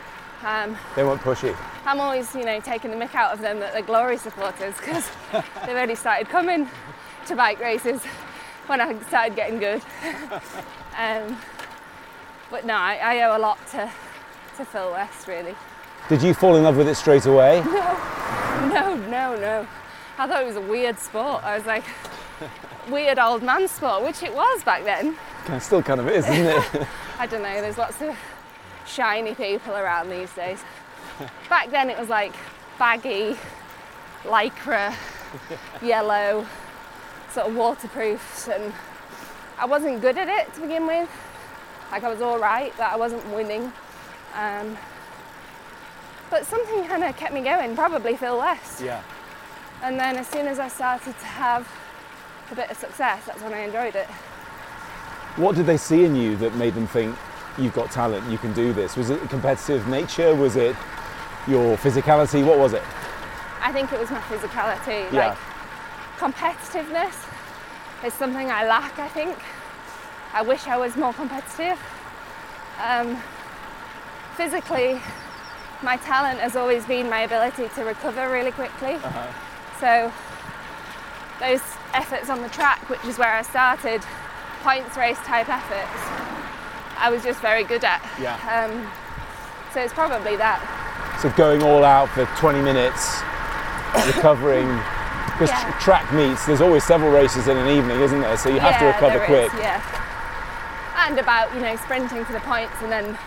Um, 0.44 0.78
They 0.96 1.04
weren't 1.04 1.22
pushy. 1.22 1.56
I'm 1.86 2.00
always, 2.00 2.34
you 2.36 2.44
know, 2.46 2.60
taking 2.60 2.92
the 2.92 2.98
mick 2.98 3.16
out 3.16 3.34
of 3.34 3.42
them 3.42 3.60
that 3.60 3.74
they're 3.74 3.82
glory 3.82 4.18
supporters 4.18 4.76
because 4.78 5.10
they've 5.66 5.76
only 5.78 5.96
started 5.96 6.30
coming 6.30 6.70
to 7.28 7.36
bike 7.36 7.60
races 7.60 8.02
when 8.68 8.82
I 8.82 9.00
started 9.04 9.36
getting 9.36 9.60
good. 9.60 9.82
um, 10.98 11.38
but 12.50 12.66
no, 12.66 12.76
I, 12.76 12.96
I 12.96 13.22
owe 13.24 13.38
a 13.38 13.40
lot 13.40 13.60
to, 13.72 13.92
to 14.58 14.66
Phil 14.66 14.92
West, 14.92 15.28
really. 15.28 15.56
Did 16.10 16.22
you 16.24 16.34
fall 16.34 16.56
in 16.56 16.64
love 16.64 16.78
with 16.78 16.88
it 16.88 16.96
straight 16.96 17.26
away? 17.26 17.64
No, 18.62 18.96
no, 18.96 19.36
no. 19.36 19.36
No. 19.38 19.68
I 20.20 20.28
thought 20.28 20.44
it 20.44 20.46
was 20.46 20.56
a 20.56 20.62
weird 20.62 21.00
sport. 21.00 21.44
I 21.44 21.58
was 21.58 21.66
like, 21.66 21.84
weird 22.90 23.18
old 23.18 23.42
man 23.42 23.68
sport, 23.68 24.04
which 24.04 24.22
it 24.22 24.34
was 24.34 24.64
back 24.64 24.84
then. 24.84 25.18
Of 25.48 25.64
still 25.64 25.82
kind 25.82 26.00
of 26.00 26.08
is, 26.08 26.28
isn't 26.28 26.46
it? 26.46 26.88
I 27.18 27.26
don't 27.26 27.42
know, 27.42 27.62
there's 27.62 27.78
lots 27.80 28.02
of 28.02 28.16
shiny 28.92 29.34
people 29.36 29.74
around 29.74 30.10
these 30.10 30.32
days. 30.34 30.64
Back 31.50 31.72
then 31.72 31.90
it 31.90 31.98
was 31.98 32.10
like 32.10 32.34
baggy, 32.78 33.38
lycra, 34.24 34.94
yellow, 35.82 36.46
sort 37.32 37.48
of 37.48 37.56
waterproofs, 37.56 38.48
and 38.48 38.74
I 39.58 39.66
wasn't 39.66 40.02
good 40.02 40.18
at 40.18 40.28
it 40.28 40.54
to 40.56 40.62
begin 40.62 40.88
with. 40.88 41.10
Like 41.92 42.04
I 42.04 42.10
was 42.10 42.22
all 42.22 42.40
right, 42.40 42.74
but 42.78 42.92
I 42.92 42.96
wasn't 42.96 43.26
winning. 43.34 43.72
Um, 44.36 44.78
but 46.30 46.46
something 46.46 46.86
kind 46.86 47.04
of 47.04 47.16
kept 47.18 47.34
me 47.34 47.42
going, 47.42 47.76
probably 47.76 48.16
Phil 48.16 48.38
West. 48.38 48.82
yeah. 48.82 49.04
And 49.84 50.00
then 50.00 50.16
as 50.16 50.28
soon 50.28 50.48
as 50.48 50.60
I 50.60 50.68
started 50.68 51.18
to 51.20 51.26
have 51.26 51.68
a 52.52 52.56
bit 52.56 52.70
of 52.70 52.78
success, 52.78 53.26
that's 53.26 53.42
when 53.42 53.54
I 53.54 53.62
enjoyed 53.62 53.96
it. 53.96 54.06
What 55.38 55.56
did 55.56 55.66
they 55.66 55.78
see 55.78 56.04
in 56.06 56.16
you 56.16 56.38
that 56.38 56.56
made 56.56 56.76
them 56.76 56.88
think 56.88 57.16
you've 57.58 57.74
got 57.74 57.92
talent, 57.92 58.30
you 58.30 58.38
can 58.38 58.54
do 58.54 58.74
this? 58.74 58.96
Was 58.96 59.10
it 59.10 59.20
competitive 59.30 59.88
nature? 59.88 60.36
Was 60.36 60.56
it 60.56 60.76
your 61.48 61.78
physicality? 61.78 62.46
What 62.46 62.58
was 62.58 62.74
it? 62.74 62.84
I 63.62 63.72
think 63.72 63.92
it 63.94 64.00
was 64.00 64.10
my 64.10 64.20
physicality. 64.22 65.12
Yeah. 65.12 65.30
Like 65.30 65.38
competitiveness 66.18 67.28
is 68.06 68.14
something 68.14 68.50
I 68.50 68.66
lack, 68.68 69.00
I 69.00 69.08
think. 69.08 69.38
I 70.34 70.42
wish 70.42 70.68
I 70.68 70.78
was 70.78 70.96
more 70.96 71.14
competitive. 71.14 71.80
Um, 72.82 73.18
physically, 74.36 75.00
my 75.84 75.98
talent 75.98 76.40
has 76.40 76.56
always 76.56 76.86
been 76.86 77.10
my 77.10 77.22
ability 77.22 77.70
to 77.76 77.84
recover 77.84 78.32
really 78.32 78.52
quickly. 78.52 78.98
So, 79.80 80.12
those 81.40 81.62
efforts 81.94 82.30
on 82.30 82.42
the 82.42 82.50
track, 82.50 82.88
which 82.90 83.04
is 83.06 83.18
where 83.18 83.34
I 83.34 83.42
started, 83.42 84.02
points 84.62 84.96
race 84.96 85.18
type 85.20 85.50
efforts, 85.50 86.21
I 87.02 87.10
was 87.10 87.24
just 87.24 87.42
very 87.42 87.64
good 87.64 87.84
at. 87.84 88.00
Yeah. 88.22 88.38
Um, 88.48 88.88
so, 89.74 89.82
it's 89.82 89.94
probably 89.94 90.36
that. 90.38 90.60
So 91.22 91.30
going 91.32 91.64
all 91.64 91.84
out 91.84 92.10
for 92.10 92.26
20 92.38 92.62
minutes, 92.62 93.22
recovering. 94.08 94.68
Because 95.34 95.50
Yeah. 95.50 95.72
track 95.80 96.12
meets, 96.14 96.46
there's 96.46 96.62
always 96.62 96.84
several 96.84 97.12
races 97.12 97.48
in 97.48 97.58
an 97.58 97.68
evening, 97.68 98.00
isn't 98.02 98.22
there? 98.22 98.38
So 98.38 98.50
you 98.50 98.60
have 98.60 98.78
to 98.80 98.86
recover 98.86 99.20
quick. 99.26 99.52
is, 99.54 99.60
yeah. 99.60 99.82
And 100.98 101.18
about, 101.18 101.54
you 101.56 101.62
know, 101.62 101.76
sprinting 101.78 102.24
for 102.26 102.34
the 102.34 102.40
points 102.42 102.74
and 102.82 102.92
then 102.92 103.18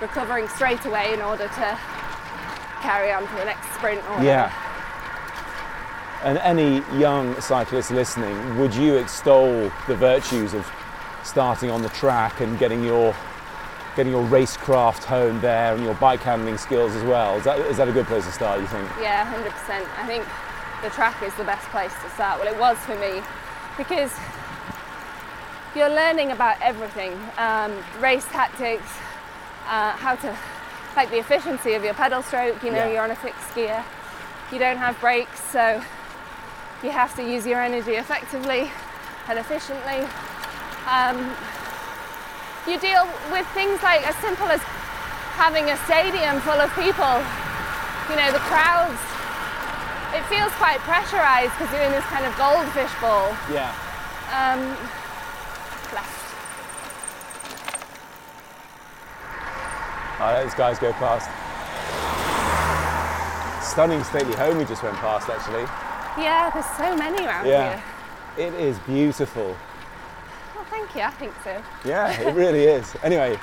recovering 0.00 0.48
straight 0.48 0.84
away 0.84 1.14
in 1.14 1.22
order 1.22 1.46
to 1.48 1.78
carry 2.82 3.12
on 3.12 3.26
to 3.26 3.34
the 3.36 3.44
next 3.44 3.72
sprint 3.74 4.02
or 4.10 4.22
Yeah. 4.22 4.50
whatever. 4.50 4.54
And 6.24 6.38
any 6.38 6.82
young 6.98 7.40
cyclist 7.40 7.90
listening, 7.90 8.58
would 8.58 8.74
you 8.74 8.96
extol 8.96 9.70
the 9.86 9.94
virtues 9.96 10.52
of 10.52 10.70
starting 11.24 11.70
on 11.70 11.82
the 11.82 11.88
track 11.90 12.40
and 12.40 12.58
getting 12.58 12.82
your 12.84 13.14
getting 13.96 14.12
your 14.12 14.24
racecraft 14.28 15.02
honed 15.04 15.42
there 15.42 15.74
and 15.74 15.82
your 15.82 15.94
bike 15.94 16.20
handling 16.20 16.56
skills 16.56 16.94
as 16.94 17.02
well? 17.02 17.36
Is 17.36 17.44
that, 17.44 17.58
is 17.58 17.76
that 17.76 17.88
a 17.88 17.92
good 17.92 18.06
place 18.06 18.24
to 18.24 18.32
start, 18.32 18.60
you 18.60 18.66
think? 18.68 18.88
Yeah, 19.00 19.26
100%. 19.34 19.84
I 19.98 20.06
think 20.06 20.24
the 20.82 20.90
track 20.90 21.20
is 21.24 21.34
the 21.34 21.44
best 21.44 21.66
place 21.68 21.92
to 22.04 22.10
start. 22.10 22.40
Well, 22.40 22.52
it 22.52 22.58
was 22.58 22.78
for 22.78 22.94
me 22.96 23.20
because 23.76 24.12
you're 25.74 25.88
learning 25.90 26.30
about 26.30 26.56
everything 26.62 27.12
um, 27.36 27.72
race 28.00 28.24
tactics, 28.26 28.86
uh, 29.66 29.90
how 29.92 30.14
to, 30.16 30.36
like 30.94 31.10
the 31.10 31.18
efficiency 31.18 31.74
of 31.74 31.82
your 31.84 31.94
pedal 31.94 32.22
stroke. 32.22 32.62
You 32.62 32.70
know, 32.70 32.86
Yeah. 32.86 32.92
you're 32.92 33.02
on 33.02 33.10
a 33.10 33.16
fixed 33.16 33.54
gear, 33.56 33.84
you 34.52 34.58
don't 34.60 34.78
have 34.78 34.98
brakes, 35.00 35.40
so 35.50 35.82
you 36.84 36.90
have 36.90 37.14
to 37.16 37.22
use 37.22 37.44
your 37.44 37.60
energy 37.60 37.94
effectively 37.96 38.70
and 39.28 39.38
efficiently. 39.38 40.06
Um, 40.88 41.34
you 42.68 42.78
deal 42.78 43.06
with 43.32 43.46
things 43.52 43.82
like 43.82 44.06
as 44.06 44.14
simple 44.16 44.46
as 44.46 44.60
having 45.36 45.70
a 45.70 45.76
stadium 45.84 46.40
full 46.40 46.60
of 46.60 46.72
people 46.74 47.24
you 48.10 48.16
know, 48.16 48.32
the 48.32 48.40
crowds, 48.50 48.98
it 50.12 50.26
feels 50.26 50.50
quite 50.58 50.78
pressurized 50.80 51.52
because 51.52 51.72
you're 51.72 51.82
in 51.82 51.92
this 51.92 52.04
kind 52.06 52.26
of 52.26 52.36
goldfish 52.36 52.90
bowl. 53.00 53.30
Yeah. 53.54 53.70
Um, 54.34 54.60
left. 55.94 56.18
Oh, 60.18 60.42
those 60.42 60.54
guys 60.54 60.80
go 60.80 60.92
past. 60.94 61.30
Stunning 63.64 64.02
stately 64.02 64.34
home 64.34 64.58
we 64.58 64.64
just 64.64 64.82
went 64.82 64.96
past 64.96 65.28
actually. 65.30 65.62
Yeah, 66.20 66.50
there's 66.52 66.66
so 66.76 66.96
many 66.96 67.24
around 67.24 67.46
Yeah. 67.46 67.80
here. 68.36 68.48
It 68.48 68.54
is 68.54 68.76
beautiful. 68.80 69.56
Thank 70.70 70.94
you. 70.94 71.02
I 71.02 71.10
think 71.10 71.32
so. 71.44 71.62
Yeah, 71.84 72.18
it 72.20 72.34
really 72.34 72.64
is. 72.64 72.94
Anyway, 73.02 73.38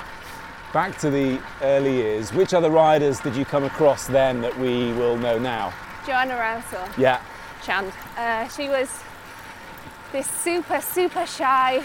back 0.72 0.98
to 0.98 1.10
the 1.10 1.40
early 1.62 1.94
years. 1.94 2.32
Which 2.32 2.54
other 2.54 2.70
riders 2.70 3.20
did 3.20 3.36
you 3.36 3.44
come 3.44 3.64
across 3.64 4.06
then 4.06 4.40
that 4.40 4.58
we 4.58 4.92
will 4.94 5.16
know 5.16 5.38
now? 5.38 5.72
Joanna 6.06 6.34
Rowsell. 6.34 6.88
Yeah. 6.98 7.20
Shand. 7.62 7.92
Uh, 8.16 8.48
she 8.48 8.68
was 8.68 8.88
this 10.10 10.26
super, 10.26 10.80
super 10.80 11.26
shy 11.26 11.84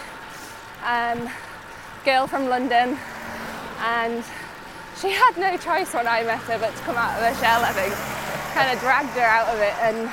um, 0.86 1.29
girl 2.06 2.25
from 2.27 2.47
London, 2.47 2.97
and 3.82 4.23
she 4.99 5.12
had 5.12 5.38
no 5.38 5.58
choice 5.58 5.93
when 5.93 6.08
I 6.08 6.23
met 6.23 6.39
her 6.43 6.58
but 6.58 6.73
to 6.73 6.82
come 6.84 6.95
out 6.95 7.17
of 7.17 7.25
her 7.25 7.36
shell, 7.43 7.62
I 7.63 7.73
think. 7.73 7.93
Kind 8.53 8.71
of 8.71 8.79
dragged 8.79 9.10
her 9.10 9.21
out 9.21 9.47
of 9.49 9.60
it, 9.60 9.73
and 9.82 10.10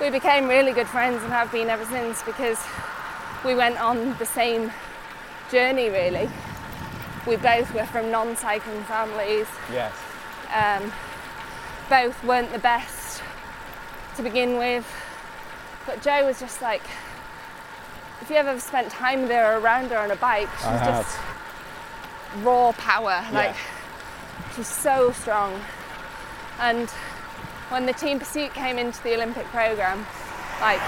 we 0.00 0.10
became 0.10 0.48
really 0.48 0.72
good 0.72 0.88
friends 0.88 1.22
and 1.22 1.32
have 1.32 1.52
been 1.52 1.68
ever 1.68 1.84
since 1.84 2.22
because 2.22 2.58
we 3.44 3.54
went 3.54 3.80
on 3.80 4.16
the 4.18 4.26
same 4.26 4.72
journey, 5.50 5.88
really. 5.90 6.28
We 7.26 7.36
both 7.36 7.72
were 7.74 7.84
from 7.86 8.10
non 8.10 8.36
cycling 8.36 8.82
families, 8.84 9.46
Yes. 9.72 9.92
um, 10.54 10.92
both 11.88 12.22
weren't 12.24 12.52
the 12.52 12.58
best 12.58 13.22
to 14.16 14.22
begin 14.22 14.56
with. 14.58 14.86
But 15.86 16.02
Jo 16.02 16.26
was 16.26 16.40
just 16.40 16.60
like, 16.62 16.82
if 18.20 18.28
you 18.30 18.36
ever 18.36 18.58
spent 18.60 18.90
time 18.90 19.22
with 19.22 19.30
her 19.30 19.54
or 19.56 19.58
around 19.60 19.90
her 19.90 19.98
on 19.98 20.10
a 20.10 20.16
bike, 20.16 20.48
she's 20.56 20.66
I 20.66 20.76
have. 20.76 21.04
just 21.04 22.44
raw 22.44 22.72
power. 22.72 23.24
Like, 23.32 23.54
she's 24.54 24.66
so 24.66 25.12
strong. 25.12 25.58
And 26.60 26.90
when 27.70 27.86
the 27.86 27.92
Team 27.92 28.18
Pursuit 28.18 28.52
came 28.54 28.78
into 28.78 29.02
the 29.02 29.14
Olympic 29.14 29.44
program, 29.46 30.04
like, 30.60 30.80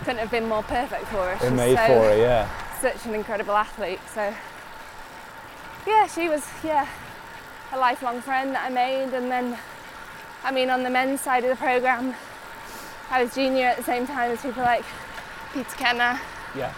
couldn't 0.00 0.18
have 0.18 0.30
been 0.30 0.48
more 0.48 0.62
perfect 0.62 1.04
for 1.06 1.16
her. 1.16 1.32
It 1.32 1.40
She's 1.40 1.50
made 1.52 1.76
so, 1.76 1.86
for 1.86 2.04
her, 2.04 2.16
yeah. 2.16 2.80
such 2.80 3.06
an 3.06 3.14
incredible 3.14 3.56
athlete. 3.56 4.00
So, 4.14 4.34
yeah, 5.86 6.06
she 6.06 6.28
was, 6.28 6.46
yeah, 6.64 6.86
a 7.72 7.78
lifelong 7.78 8.20
friend 8.20 8.54
that 8.54 8.66
I 8.70 8.72
made. 8.72 9.14
And 9.14 9.30
then, 9.30 9.56
I 10.44 10.50
mean, 10.50 10.70
on 10.70 10.82
the 10.82 10.90
men's 10.90 11.20
side 11.20 11.44
of 11.44 11.50
the 11.50 11.56
program, 11.56 12.14
I 13.10 13.22
was 13.22 13.34
junior 13.34 13.66
at 13.66 13.76
the 13.76 13.82
same 13.84 14.06
time 14.06 14.30
as 14.30 14.42
people 14.42 14.62
like 14.62 14.84
Peter 15.52 15.64
Kennaugh, 15.76 16.18
Yeah. 16.56 16.72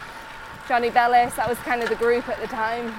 Jonny 0.68 0.90
Bellis. 0.90 1.34
That 1.34 1.48
was 1.48 1.58
kind 1.58 1.82
of 1.82 1.88
the 1.88 1.96
group 1.96 2.28
at 2.28 2.40
the 2.40 2.46
time. 2.46 2.94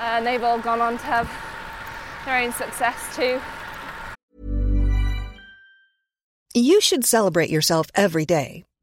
And 0.00 0.26
they've 0.26 0.42
all 0.42 0.58
gone 0.58 0.80
on 0.80 0.96
to 0.96 1.04
have 1.04 1.30
their 2.24 2.42
own 2.42 2.52
success 2.52 3.16
too. 3.16 3.40
You 6.54 6.80
should 6.80 7.04
celebrate 7.04 7.50
yourself 7.50 7.88
every 7.94 8.24
day, 8.24 8.64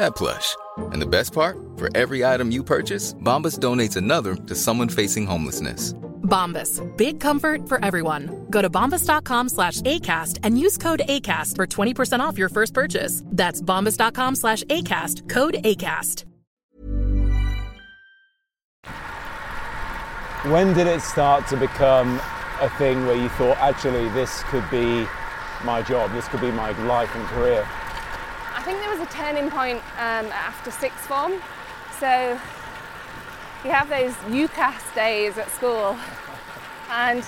that 0.00 0.16
plush. 0.16 0.56
And 0.92 1.00
the 1.00 1.06
best 1.06 1.32
part? 1.32 1.56
For 1.76 1.88
every 1.96 2.24
item 2.24 2.50
you 2.50 2.64
purchase, 2.64 3.14
Bombas 3.14 3.58
donates 3.58 3.96
another 3.96 4.34
to 4.34 4.54
someone 4.54 4.88
facing 4.88 5.26
homelessness. 5.26 5.94
Bombas. 6.22 6.80
Big 6.96 7.20
comfort 7.20 7.68
for 7.68 7.84
everyone. 7.84 8.46
Go 8.50 8.62
to 8.62 8.70
bombas.com 8.70 9.48
slash 9.48 9.80
ACAST 9.82 10.38
and 10.42 10.58
use 10.58 10.78
code 10.78 11.02
ACAST 11.08 11.56
for 11.56 11.66
20% 11.66 12.20
off 12.20 12.38
your 12.38 12.48
first 12.48 12.72
purchase. 12.72 13.22
That's 13.26 13.60
bombas.com 13.60 14.36
slash 14.36 14.62
ACAST. 14.64 15.28
Code 15.28 15.56
ACAST. 15.64 16.24
When 20.46 20.72
did 20.72 20.86
it 20.86 21.02
start 21.02 21.46
to 21.48 21.56
become 21.56 22.18
a 22.62 22.70
thing 22.78 23.06
where 23.06 23.16
you 23.16 23.28
thought, 23.30 23.58
actually, 23.58 24.08
this 24.10 24.42
could 24.44 24.68
be 24.70 25.06
my 25.64 25.82
job, 25.82 26.12
this 26.12 26.26
could 26.28 26.40
be 26.40 26.50
my 26.50 26.70
life 26.86 27.14
and 27.14 27.26
career? 27.26 27.68
I 28.60 28.62
think 28.62 28.80
there 28.80 28.90
was 28.90 29.00
a 29.00 29.10
turning 29.10 29.50
point 29.50 29.78
um, 29.96 30.26
after 30.36 30.70
sixth 30.70 31.06
form. 31.06 31.32
So 31.98 32.38
you 33.64 33.70
have 33.70 33.88
those 33.88 34.12
UCAS 34.28 34.94
days 34.94 35.38
at 35.38 35.50
school, 35.50 35.96
and 36.90 37.24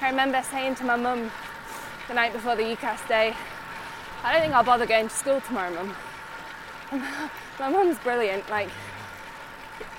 I 0.00 0.08
remember 0.08 0.42
saying 0.42 0.76
to 0.76 0.84
my 0.84 0.96
mum 0.96 1.30
the 2.08 2.14
night 2.14 2.32
before 2.32 2.56
the 2.56 2.62
UCAS 2.62 3.06
day, 3.06 3.36
I 4.24 4.32
don't 4.32 4.40
think 4.40 4.54
I'll 4.54 4.64
bother 4.64 4.86
going 4.86 5.08
to 5.08 5.14
school 5.14 5.42
tomorrow, 5.42 5.74
mum. 5.74 5.94
my 7.60 7.68
mum's 7.68 7.98
brilliant. 7.98 8.48
Like 8.48 8.70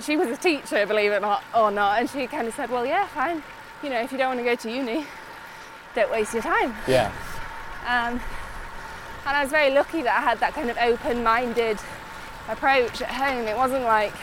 she 0.02 0.18
was 0.18 0.28
a 0.30 0.38
teacher, 0.38 0.88
believe 0.88 1.12
it 1.12 1.18
or 1.18 1.20
not, 1.20 1.44
or 1.56 1.70
not, 1.70 2.00
and 2.00 2.10
she 2.10 2.26
kind 2.26 2.48
of 2.48 2.56
said, 2.56 2.72
"Well, 2.72 2.84
yeah, 2.84 3.06
fine. 3.06 3.44
You 3.84 3.92
know, 3.92 4.02
if 4.02 4.12
you 4.12 4.18
don't 4.18 4.30
want 4.36 4.40
to 4.40 4.44
go 4.44 4.56
to 4.56 4.76
uni, 4.76 5.06
don't 5.94 6.10
waste 6.10 6.34
your 6.34 6.42
time." 6.42 6.74
Yeah. 6.88 7.12
Um, 7.86 8.20
and 9.28 9.38
I 9.38 9.42
was 9.44 9.52
very 9.52 9.72
lucky 9.72 10.02
that 10.02 10.18
I 10.18 10.22
had 10.22 10.40
that 10.40 10.54
kind 10.54 10.70
of 10.70 10.78
open 10.78 11.24
minded 11.24 11.78
approach 12.50 13.02
at 13.02 13.10
home. 13.10 13.48
It 13.48 13.58
wasn't 13.58 13.84
like 13.84 14.14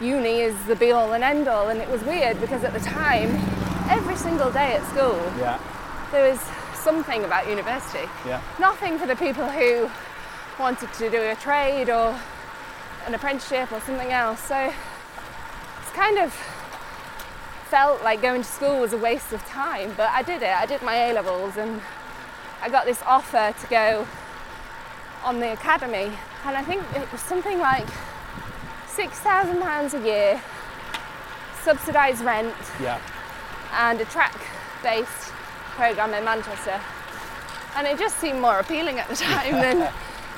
uni 0.00 0.40
is 0.40 0.56
the 0.66 0.76
be 0.76 0.92
all 0.92 1.12
and 1.12 1.22
end 1.22 1.46
all. 1.48 1.68
And 1.68 1.80
it 1.80 1.88
was 1.88 2.02
weird 2.02 2.40
because 2.40 2.64
at 2.64 2.72
the 2.72 2.80
time, 2.80 3.30
every 3.90 4.16
single 4.16 4.50
day 4.50 4.74
at 4.74 4.84
school, 4.86 5.20
Yeah. 5.38 5.58
there 6.10 6.30
was 6.30 6.40
something 6.74 7.24
about 7.24 7.46
university. 7.48 8.08
Yeah. 8.26 8.40
Nothing 8.58 8.98
for 8.98 9.06
the 9.06 9.16
people 9.16 9.48
who 9.48 9.90
wanted 10.58 10.92
to 10.94 11.10
do 11.10 11.20
a 11.22 11.34
trade 11.36 11.90
or 11.90 12.18
an 13.06 13.14
apprenticeship 13.14 13.70
or 13.72 13.80
something 13.80 14.10
else. 14.10 14.40
So 14.40 14.56
it's 15.82 15.92
kind 15.92 16.18
of 16.18 16.32
felt 17.68 18.02
like 18.02 18.20
going 18.20 18.42
to 18.42 18.48
school 18.48 18.80
was 18.80 18.92
a 18.92 18.98
waste 18.98 19.32
of 19.32 19.44
time, 19.46 19.92
but 19.96 20.08
I 20.10 20.22
did 20.22 20.42
it. 20.42 20.48
I 20.54 20.66
did 20.66 20.82
my 20.82 20.96
A 20.96 21.12
levels 21.12 21.56
and 21.56 21.80
I 22.62 22.68
got 22.68 22.84
this 22.86 23.02
offer 23.06 23.54
to 23.58 23.66
go 23.68 24.06
on 25.24 25.40
the 25.40 25.52
academy, 25.52 26.10
and 26.44 26.56
I 26.56 26.62
think 26.62 26.82
it 26.94 27.10
was 27.12 27.20
something 27.20 27.58
like 27.58 27.86
£6,000 28.88 29.94
a 29.94 30.04
year, 30.06 30.40
subsidised 31.62 32.22
rent, 32.22 32.54
Yeah. 32.80 32.98
and 33.72 34.00
a 34.00 34.04
track 34.06 34.34
based 34.82 35.32
programme 35.76 36.14
in 36.14 36.24
Manchester. 36.24 36.80
And 37.76 37.86
it 37.86 37.98
just 37.98 38.18
seemed 38.18 38.40
more 38.40 38.58
appealing 38.58 38.98
at 38.98 39.08
the 39.08 39.16
time 39.28 39.52
than 39.52 39.92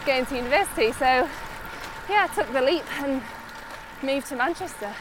going 0.04 0.26
to 0.26 0.36
university. 0.36 0.92
So, 0.92 1.28
yeah, 2.08 2.26
I 2.28 2.34
took 2.34 2.52
the 2.52 2.60
leap 2.60 2.84
and 3.02 3.22
moved 4.02 4.26
to 4.28 4.36
Manchester. 4.36 4.92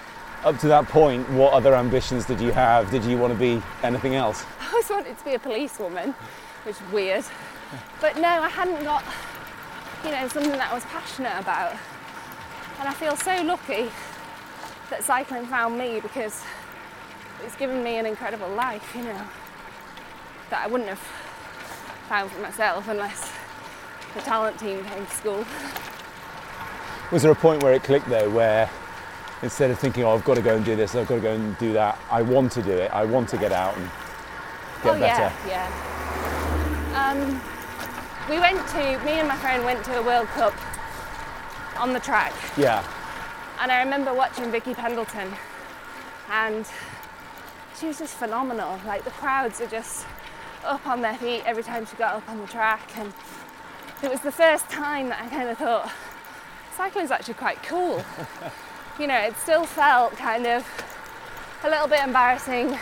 Up 0.43 0.57
to 0.59 0.67
that 0.67 0.87
point, 0.87 1.29
what 1.31 1.53
other 1.53 1.75
ambitions 1.75 2.25
did 2.25 2.39
you 2.41 2.51
have? 2.51 2.89
Did 2.89 3.03
you 3.03 3.17
want 3.17 3.33
to 3.33 3.37
be 3.39 3.61
anything 3.83 4.15
else? 4.15 4.43
I 4.61 4.67
always 4.71 4.89
wanted 4.89 5.17
to 5.17 5.25
be 5.25 5.33
a 5.35 5.39
policewoman, 5.39 6.15
which 6.63 6.75
is 6.75 6.91
weird. 6.91 7.25
But 7.99 8.17
no, 8.17 8.27
I 8.27 8.49
hadn't 8.49 8.83
got, 8.83 9.03
you 10.03 10.11
know, 10.11 10.27
something 10.27 10.51
that 10.51 10.71
I 10.71 10.73
was 10.73 10.83
passionate 10.85 11.37
about. 11.39 11.75
And 12.79 12.87
I 12.87 12.93
feel 12.93 13.15
so 13.15 13.41
lucky 13.43 13.89
that 14.89 15.03
cycling 15.03 15.45
found 15.45 15.77
me 15.77 15.99
because 15.99 16.43
it's 17.45 17.55
given 17.55 17.83
me 17.83 17.97
an 17.97 18.05
incredible 18.05 18.49
life, 18.49 18.93
you 18.95 19.03
know, 19.03 19.21
that 20.49 20.65
I 20.65 20.67
wouldn't 20.67 20.89
have 20.89 20.99
found 22.09 22.31
for 22.31 22.41
myself 22.41 22.87
unless 22.87 23.31
the 24.13 24.21
talent 24.21 24.59
team 24.59 24.83
came 24.83 25.05
to 25.05 25.11
school. 25.11 25.45
Was 27.11 27.23
there 27.23 27.31
a 27.31 27.35
point 27.35 27.63
where 27.63 27.73
it 27.73 27.83
clicked 27.83 28.09
though, 28.09 28.29
where 28.29 28.69
instead 29.41 29.71
of 29.71 29.79
thinking, 29.79 30.03
oh, 30.03 30.15
I've 30.15 30.23
got 30.23 30.35
to 30.35 30.41
go 30.41 30.55
and 30.55 30.63
do 30.63 30.75
this, 30.75 30.95
I've 30.95 31.07
got 31.07 31.15
to 31.15 31.21
go 31.21 31.33
and 31.33 31.57
do 31.57 31.73
that. 31.73 31.97
I 32.09 32.21
want 32.21 32.51
to 32.53 32.61
do 32.61 32.71
it. 32.71 32.91
I 32.91 33.05
want 33.05 33.29
to 33.29 33.37
get 33.37 33.51
out 33.51 33.75
and 33.77 33.85
get 34.83 34.95
oh 34.95 34.99
better. 34.99 35.33
yeah, 35.47 35.47
yeah. 35.47 35.90
Um, 36.93 37.41
we 38.29 38.39
went 38.39 38.65
to 38.69 38.99
me 39.05 39.13
and 39.19 39.27
my 39.27 39.35
friend 39.37 39.63
went 39.63 39.83
to 39.85 39.97
a 39.99 40.03
World 40.03 40.27
Cup 40.29 40.53
on 41.79 41.93
the 41.93 41.99
track, 41.99 42.33
Yeah. 42.57 42.83
and 43.59 43.71
I 43.71 43.81
remember 43.81 44.13
watching 44.13 44.51
Vicky 44.51 44.73
Pendleton, 44.73 45.33
and 46.29 46.65
she 47.79 47.87
was 47.87 47.97
just 47.97 48.15
phenomenal. 48.15 48.79
Like 48.85 49.03
the 49.03 49.11
crowds 49.11 49.61
are 49.61 49.67
just 49.67 50.05
up 50.63 50.85
on 50.85 51.01
their 51.01 51.15
feet 51.15 51.43
every 51.45 51.63
time 51.63 51.85
she 51.85 51.95
got 51.95 52.15
up 52.15 52.29
on 52.29 52.39
the 52.39 52.47
track, 52.47 52.81
and 52.97 53.13
it 54.03 54.11
was 54.11 54.19
the 54.21 54.31
first 54.31 54.69
time 54.69 55.09
that 55.09 55.21
I 55.21 55.27
kind 55.29 55.49
of 55.49 55.57
thought 55.57 55.91
cycling's 56.75 57.11
actually 57.11 57.35
quite 57.35 57.61
cool. 57.63 58.03
you 58.99 59.07
know, 59.07 59.17
it 59.17 59.35
still 59.37 59.63
felt 59.65 60.13
kind 60.17 60.45
of 60.45 60.65
a 61.63 61.69
little 61.69 61.87
bit 61.87 62.03
embarrassing. 62.03 62.77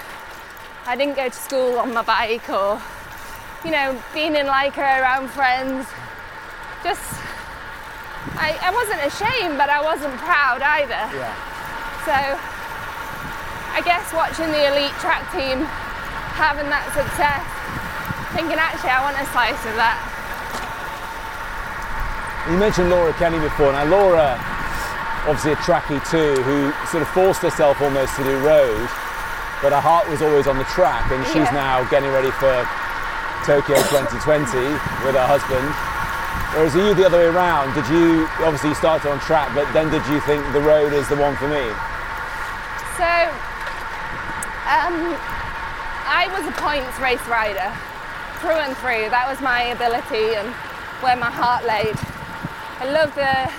I 0.85 0.95
didn't 0.95 1.15
go 1.15 1.27
to 1.29 1.35
school 1.35 1.77
on 1.79 1.93
my 1.93 2.01
bike 2.01 2.49
or, 2.49 2.81
you 3.65 3.71
know, 3.71 3.97
being 4.13 4.35
in 4.35 4.45
lycra 4.45 5.01
around 5.01 5.29
friends. 5.29 5.85
Just, 6.83 7.03
I, 8.39 8.55
I 8.63 8.71
wasn't 8.71 9.03
ashamed, 9.03 9.57
but 9.59 9.69
I 9.69 9.83
wasn't 9.83 10.15
proud 10.17 10.61
either. 10.63 11.03
Yeah. 11.11 11.35
So 12.07 12.15
I 13.75 13.81
guess 13.83 14.11
watching 14.15 14.47
the 14.47 14.63
elite 14.71 14.95
track 15.03 15.27
team 15.35 15.67
having 16.39 16.71
that 16.71 16.87
success, 16.95 17.43
thinking 18.31 18.55
actually 18.55 18.95
I 18.95 19.03
want 19.03 19.19
a 19.19 19.27
slice 19.35 19.59
of 19.67 19.75
that. 19.75 19.99
You 22.47 22.57
mentioned 22.57 22.89
Laura 22.89 23.11
Kenny 23.19 23.37
before. 23.43 23.75
Now, 23.75 23.83
Laura, 23.85 24.39
obviously 25.27 25.51
a 25.51 25.59
trackie 25.61 25.99
too, 26.09 26.39
who 26.47 26.71
sort 26.87 27.03
of 27.03 27.09
forced 27.11 27.43
herself 27.43 27.81
almost 27.83 28.15
to 28.15 28.23
do 28.23 28.39
road, 28.39 28.87
but 29.61 29.75
her 29.75 29.83
heart 29.83 30.07
was 30.07 30.23
always 30.23 30.47
on 30.47 30.57
the 30.57 30.63
track, 30.71 31.11
and 31.11 31.19
she's 31.27 31.45
Yeah. 31.51 31.59
now 31.59 31.83
getting 31.91 32.09
ready 32.09 32.31
for 32.31 32.49
Tokyo 33.45 33.77
2020 33.93 34.57
with 35.05 35.15
her 35.15 35.27
husband. 35.27 35.67
Whereas 36.55 36.73
you 36.73 36.93
the 36.93 37.05
other 37.05 37.19
way 37.19 37.29
around, 37.29 37.73
did 37.75 37.85
you 37.93 38.25
obviously 38.41 38.69
you 38.69 38.75
started 38.75 39.09
on 39.09 39.19
track, 39.21 39.53
but 39.53 39.71
then 39.71 39.91
did 39.91 40.05
you 40.07 40.19
think 40.21 40.41
the 40.51 40.61
road 40.61 40.93
is 40.93 41.07
the 41.07 41.15
one 41.15 41.35
for 41.37 41.47
me? 41.47 41.63
So, 42.97 43.11
um, 44.65 45.13
I 46.09 46.25
was 46.33 46.43
a 46.49 46.55
points 46.57 46.97
race 46.99 47.21
rider 47.29 47.69
through 48.41 48.59
and 48.59 48.75
through. 48.77 49.13
That 49.13 49.29
was 49.29 49.39
my 49.41 49.71
ability 49.71 50.35
and 50.35 50.49
where 51.05 51.15
my 51.15 51.29
heart 51.29 51.63
laid. 51.63 51.95
I 52.81 52.91
love 52.91 53.13
the 53.13 53.51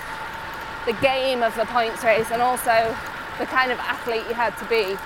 the 0.86 0.98
game 1.00 1.42
of 1.42 1.54
the 1.56 1.66
points 1.66 2.02
race 2.02 2.30
and 2.30 2.42
also 2.42 2.96
the 3.38 3.46
kind 3.46 3.70
of 3.70 3.78
athlete 3.78 4.24
you 4.28 4.34
had 4.34 4.56
to 4.58 4.64
be 4.64 4.96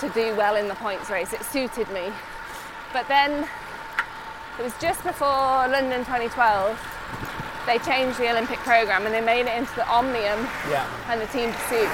to 0.00 0.08
do 0.14 0.34
well 0.36 0.56
in 0.56 0.66
the 0.66 0.74
points 0.74 1.10
race. 1.10 1.32
It 1.32 1.44
suited 1.44 1.88
me. 1.90 2.10
But 2.92 3.06
then 3.08 3.48
it 4.58 4.62
was 4.62 4.72
just 4.80 5.02
before 5.02 5.66
London 5.68 6.04
2012. 6.04 6.78
They 7.66 7.78
changed 7.78 8.18
the 8.18 8.30
Olympic 8.30 8.58
program 8.60 9.06
and 9.06 9.14
they 9.14 9.20
made 9.24 9.46
it 9.46 9.56
into 9.56 9.74
the 9.74 9.86
Omnium 9.88 10.46
Yeah. 10.70 10.84
and 11.08 11.20
the 11.20 11.26
team 11.28 11.50
pursuit. 11.52 11.88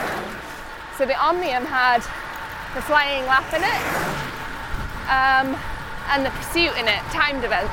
So 0.99 1.07
the 1.07 1.15
Omnium 1.17 1.65
had 1.65 2.03
the 2.75 2.83
flying 2.83 3.25
lap 3.27 3.47
in 3.55 3.63
it 3.63 3.83
um, 5.09 5.55
and 6.11 6.27
the 6.27 6.31
pursuit 6.31 6.75
in 6.77 6.87
it, 6.91 7.01
timed 7.15 7.45
events. 7.45 7.73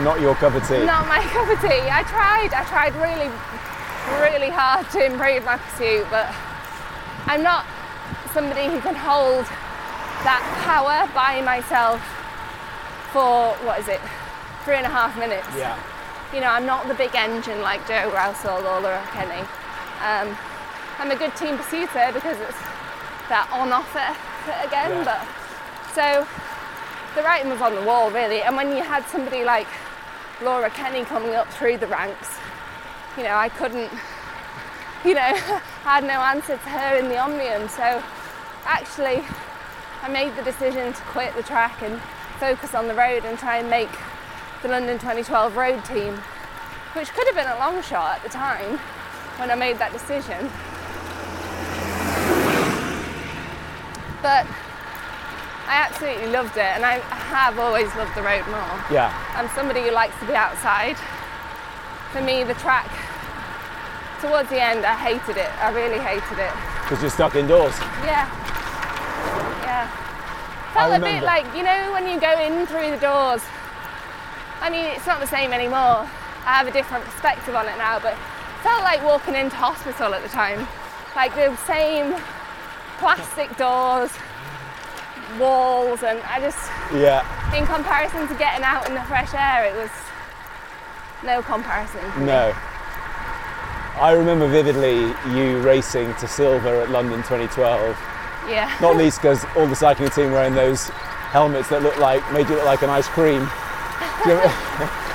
Not 0.00 0.20
your 0.20 0.34
cup 0.36 0.54
of 0.54 0.66
tea. 0.68 0.84
Not 0.86 1.06
my 1.08 1.20
cup 1.34 1.48
of 1.50 1.60
tea. 1.60 1.82
I 1.90 2.02
tried, 2.06 2.54
I 2.54 2.64
tried 2.70 2.94
really, 2.96 3.28
really 4.22 4.50
hard 4.50 4.88
to 4.90 5.04
improve 5.04 5.44
my 5.44 5.56
pursuit, 5.58 6.06
but 6.10 6.30
I'm 7.26 7.42
not 7.42 7.66
somebody 8.32 8.68
who 8.70 8.80
can 8.80 8.94
hold 8.94 9.44
that 10.22 10.42
power 10.64 11.10
by 11.14 11.40
myself 11.42 12.00
for, 13.12 13.54
what 13.64 13.80
is 13.80 13.88
it, 13.88 14.00
three 14.64 14.76
and 14.76 14.86
a 14.86 14.90
half 14.90 15.16
minutes. 15.18 15.46
Yeah. 15.56 15.78
You 16.34 16.40
know, 16.40 16.48
I'm 16.48 16.66
not 16.66 16.88
the 16.88 16.94
big 16.94 17.14
engine 17.14 17.62
like 17.62 17.86
Jo 17.86 18.10
Rowsell 18.10 18.58
or 18.58 18.80
Laura 18.80 19.02
Kenny. 19.12 19.40
Um, 20.02 20.36
I'm 20.98 21.10
a 21.10 21.16
good 21.16 21.34
team 21.36 21.56
pursuiter 21.56 22.12
because 22.12 22.36
it's 22.40 22.58
that 23.30 23.48
on-off 23.52 23.94
it 23.94 24.66
again. 24.66 24.90
Yeah. 24.90 25.04
But 25.04 25.22
so 25.94 26.26
the 27.14 27.22
writing 27.22 27.50
was 27.50 27.60
on 27.60 27.74
the 27.74 27.82
wall 27.82 28.10
really. 28.10 28.42
And 28.42 28.56
when 28.56 28.76
you 28.76 28.82
had 28.82 29.06
somebody 29.06 29.44
like 29.44 29.68
Laura 30.42 30.68
Kenny 30.70 31.04
coming 31.04 31.34
up 31.34 31.48
through 31.52 31.78
the 31.78 31.86
ranks, 31.86 32.28
you 33.16 33.22
know, 33.22 33.36
I 33.36 33.48
couldn't, 33.48 33.90
you 35.04 35.14
know, 35.14 35.20
I 35.86 36.00
had 36.00 36.04
no 36.04 36.20
answer 36.20 36.56
to 36.58 36.68
her 36.70 36.98
in 36.98 37.08
the 37.08 37.18
Omnium. 37.18 37.68
So 37.68 38.02
actually, 38.64 39.24
I 40.02 40.08
made 40.08 40.34
the 40.34 40.42
decision 40.42 40.92
to 40.92 41.02
quit 41.02 41.34
the 41.36 41.44
track 41.44 41.82
and 41.82 42.00
focus 42.38 42.74
on 42.74 42.88
the 42.88 42.94
road 42.94 43.24
and 43.24 43.38
try 43.38 43.58
and 43.58 43.70
make 43.70 43.90
the 44.62 44.68
London 44.68 44.98
2012 44.98 45.56
road 45.56 45.84
team, 45.84 46.14
which 46.94 47.12
could 47.12 47.26
have 47.26 47.34
been 47.36 47.46
a 47.46 47.58
long 47.58 47.82
shot 47.82 48.16
at 48.16 48.22
the 48.22 48.28
time 48.28 48.78
when 49.38 49.50
I 49.50 49.54
made 49.54 49.78
that 49.78 49.92
decision. 49.92 50.50
But 54.22 54.46
I 55.66 55.82
absolutely 55.82 56.28
loved 56.28 56.56
it, 56.56 56.70
and 56.74 56.84
I 56.84 56.98
have 57.30 57.58
always 57.58 57.94
loved 57.96 58.14
the 58.14 58.22
road 58.22 58.46
more. 58.48 58.80
Yeah. 58.90 59.12
I'm 59.34 59.48
somebody 59.54 59.82
who 59.82 59.90
likes 59.90 60.18
to 60.20 60.26
be 60.26 60.34
outside. 60.34 60.96
For 62.12 62.22
me, 62.22 62.44
the 62.44 62.54
track, 62.54 62.88
towards 64.20 64.48
the 64.48 64.62
end, 64.62 64.86
I 64.86 64.94
hated 64.94 65.36
it. 65.36 65.50
I 65.62 65.70
really 65.70 65.98
hated 65.98 66.38
it. 66.38 66.52
Because 66.82 67.02
you're 67.02 67.10
stuck 67.10 67.34
indoors. 67.34 67.76
Yeah. 68.06 68.30
Yeah. 68.30 68.45
Felt 70.76 70.92
a 70.92 71.00
bit 71.00 71.22
like, 71.22 71.46
you 71.56 71.62
know, 71.62 71.92
when 71.92 72.06
you 72.06 72.20
go 72.20 72.38
in 72.38 72.66
through 72.66 72.90
the 72.90 72.98
doors. 72.98 73.42
I 74.60 74.68
mean, 74.70 74.84
it's 74.86 75.06
not 75.06 75.20
the 75.20 75.26
same 75.26 75.52
anymore. 75.52 76.04
I 76.44 76.52
have 76.60 76.66
a 76.66 76.70
different 76.70 77.04
perspective 77.04 77.54
on 77.54 77.66
it 77.66 77.76
now, 77.78 77.98
but 77.98 78.12
it 78.12 78.18
felt 78.62 78.82
like 78.82 79.02
walking 79.02 79.34
into 79.34 79.56
hospital 79.56 80.12
at 80.14 80.22
the 80.22 80.28
time. 80.28 80.66
Like 81.16 81.34
the 81.34 81.56
same 81.64 82.14
plastic 82.98 83.56
doors, 83.56 84.10
walls, 85.38 86.02
and 86.02 86.20
I 86.28 86.40
just, 86.40 86.58
Yeah. 86.92 87.24
in 87.56 87.66
comparison 87.66 88.28
to 88.28 88.34
getting 88.34 88.64
out 88.64 88.86
in 88.86 88.94
the 88.94 89.02
fresh 89.04 89.32
air, 89.34 89.64
it 89.64 89.74
was 89.76 89.90
no 91.24 91.42
comparison. 91.42 92.00
No. 92.24 92.54
I 93.98 94.12
remember 94.12 94.46
vividly 94.46 95.14
you 95.32 95.58
racing 95.60 96.14
to 96.16 96.28
silver 96.28 96.82
at 96.82 96.90
London 96.90 97.22
2012. 97.22 97.96
Yeah. 98.48 98.74
Not 98.80 98.96
least 98.96 99.20
because 99.20 99.44
all 99.56 99.66
the 99.66 99.76
cycling 99.76 100.10
team 100.10 100.32
wearing 100.32 100.54
those 100.54 100.88
helmets 101.30 101.68
that 101.68 101.82
look 101.82 101.98
like 101.98 102.22
made 102.32 102.48
you 102.48 102.56
look 102.56 102.64
like 102.64 102.82
an 102.82 102.90
ice 102.90 103.08
cream. 103.08 103.48
Do 104.24 104.30
you 104.30 104.36
ever- 104.36 104.48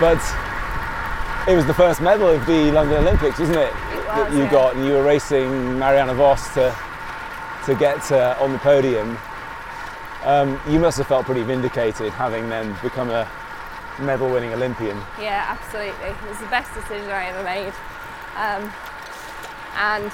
but 0.00 0.20
it 1.48 1.56
was 1.56 1.66
the 1.66 1.74
first 1.74 2.00
medal 2.00 2.28
of 2.28 2.44
the 2.46 2.70
London 2.72 2.98
Olympics, 2.98 3.38
wasn't 3.38 3.58
it? 3.58 3.72
that 4.08 4.28
was, 4.28 4.38
you 4.38 4.44
yeah. 4.44 4.50
got, 4.50 4.76
and 4.76 4.86
you 4.86 4.92
were 4.92 5.02
racing 5.02 5.78
Marianne 5.78 6.14
Vos 6.16 6.54
to 6.54 6.74
to 7.66 7.74
get 7.74 8.10
uh, 8.12 8.34
on 8.40 8.52
the 8.52 8.58
podium. 8.58 9.18
Um, 10.24 10.60
you 10.68 10.78
must 10.78 10.96
have 10.98 11.06
felt 11.06 11.26
pretty 11.26 11.42
vindicated 11.42 12.12
having 12.12 12.48
then 12.48 12.74
become 12.82 13.10
a 13.10 13.30
medal-winning 14.00 14.52
Olympian. 14.54 14.96
Yeah, 15.20 15.44
absolutely. 15.48 16.08
It 16.08 16.28
was 16.28 16.38
the 16.38 16.46
best 16.46 16.72
decision 16.72 17.10
I 17.10 17.26
ever 17.26 17.42
made. 17.42 17.74
Um, 18.36 18.72
and 19.76 20.10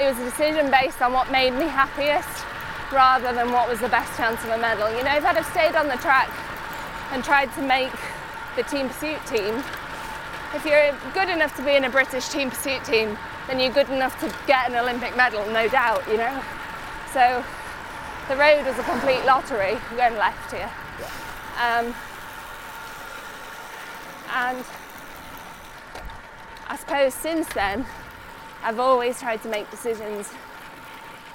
it 0.00 0.08
was 0.08 0.18
a 0.18 0.24
decision 0.24 0.70
based 0.70 1.00
on 1.00 1.12
what 1.12 1.30
made 1.30 1.52
me 1.52 1.64
happiest 1.64 2.44
rather 2.92 3.32
than 3.32 3.50
what 3.50 3.68
was 3.68 3.80
the 3.80 3.88
best 3.88 4.16
chance 4.16 4.42
of 4.44 4.50
a 4.50 4.58
medal. 4.58 4.88
You 4.90 5.02
know, 5.02 5.16
if 5.16 5.24
I'd 5.24 5.36
have 5.36 5.46
stayed 5.46 5.74
on 5.74 5.88
the 5.88 5.96
track 5.96 6.30
and 7.12 7.24
tried 7.24 7.52
to 7.54 7.62
make 7.62 7.92
the 8.56 8.62
team 8.64 8.88
pursuit 8.88 9.24
team, 9.26 9.62
if 10.54 10.64
you're 10.64 10.94
good 11.12 11.28
enough 11.28 11.56
to 11.56 11.64
be 11.64 11.74
in 11.74 11.84
a 11.84 11.90
British 11.90 12.28
team 12.28 12.50
pursuit 12.50 12.84
team, 12.84 13.18
then 13.48 13.58
you're 13.58 13.72
good 13.72 13.90
enough 13.90 14.18
to 14.20 14.32
get 14.46 14.70
an 14.70 14.76
Olympic 14.76 15.16
medal, 15.16 15.44
no 15.50 15.68
doubt, 15.68 16.02
you 16.08 16.16
know? 16.16 16.42
So 17.12 17.44
the 18.28 18.36
road 18.36 18.66
was 18.66 18.78
a 18.78 18.82
complete 18.82 19.24
lottery. 19.24 19.78
Going 19.96 20.16
left 20.16 20.52
here. 20.52 20.70
Um, 21.62 21.94
and 24.34 24.64
I 26.68 26.76
suppose 26.76 27.14
since 27.14 27.46
then, 27.54 27.86
I've 28.66 28.80
always 28.80 29.20
tried 29.20 29.40
to 29.42 29.48
make 29.48 29.70
decisions 29.70 30.28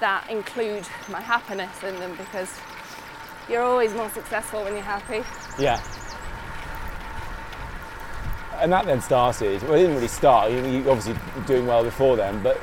that 0.00 0.28
include 0.28 0.86
my 1.08 1.22
happiness 1.22 1.82
in 1.82 1.98
them 1.98 2.14
because 2.14 2.54
you're 3.48 3.62
always 3.62 3.94
more 3.94 4.10
successful 4.10 4.62
when 4.64 4.74
you're 4.74 4.82
happy. 4.82 5.24
Yeah. 5.58 5.82
And 8.60 8.70
that 8.70 8.84
then 8.84 9.00
started, 9.00 9.62
well, 9.62 9.72
it 9.72 9.78
didn't 9.78 9.94
really 9.94 10.08
start, 10.08 10.50
you, 10.52 10.84
obviously 10.90 11.14
were 11.34 11.46
doing 11.46 11.66
well 11.66 11.82
before 11.82 12.16
then, 12.16 12.42
but 12.42 12.60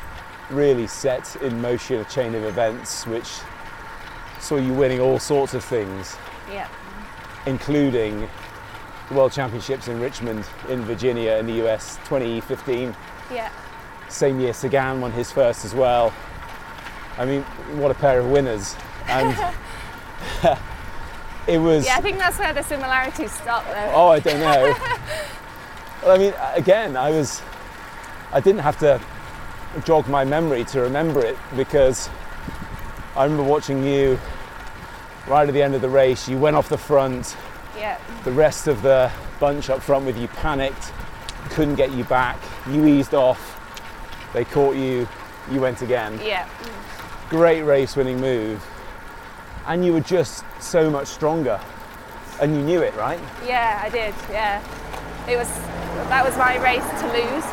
really 0.52 0.86
set 0.86 1.36
in 1.38 1.60
motion 1.60 2.00
a 2.00 2.06
chain 2.06 2.36
of 2.36 2.44
events 2.44 3.08
which 3.08 3.40
saw 4.40 4.58
you 4.58 4.72
winning 4.72 5.02
all 5.02 5.18
sorts 5.18 5.56
of 5.56 5.64
things, 5.64 6.16
Yeah. 6.48 6.68
including 7.48 8.30
the 9.10 9.16
World 9.16 9.32
Championships 9.32 9.88
in 9.88 10.00
Richmond, 10.00 10.46
in 10.70 10.84
Virginia, 10.84 11.38
in 11.38 11.48
the 11.48 11.54
US, 11.68 11.96
2015. 12.06 12.96
Yeah. 13.34 13.50
Same 14.10 14.40
year, 14.40 14.54
Sagan 14.54 15.02
won 15.02 15.12
his 15.12 15.32
first 15.32 15.66
as 15.66 15.74
well. 15.74 16.14
I 17.18 17.26
mean, 17.26 17.44
what 17.78 17.92
a 17.92 17.94
pair 17.94 18.20
of 18.20 18.30
winners. 18.30 18.76
And 19.08 19.36
it 21.48 21.58
was. 21.60 21.86
Yeah, 21.86 21.98
I 21.98 22.02
think 22.02 22.18
that's 22.18 22.40
where 22.40 22.54
the 22.54 22.64
similarities 22.64 23.32
stop, 23.32 23.66
though. 23.66 23.92
Oh, 23.94 24.08
I 24.08 24.20
don't 24.20 24.40
know. 24.40 24.76
well, 26.04 26.12
I 26.12 26.18
mean, 26.18 26.34
again, 26.54 26.98
I 26.98 27.12
was. 27.12 27.42
I 28.32 28.40
didn't 28.40 28.62
have 28.62 28.78
to 28.80 29.02
jog 29.86 30.08
my 30.08 30.24
memory 30.24 30.64
to 30.66 30.82
remember 30.82 31.20
it 31.26 31.38
because 31.56 32.10
I 33.16 33.24
remember 33.24 33.44
watching 33.44 33.84
you 33.84 34.20
right 35.28 35.48
at 35.48 35.54
the 35.54 35.62
end 35.62 35.76
of 35.76 35.82
the 35.82 35.90
race. 35.90 36.28
You 36.28 36.38
went 36.38 36.56
off 36.56 36.70
the 36.70 36.78
front. 36.78 37.36
Yeah. 37.78 38.00
The 38.24 38.32
rest 38.32 38.68
of 38.68 38.82
the 38.82 39.12
bunch 39.40 39.70
up 39.70 39.82
front 39.82 40.06
with 40.06 40.18
you 40.18 40.28
panicked, 40.28 40.92
couldn't 41.52 41.76
get 41.76 41.92
you 41.92 42.04
back. 42.06 42.40
You 42.70 42.86
eased 42.86 43.14
off. 43.14 43.59
They 44.34 44.46
caught 44.46 44.76
you. 44.76 45.08
You 45.52 45.62
went 45.62 45.82
again. 45.82 46.20
Yeah. 46.24 46.48
Great 47.30 47.64
race 47.64 47.96
winning 47.96 48.20
move. 48.20 48.64
And 49.68 49.86
you 49.86 49.94
were 49.94 50.02
just 50.02 50.44
so 50.60 50.90
much 50.90 51.08
stronger. 51.08 51.60
And 52.42 52.56
you 52.56 52.62
knew 52.62 52.82
it, 52.82 52.96
right? 52.96 53.20
Yeah, 53.46 53.80
I 53.84 53.90
did. 53.90 54.14
Yeah. 54.30 54.62
It 55.28 55.38
was 55.38 55.50
that 56.10 56.24
was 56.26 56.38
my 56.38 56.58
race 56.64 56.86
to 57.02 57.08
lose. 57.12 57.46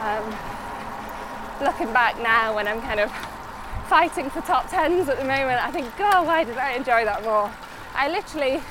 Um, 0.00 0.48
looking 1.64 1.92
back 1.92 2.20
now 2.22 2.54
when 2.54 2.68
I'm 2.68 2.80
kind 2.80 3.00
of 3.00 3.10
fighting 3.88 4.30
for 4.30 4.40
top 4.42 4.70
tens 4.70 5.08
at 5.08 5.18
the 5.18 5.24
moment, 5.24 5.62
I 5.62 5.70
think, 5.70 5.96
God, 5.96 6.26
why 6.26 6.44
did 6.44 6.56
I 6.58 6.72
enjoy 6.72 7.04
that 7.04 7.24
more? 7.24 7.50
I 7.94 8.08
literally 8.08 8.62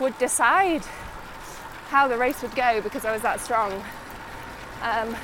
would 0.00 0.16
decide 0.18 0.82
how 1.88 2.08
the 2.08 2.16
race 2.16 2.42
would 2.42 2.54
go 2.54 2.80
because 2.80 3.04
I 3.04 3.12
was 3.12 3.22
that 3.22 3.40
strong. 3.40 3.72
Um, 4.82 5.16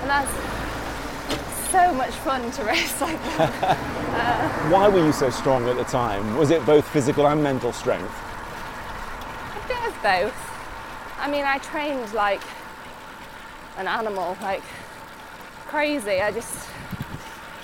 and 0.00 0.10
that's 0.10 1.70
so 1.70 1.92
much 1.92 2.14
fun 2.14 2.50
to 2.52 2.64
race 2.64 3.00
like 3.00 3.22
that. 3.36 4.68
Why 4.72 4.88
were 4.88 5.04
you 5.04 5.12
so 5.12 5.30
strong 5.30 5.68
at 5.68 5.76
the 5.76 5.84
time? 5.84 6.36
Was 6.36 6.50
it 6.50 6.64
both 6.64 6.88
physical 6.88 7.26
and 7.26 7.42
mental 7.42 7.72
strength? 7.72 8.12
A 9.64 9.68
bit 9.68 9.86
of 9.86 10.02
both. 10.02 10.34
I 11.18 11.30
mean, 11.30 11.44
I 11.44 11.58
trained 11.58 12.12
like 12.14 12.42
an 13.76 13.86
animal, 13.86 14.36
like 14.40 14.62
crazy. 15.66 16.20
I 16.22 16.32
just, 16.32 16.68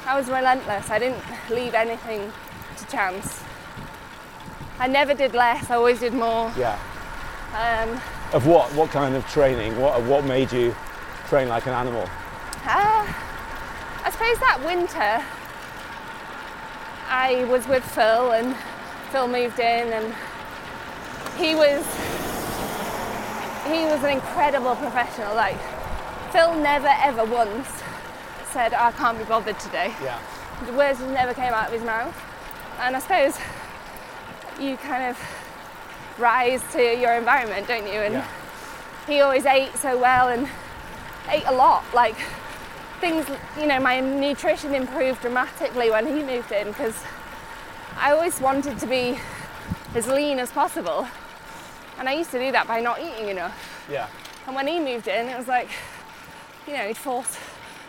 I 0.06 0.18
was 0.18 0.28
relentless. 0.28 0.90
I 0.90 0.98
didn't 0.98 1.22
leave 1.50 1.74
anything 1.74 2.32
to 2.76 2.86
chance. 2.86 3.42
I 4.78 4.88
never 4.88 5.14
did 5.14 5.34
less, 5.34 5.70
I 5.70 5.76
always 5.76 6.00
did 6.00 6.12
more. 6.12 6.52
Yeah. 6.58 6.78
Um, 7.54 8.00
Of 8.34 8.46
what? 8.46 8.72
What 8.74 8.90
kind 8.90 9.14
of 9.14 9.24
training? 9.28 9.78
What, 9.80 10.02
what 10.02 10.24
made 10.24 10.52
you 10.52 10.74
train 11.28 11.48
like 11.48 11.66
an 11.66 11.72
animal? 11.72 12.08
Uh, 12.66 13.04
I 14.04 14.10
suppose 14.10 14.38
that 14.40 14.60
winter 14.64 15.22
I 17.08 17.44
was 17.44 17.66
with 17.68 17.84
Phil 17.84 18.32
and 18.32 18.56
Phil 19.10 19.28
moved 19.28 19.58
in 19.58 19.92
and 19.92 20.14
he 21.36 21.54
was 21.54 21.84
he 23.66 23.84
was 23.84 24.02
an 24.02 24.10
incredible 24.10 24.76
professional. 24.76 25.34
Like 25.34 25.56
Phil 26.32 26.54
never 26.56 26.88
ever 26.88 27.24
once 27.24 27.68
said 28.50 28.72
I 28.72 28.92
can't 28.92 29.18
be 29.18 29.24
bothered 29.24 29.58
today. 29.60 29.92
Yeah. 30.02 30.18
The 30.66 30.72
words 30.72 31.00
never 31.00 31.34
came 31.34 31.52
out 31.52 31.66
of 31.66 31.72
his 31.72 31.82
mouth. 31.82 32.16
And 32.80 32.96
I 32.96 32.98
suppose 32.98 33.38
you 34.58 34.76
kind 34.78 35.04
of 35.10 35.18
rise 36.18 36.62
to 36.72 36.80
your 36.80 37.12
environment, 37.14 37.68
don't 37.68 37.86
you? 37.86 38.00
And 38.00 38.14
Yeah. 38.14 38.26
he 39.06 39.20
always 39.20 39.44
ate 39.44 39.74
so 39.76 39.98
well 39.98 40.28
and 40.28 40.48
ate 41.28 41.44
a 41.46 41.52
lot. 41.52 41.84
Like 41.92 42.16
things, 43.00 43.26
you 43.58 43.66
know, 43.66 43.80
my 43.80 44.00
nutrition 44.00 44.74
improved 44.74 45.20
dramatically 45.20 45.90
when 45.90 46.06
he 46.06 46.22
moved 46.22 46.52
in 46.52 46.68
because 46.68 47.02
I 47.96 48.12
always 48.12 48.40
wanted 48.40 48.78
to 48.78 48.86
be 48.86 49.18
as 49.94 50.08
lean 50.08 50.38
as 50.38 50.50
possible. 50.50 51.06
And 51.98 52.08
I 52.08 52.14
used 52.14 52.30
to 52.32 52.38
do 52.38 52.50
that 52.52 52.66
by 52.66 52.80
not 52.80 53.00
eating 53.00 53.28
enough. 53.28 53.86
Yeah. 53.90 54.08
And 54.46 54.56
when 54.56 54.66
he 54.66 54.80
moved 54.80 55.08
in, 55.08 55.28
it 55.28 55.38
was 55.38 55.48
like, 55.48 55.68
you 56.66 56.72
know, 56.72 56.86
he'd 56.86 56.96
force, 56.96 57.38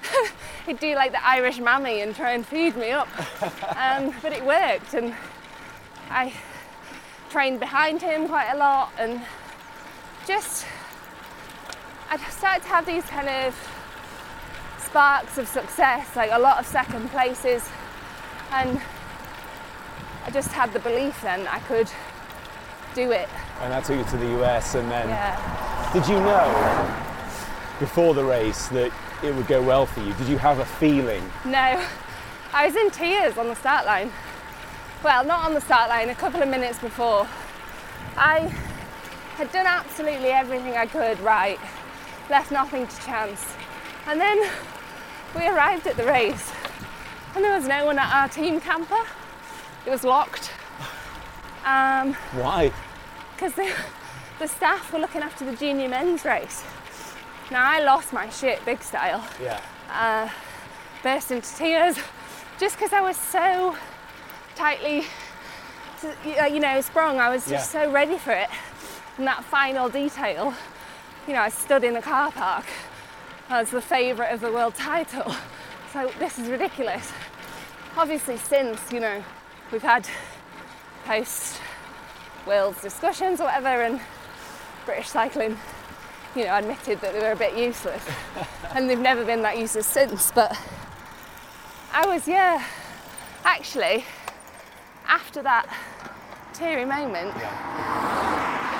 he'd 0.65 0.79
do 0.79 0.95
like 0.95 1.11
the 1.11 1.25
Irish 1.25 1.59
mammy 1.59 2.01
and 2.01 2.15
try 2.15 2.31
and 2.31 2.45
feed 2.45 2.75
me 2.77 2.91
up. 2.91 3.07
um, 3.75 4.13
but 4.21 4.31
it 4.31 4.45
worked, 4.45 4.93
and 4.93 5.15
I 6.09 6.33
trained 7.29 7.59
behind 7.59 8.01
him 8.01 8.27
quite 8.27 8.51
a 8.51 8.57
lot, 8.57 8.91
and 8.99 9.21
just, 10.27 10.65
I 12.09 12.17
started 12.29 12.63
to 12.63 12.69
have 12.69 12.85
these 12.85 13.03
kind 13.05 13.27
of 13.27 13.74
sparks 14.95 15.37
of 15.37 15.45
success, 15.45 16.15
like 16.15 16.31
a 16.31 16.39
lot 16.39 16.57
of 16.57 16.65
second 16.65 17.09
places, 17.09 17.67
and 18.53 18.79
I 20.25 20.31
just 20.31 20.53
had 20.53 20.71
the 20.71 20.79
belief 20.79 21.21
then 21.21 21.45
I 21.47 21.59
could 21.59 21.89
do 22.93 23.11
it. 23.11 23.27
And 23.59 23.73
that 23.73 23.83
took 23.83 23.97
you 23.97 24.05
to 24.05 24.15
the 24.15 24.41
US 24.41 24.75
and 24.75 24.89
then 24.89 25.09
Yeah. 25.09 25.91
did 25.91 26.07
you 26.07 26.17
know 26.21 26.47
before 27.77 28.13
the 28.13 28.23
race 28.23 28.67
that 28.67 28.89
it 29.21 29.35
would 29.35 29.47
go 29.47 29.61
well 29.61 29.85
for 29.85 29.99
you? 29.99 30.13
Did 30.13 30.29
you 30.29 30.37
have 30.37 30.59
a 30.59 30.65
feeling? 30.65 31.29
No, 31.43 31.83
I 32.53 32.65
was 32.65 32.77
in 32.77 32.89
tears 32.89 33.37
on 33.37 33.49
the 33.49 33.55
start 33.57 33.85
line. 33.85 34.13
Well, 35.03 35.25
not 35.25 35.43
on 35.43 35.53
the 35.53 35.59
start 35.59 35.89
line, 35.89 36.09
a 36.09 36.15
couple 36.15 36.41
of 36.41 36.47
minutes 36.47 36.79
before. 36.79 37.27
I 38.15 38.47
had 39.35 39.51
done 39.51 39.67
absolutely 39.67 40.29
everything 40.29 40.77
I 40.77 40.85
could 40.85 41.19
right, 41.19 41.59
left 42.29 42.49
nothing 42.49 42.87
to 42.87 43.01
chance. 43.05 43.45
And 44.07 44.21
then 44.21 44.39
we 45.35 45.47
arrived 45.47 45.87
at 45.87 45.97
the 45.97 46.05
race, 46.05 46.51
and 47.35 47.43
there 47.43 47.53
was 47.55 47.67
no 47.67 47.85
one 47.85 47.99
at 47.99 48.13
our 48.13 48.29
team 48.29 48.59
camper. 48.61 49.03
It 49.85 49.89
was 49.89 50.03
locked. 50.03 50.51
Um, 51.65 52.13
Why? 52.33 52.71
because 53.35 53.53
the, 53.53 53.69
the 54.39 54.47
staff 54.47 54.93
were 54.93 54.99
looking 54.99 55.21
after 55.21 55.43
the 55.45 55.55
junior 55.57 55.89
men's 55.89 56.23
race. 56.23 56.63
Now 57.51 57.69
I 57.69 57.81
lost 57.83 58.13
my 58.13 58.29
shit 58.29 58.63
big 58.65 58.81
style 58.81 59.27
Yeah. 59.41 59.59
uh, 59.91 60.29
burst 61.03 61.31
into 61.31 61.53
tears 61.55 61.97
just 62.57 62.77
because 62.77 62.93
I 62.93 63.01
was 63.01 63.17
so 63.17 63.75
tightly, 64.55 65.03
you 66.25 66.59
know, 66.59 66.79
sprung. 66.81 67.19
I 67.19 67.29
was 67.29 67.45
just 67.45 67.73
Yeah. 67.73 67.85
so 67.85 67.91
ready 67.91 68.17
for 68.17 68.31
it. 68.31 68.47
And 69.17 69.27
that 69.27 69.43
final 69.43 69.89
detail, 69.89 70.53
you 71.27 71.33
know, 71.33 71.41
I 71.41 71.49
stood 71.49 71.83
in 71.83 71.93
the 71.93 72.01
car 72.01 72.31
park 72.31 72.65
as 73.49 73.69
the 73.69 73.81
favourite 73.81 74.29
of 74.29 74.41
the 74.41 74.51
world 74.51 74.75
title. 74.75 75.35
So 75.93 76.11
this 76.19 76.39
is 76.39 76.49
ridiculous. 76.49 77.11
Obviously, 77.95 78.37
since, 78.37 78.91
you 78.91 78.99
know, 78.99 79.23
we've 79.71 79.81
had 79.81 80.07
post 81.05 81.61
worlds 82.45 82.81
discussions 82.81 83.39
or 83.39 83.45
whatever, 83.45 83.81
and 83.83 84.01
British 84.85 85.09
cycling, 85.09 85.57
you 86.35 86.43
know, 86.43 86.55
admitted 86.55 86.99
that 87.01 87.13
they 87.13 87.19
were 87.19 87.31
a 87.31 87.35
bit 87.35 87.57
useless 87.57 88.03
and 88.73 88.89
they've 88.89 88.99
never 88.99 89.23
been 89.23 89.41
that 89.43 89.57
useless 89.57 89.87
since. 89.87 90.31
But 90.31 90.57
I 91.93 92.05
was, 92.07 92.27
yeah, 92.27 92.63
actually, 93.43 94.05
after 95.07 95.41
that 95.43 95.67
teary 96.53 96.85
moment, 96.85 97.33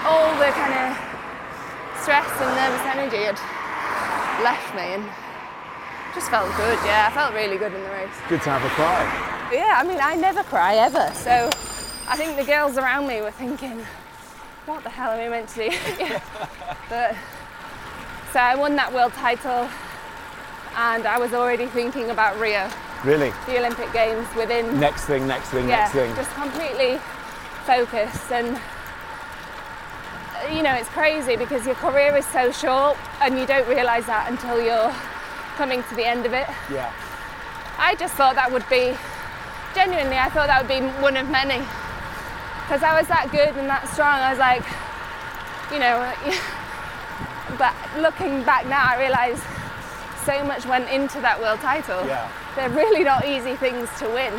all 0.06 0.32
the 0.38 0.52
kind 0.52 0.74
of 0.74 2.02
stress 2.02 2.30
and 2.42 2.56
nervous 2.56 2.82
energy 2.82 3.24
had 3.24 3.55
left 4.44 4.74
me 4.76 4.82
and 4.96 5.06
just 6.14 6.30
felt 6.30 6.48
good. 6.58 6.78
Yeah, 6.86 7.08
I 7.10 7.14
felt 7.14 7.34
really 7.34 7.58
good 7.58 7.74
in 7.74 7.82
the 7.84 7.90
race. 7.90 8.10
Good 8.30 8.42
to 8.44 8.50
have 8.50 8.64
a 8.64 8.70
cry. 8.70 9.04
Yeah, 9.54 9.76
I 9.78 9.84
mean, 9.88 10.00
I 10.02 10.16
never 10.16 10.44
cry 10.44 10.76
ever, 10.76 11.12
so 11.14 11.50
I 12.08 12.16
think 12.16 12.36
the 12.38 12.44
girls 12.44 12.78
around 12.78 13.08
me 13.08 13.22
were 13.22 13.32
thinking, 13.32 13.86
what 14.66 14.84
the 14.84 14.90
hell 14.90 15.12
are 15.12 15.22
we 15.24 15.30
meant 15.30 15.50
to 15.50 15.70
do? 15.70 15.76
Yeah. 16.00 16.22
but 16.90 17.16
so 18.34 18.40
I 18.40 18.56
won 18.56 18.76
that 18.76 18.92
world 18.94 19.14
title, 19.14 19.70
and 20.76 21.06
I 21.06 21.18
was 21.20 21.34
already 21.34 21.68
thinking 21.68 22.10
about 22.10 22.40
Rio, 22.40 22.70
Really? 23.04 23.32
the 23.46 23.58
Olympic 23.60 23.92
Games 23.94 24.28
within. 24.36 24.80
Next 24.80 25.06
thing, 25.06 25.28
next 25.28 25.50
thing, 25.50 25.70
yeah, 25.70 25.78
next 25.84 25.94
thing. 25.94 26.16
just 26.16 26.32
completely 26.32 26.98
focused 27.66 28.32
and. 28.32 28.60
You 30.52 30.62
know, 30.62 30.74
it's 30.74 30.90
crazy 30.90 31.36
because 31.36 31.66
your 31.66 31.76
career 31.76 32.16
is 32.16 32.26
so 32.28 32.52
short 32.52 32.98
and 33.22 33.38
you 33.40 33.46
don't 33.46 33.68
realise 33.68 34.06
that 34.06 34.30
until 34.30 34.62
you're 34.62 34.94
coming 35.58 35.82
to 35.84 35.96
the 35.96 36.06
end 36.06 36.26
of 36.26 36.34
it. 36.34 36.48
Yeah. 36.72 36.94
I 37.78 37.96
just 37.96 38.14
thought 38.14 38.36
that 38.36 38.52
would 38.52 38.68
be, 38.70 38.96
genuinely, 39.74 40.18
I 40.18 40.30
thought 40.30 40.48
that 40.48 40.62
would 40.62 40.70
be 40.70 40.86
one 41.02 41.18
of 41.18 41.30
many. 41.30 41.60
Because 42.64 42.84
I 42.84 42.98
was 42.98 43.08
that 43.08 43.32
good 43.32 43.58
and 43.58 43.68
that 43.68 43.88
strong. 43.90 44.22
I 44.22 44.30
was 44.30 44.40
like, 44.40 44.64
you 45.74 45.80
know, 45.82 45.98
but 47.58 47.74
looking 48.00 48.44
back 48.44 48.66
now, 48.68 48.86
I 48.86 49.02
realise 49.02 49.42
so 50.26 50.44
much 50.46 50.66
went 50.66 50.90
into 50.90 51.22
that 51.22 51.40
world 51.40 51.60
title. 51.60 52.06
Yeah. 52.06 52.30
They're 52.56 52.70
really 52.70 53.04
not 53.04 53.26
easy 53.26 53.56
things 53.56 53.90
to 54.00 54.08
win. 54.10 54.34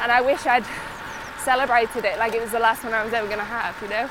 And 0.00 0.12
I 0.12 0.20
wish 0.20 0.46
I'd 0.46 0.66
celebrated 1.42 2.04
it 2.04 2.18
like 2.18 2.34
it 2.34 2.40
was 2.40 2.52
the 2.52 2.60
last 2.60 2.84
one 2.84 2.92
I 2.92 3.04
was 3.04 3.12
ever 3.12 3.26
going 3.26 3.40
to 3.40 3.44
have, 3.44 3.74
you 3.82 3.88
know? 3.88 4.08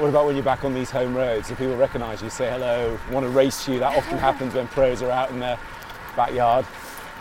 What 0.00 0.08
about 0.08 0.24
when 0.24 0.34
you're 0.34 0.42
back 0.42 0.64
on 0.64 0.72
these 0.72 0.90
home 0.90 1.14
roads? 1.14 1.48
Do 1.48 1.54
people 1.56 1.76
recognise 1.76 2.22
you, 2.22 2.30
say 2.30 2.48
hello, 2.48 2.98
want 3.10 3.26
to 3.26 3.28
race 3.28 3.68
you? 3.68 3.78
That 3.78 3.98
often 3.98 4.16
happens 4.28 4.54
when 4.54 4.66
pros 4.68 5.02
are 5.02 5.10
out 5.10 5.28
in 5.28 5.40
their 5.40 5.58
backyard. 6.16 6.64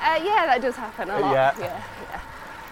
Uh, 0.02 0.18
yeah, 0.24 0.46
that 0.46 0.62
does 0.62 0.78
happen 0.78 1.10
a 1.10 1.20
lot. 1.20 1.34
Yeah. 1.34 1.54
yeah, 1.60 1.84
yeah. 2.04 2.22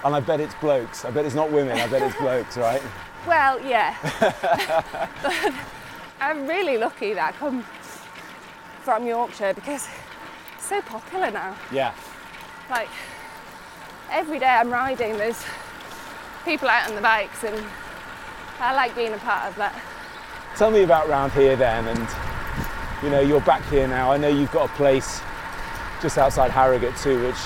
And 0.05 0.15
I 0.15 0.21
bet 0.21 0.39
it's 0.39 0.55
blokes. 0.55 1.03
I 1.03 1.11
bet 1.11 1.25
it's 1.25 1.35
not 1.35 1.51
women. 1.51 1.77
I 1.77 1.87
bet 1.87 2.01
it's 2.01 2.15
blokes, 2.15 2.55
right? 2.67 2.81
Well, 3.27 3.59
yeah. 3.59 3.97
but 5.21 5.53
I'm 6.21 6.47
really 6.47 6.77
lucky 6.77 7.13
that 7.13 7.33
I 7.33 7.37
come 7.37 7.63
from 8.83 9.05
Yorkshire 9.05 9.55
because 9.55 9.89
it's 10.55 10.67
so 10.67 10.79
popular 10.83 11.31
now. 11.31 11.53
Yeah. 11.69 11.93
Like 12.69 12.87
every 14.09 14.39
day 14.39 14.45
I'm 14.45 14.71
riding, 14.71 15.17
there's 15.17 15.43
people 16.45 16.69
out 16.69 16.87
on 16.87 16.95
the 16.95 17.01
bikes, 17.01 17.43
and 17.43 17.61
I 18.61 18.73
like 18.73 18.95
being 18.95 19.11
a 19.11 19.17
part 19.17 19.49
of 19.49 19.57
that. 19.57 19.77
Tell 20.57 20.71
me 20.71 20.81
about 20.81 21.07
round 21.07 21.31
here 21.33 21.55
then, 21.55 21.87
and 21.87 22.07
you 23.03 23.11
know 23.11 23.19
you're 23.19 23.41
back 23.41 23.63
here 23.69 23.87
now. 23.87 24.11
I 24.11 24.17
know 24.17 24.27
you've 24.27 24.51
got 24.51 24.69
a 24.69 24.73
place 24.73 25.21
just 26.01 26.17
outside 26.17 26.49
Harrogate 26.49 26.97
too, 26.97 27.27
which 27.27 27.37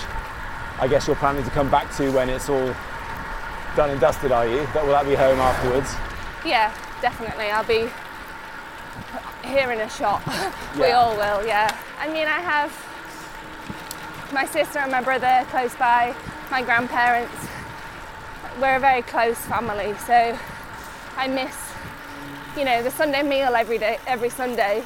I 0.80 0.88
guess 0.88 1.08
you're 1.08 1.18
planning 1.18 1.44
to 1.44 1.50
come 1.50 1.70
back 1.70 1.94
to 1.98 2.10
when 2.12 2.30
it's 2.30 2.48
all 2.48 2.74
done 3.76 3.90
and 3.90 4.00
dusted. 4.00 4.32
Are 4.32 4.48
you? 4.48 4.66
That 4.74 4.86
will 4.86 4.94
that 4.94 5.06
be 5.06 5.16
home 5.16 5.40
afterwards? 5.40 5.94
Yeah, 6.46 6.74
definitely. 7.02 7.46
I'll 7.46 7.66
be 7.66 7.90
here 9.44 9.72
in 9.72 9.82
a 9.82 9.90
shot. 9.90 10.24
we 10.78 10.92
all 10.92 11.12
will, 11.16 11.46
yeah. 11.46 11.78
I 12.00 12.08
mean, 12.08 12.28
I 12.28 12.40
have 12.40 12.72
my 14.34 14.46
sister 14.46 14.80
and 14.80 14.92
my 14.92 15.02
brother 15.02 15.46
close 15.50 15.76
by, 15.76 16.16
my 16.50 16.62
grandparents. 16.64 17.36
We're 18.62 18.78
a 18.78 18.80
very 18.80 19.02
close 19.02 19.38
family, 19.38 19.94
so 20.06 20.38
I 21.18 21.28
miss, 21.28 21.71
you 22.58 22.66
know, 22.66 22.82
the 22.84 22.92
Sunday 22.92 23.24
meal 23.24 23.56
every 23.56 23.78
day, 23.78 23.98
every 24.08 24.30
Sunday. 24.30 24.84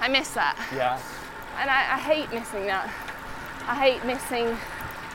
I 0.00 0.08
miss 0.08 0.30
that, 0.34 0.56
Yeah. 0.74 0.98
and 1.60 1.68
I, 1.68 1.94
I 1.94 1.98
hate 1.98 2.32
missing 2.32 2.66
that. 2.66 2.86
I 3.66 3.74
hate 3.74 4.04
missing 4.04 4.56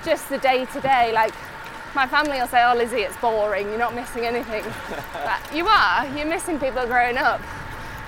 just 0.04 0.30
the 0.30 0.38
day 0.38 0.66
to 0.66 0.82
day. 0.82 1.12
Like 1.14 1.34
my 1.96 2.06
family 2.06 2.38
will 2.40 2.48
say, 2.48 2.64
"Oh, 2.64 2.76
Lizzie, 2.76 3.02
it's 3.02 3.16
boring. 3.18 3.68
You're 3.70 3.78
not 3.80 3.96
missing 3.96 4.26
anything." 4.26 4.64
but 5.14 5.40
you 5.56 5.66
are. 5.68 6.06
You're 6.18 6.28
missing 6.28 6.60
people 6.60 6.86
growing 6.86 7.18
up. 7.18 7.40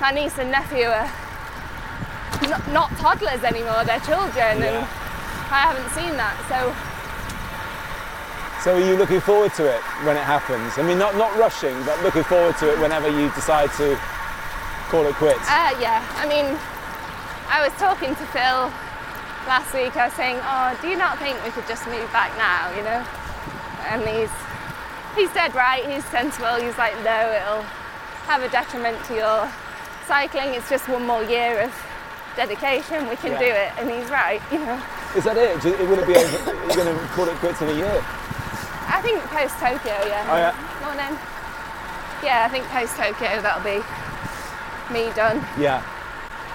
My 0.01 0.11
niece 0.11 0.37
and 0.37 0.51
nephew 0.51 0.85
are 0.87 1.09
not, 2.49 2.67
not 2.71 2.89
toddlers 2.97 3.43
anymore. 3.43 3.85
They're 3.85 3.99
children, 4.01 4.61
and 4.61 4.83
I 5.49 5.71
haven't 5.71 5.89
seen 5.95 6.11
that. 6.17 6.35
So 6.51 6.75
So 8.65 8.73
are 8.73 8.79
you 8.79 8.95
looking 8.97 9.21
forward 9.21 9.53
to 9.61 9.69
it 9.69 9.79
when 10.09 10.17
it 10.17 10.25
happens? 10.25 10.79
I 10.79 10.81
mean, 10.81 10.97
not 10.97 11.13
not 11.21 11.29
rushing, 11.37 11.77
but 11.85 12.01
looking 12.01 12.23
forward 12.23 12.57
to 12.57 12.73
it 12.73 12.79
whenever 12.81 13.05
you 13.13 13.29
decide 13.37 13.69
to 13.77 13.93
call 14.89 15.05
it 15.05 15.13
quits. 15.21 15.45
Uh, 15.45 15.77
yeah, 15.77 16.01
I 16.17 16.25
mean, 16.25 16.57
I 17.45 17.61
was 17.61 17.69
talking 17.77 18.17
to 18.17 18.25
Phil 18.33 18.73
last 19.45 19.69
week. 19.69 19.93
I 19.95 20.09
was 20.09 20.17
saying, 20.17 20.41
"Oh, 20.41 20.73
do 20.81 20.89
you 20.89 20.97
not 20.97 21.19
think 21.21 21.37
we 21.45 21.51
could 21.53 21.67
just 21.67 21.85
move 21.85 22.09
back 22.09 22.33
now?" 22.41 22.73
You 22.73 22.81
know, 22.81 23.05
and 23.93 24.01
he's 24.01 24.33
he's 25.13 25.29
dead 25.37 25.53
right. 25.53 25.85
He's 25.85 26.03
sensible. 26.09 26.57
He's 26.57 26.77
like, 26.81 26.97
"No, 27.05 27.21
it'll 27.37 27.69
have 28.25 28.41
a 28.41 28.49
detriment 28.49 28.97
to 29.05 29.13
your 29.13 29.45
cycling. 30.09 30.57
It's 30.57 30.67
just 30.73 30.89
one 30.89 31.05
more 31.05 31.21
year 31.21 31.61
of 31.61 31.71
dedication. 32.35 33.07
We 33.13 33.15
can 33.21 33.33
Yeah. 33.37 33.45
do 33.45 33.51
it." 33.63 33.69
And 33.77 33.85
he's 33.93 34.09
right. 34.09 34.41
You 34.51 34.65
know, 34.65 34.81
Is 35.13 35.23
that 35.29 35.37
it? 35.37 35.53
Will 35.63 36.01
it 36.01 36.07
be 36.09 36.17
over? 36.17 36.49
Are 36.49 36.75
going 36.75 36.89
to 36.89 37.05
call 37.13 37.29
it 37.29 37.37
quits 37.37 37.61
in 37.61 37.69
a 37.69 37.77
year? 37.77 38.01
I 38.95 39.01
think 39.01 39.19
post 39.23 39.55
Tokyo, 39.59 39.91
yeah. 40.07 40.23
Oh, 40.31 40.37
yeah. 40.37 40.55
Morning. 40.79 41.19
Yeah, 42.23 42.45
I 42.45 42.49
think 42.49 42.63
post 42.67 42.95
Tokyo 42.95 43.41
that'll 43.41 43.61
be 43.61 43.83
me 44.93 45.11
done. 45.13 45.43
Yeah. 45.59 45.83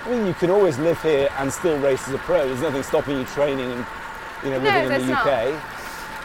I 0.07 0.11
mean, 0.11 0.27
you 0.27 0.33
can 0.33 0.49
always 0.49 0.79
live 0.79 1.01
here 1.03 1.29
and 1.39 1.53
still 1.53 1.79
race 1.81 2.09
as 2.09 2.15
a 2.15 2.19
pro. 2.19 2.47
There's 2.49 2.63
nothing 2.63 2.83
stopping 2.83 3.19
you 3.19 3.25
training 3.27 3.71
and 3.71 3.85
you 4.43 4.51
know 4.53 4.59
No, 4.59 4.65
living 4.65 4.83
in 4.85 4.89
there's 4.89 5.03
the 5.03 5.13
not. 5.13 5.27
UK. 5.27 5.63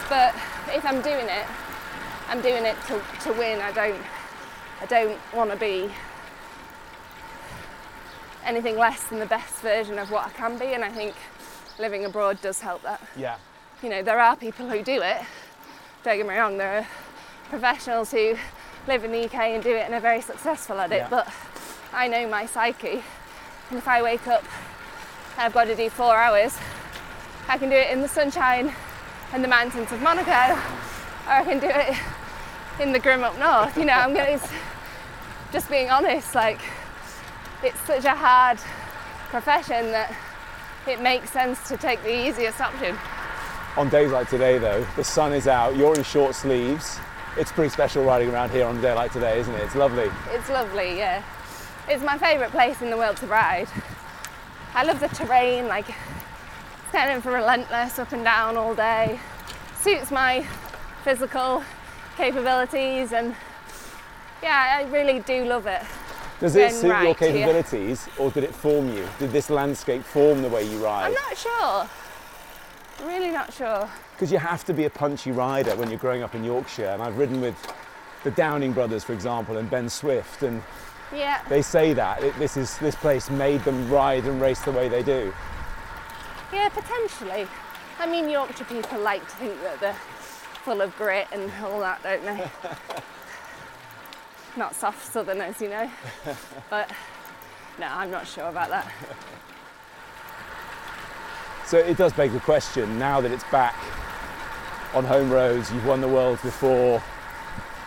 But 0.08 0.34
if 0.74 0.86
I'm 0.86 1.02
doing 1.02 1.26
it, 1.28 1.46
I'm 2.30 2.42
doing 2.42 2.64
it 2.64 2.78
to, 2.88 3.02
to 3.24 3.34
win. 3.34 3.60
I 3.60 3.74
don't 3.74 4.02
I 4.82 4.86
don't 4.86 5.20
want 5.34 5.52
to 5.52 5.58
be 5.58 5.92
anything 8.46 8.78
less 8.78 9.04
than 9.10 9.20
the 9.20 9.26
best 9.26 9.56
version 9.56 10.00
of 10.00 10.12
what 10.12 10.28
I 10.28 10.30
can 10.30 10.58
be 10.58 10.68
and 10.68 10.84
I 10.86 10.90
think 10.92 11.14
living 11.78 12.06
abroad 12.06 12.40
does 12.42 12.62
help 12.62 12.84
that. 12.84 13.02
Yeah. 13.18 13.36
You 13.84 13.90
know, 13.90 14.02
there 14.02 14.20
are 14.20 14.38
people 14.38 14.70
who 14.70 14.82
do 14.82 15.02
it. 15.02 15.22
Don't 16.06 16.18
get 16.18 16.28
me 16.28 16.36
wrong, 16.36 16.60
there 16.60 16.78
are 16.78 16.88
professionals 17.50 18.12
who 18.12 18.36
live 18.86 19.04
in 19.04 19.12
the 19.12 19.26
UK 19.26 19.34
and 19.56 19.64
do 19.64 19.76
it 19.76 19.86
and 19.86 19.94
are 19.96 20.00
very 20.00 20.22
successful 20.22 20.80
at 20.80 20.92
it, 20.92 20.98
Yeah. 20.98 21.08
but 21.10 21.28
I 21.92 22.08
know 22.08 22.28
my 22.28 22.46
psyche. 22.46 23.04
And 23.72 23.80
if 23.80 23.88
I 23.88 24.04
wake 24.04 24.28
up 24.28 24.44
I've 25.36 25.52
got 25.52 25.64
to 25.64 25.76
do 25.76 25.90
four 25.90 26.16
hours, 26.16 26.56
I 27.50 27.58
can 27.58 27.70
do 27.70 27.76
it 27.76 27.90
in 27.92 28.02
the 28.02 28.08
sunshine 28.08 28.72
and 29.34 29.44
the 29.44 29.48
mountains 29.48 29.92
of 29.92 30.00
Monaco, 30.04 30.30
or 30.30 31.34
I 31.34 31.44
can 31.44 31.60
do 31.60 31.70
it 31.70 31.98
in 32.80 32.92
the 32.92 33.00
grim 33.00 33.24
up 33.24 33.40
north. 33.40 33.76
You 33.76 33.86
know, 33.86 33.94
I'm 33.94 34.14
to 34.14 34.40
just 35.52 35.72
being 35.72 35.90
honest, 35.90 36.36
like 36.36 36.60
it's 37.64 37.80
such 37.82 38.06
a 38.06 38.14
hard 38.14 38.60
profession 39.30 39.90
that 39.90 40.16
it 40.86 41.02
makes 41.02 41.32
sense 41.32 41.68
to 41.68 41.78
take 41.78 42.04
the 42.04 42.28
easiest 42.28 42.62
option. 42.62 42.96
On 43.78 43.90
days 43.90 44.10
like 44.12 44.30
today, 44.30 44.58
though, 44.58 44.88
the 44.96 45.04
sun 45.04 45.34
is 45.34 45.48
out. 45.48 45.76
You're 45.76 45.96
in 45.96 46.04
short 46.04 46.34
sleeves. 46.34 46.98
It's 47.38 47.52
pretty 47.52 47.70
special 47.70 48.06
riding 48.06 48.30
around 48.30 48.52
here 48.52 48.66
on 48.66 48.78
a 48.78 48.82
day 48.82 48.94
like 48.94 49.12
today, 49.12 49.38
isn't 49.40 49.54
it? 49.54 49.64
It's 49.64 49.76
lovely. 49.76 50.10
It's 50.32 50.48
lovely, 50.50 50.98
yeah. 50.98 51.22
It's 51.90 52.02
my 52.02 52.18
favourite 52.18 52.52
place 52.52 52.82
in 52.82 52.90
the 52.90 52.96
world 52.96 53.18
to 53.18 53.28
ride. 53.28 53.68
I 54.74 54.84
love 54.86 55.02
the 55.02 55.10
terrain, 55.10 55.68
like 55.68 55.88
kind 56.94 57.12
of 57.12 57.26
relentless 57.26 58.00
up 58.00 58.14
and 58.14 58.24
down 58.24 58.56
all 58.56 58.76
day. 58.76 59.20
Suits 59.82 60.10
my 60.10 60.48
physical 61.04 61.62
capabilities 62.16 63.12
and 63.12 63.36
yeah, 64.42 64.78
I 64.80 64.84
really 64.90 65.20
do 65.20 65.44
love 65.44 65.68
it. 65.68 65.82
Does 66.40 66.56
it 66.56 66.72
suit 66.72 66.84
your 66.84 66.94
right, 66.94 67.18
capabilities, 67.18 68.08
or 68.18 68.32
did 68.32 68.46
it 68.46 68.56
form 68.56 68.88
you? 68.96 69.06
Did 69.20 69.32
this 69.32 69.50
landscape 69.50 70.04
form 70.04 70.42
the 70.42 70.50
way 70.50 70.64
you 70.64 70.78
ride? 70.78 71.08
I'm 71.08 71.14
not 71.14 71.38
sure. 71.38 71.90
Really 73.04 73.32
not 73.32 73.54
sure. 73.54 73.90
because 74.14 74.32
you 74.32 74.38
have 74.38 74.64
to 74.66 74.74
be 74.74 74.86
a 74.86 74.90
punchy 74.90 75.32
rider 75.32 75.76
when 75.76 75.90
you're 75.90 76.00
growing 76.00 76.24
up 76.24 76.36
in 76.36 76.44
Yorkshire. 76.44 76.88
And 76.88 77.02
I've 77.02 77.18
ridden 77.18 77.42
with 77.42 77.56
the 78.24 78.32
Downing 78.32 78.74
brothers, 78.74 79.04
for 79.04 79.14
example, 79.14 79.58
and 79.58 79.70
Ben 79.70 79.90
Swift, 79.90 80.44
and 80.44 80.62
Yeah. 81.14 81.42
they 81.50 81.62
say 81.62 81.94
that 81.94 82.24
it, 82.24 82.38
this 82.40 82.58
is 82.58 82.78
this 82.80 82.96
place 82.96 83.30
made 83.30 83.62
them 83.64 83.90
ride 83.92 84.26
and 84.26 84.42
race 84.42 84.62
the 84.62 84.72
way 84.72 84.88
they 84.90 85.04
do. 85.04 85.34
Yeah, 86.54 86.70
potentially. 86.70 87.48
I 88.00 88.08
mean, 88.08 88.30
Yorkshire 88.30 88.66
people 88.66 89.00
like 89.00 89.22
to 89.30 89.36
think 89.36 89.62
that 89.62 89.80
they're 89.80 89.94
full 90.64 90.82
of 90.82 90.96
grit 90.98 91.28
and 91.32 91.52
all 91.64 91.80
that, 91.82 92.02
don't 92.02 92.24
they? 92.26 92.50
not 94.58 94.74
soft 94.74 95.06
southerners, 95.12 95.60
you 95.62 95.70
know. 95.70 95.90
but 96.70 96.90
no, 97.78 97.88
I'm 97.88 98.10
not 98.10 98.26
sure 98.28 98.48
about 98.48 98.70
that. 98.70 98.90
So 101.66 101.78
it 101.80 101.98
does 101.98 102.14
beg 102.14 102.32
the 102.32 102.40
question 102.40 103.00
now 103.00 103.22
that 103.22 103.32
it's 103.32 103.44
back 103.46 103.76
on 104.94 105.04
home 105.04 105.32
roads, 105.32 105.72
you've 105.72 105.86
won 105.86 106.00
the 106.00 106.08
world 106.08 106.40
before, 106.42 107.02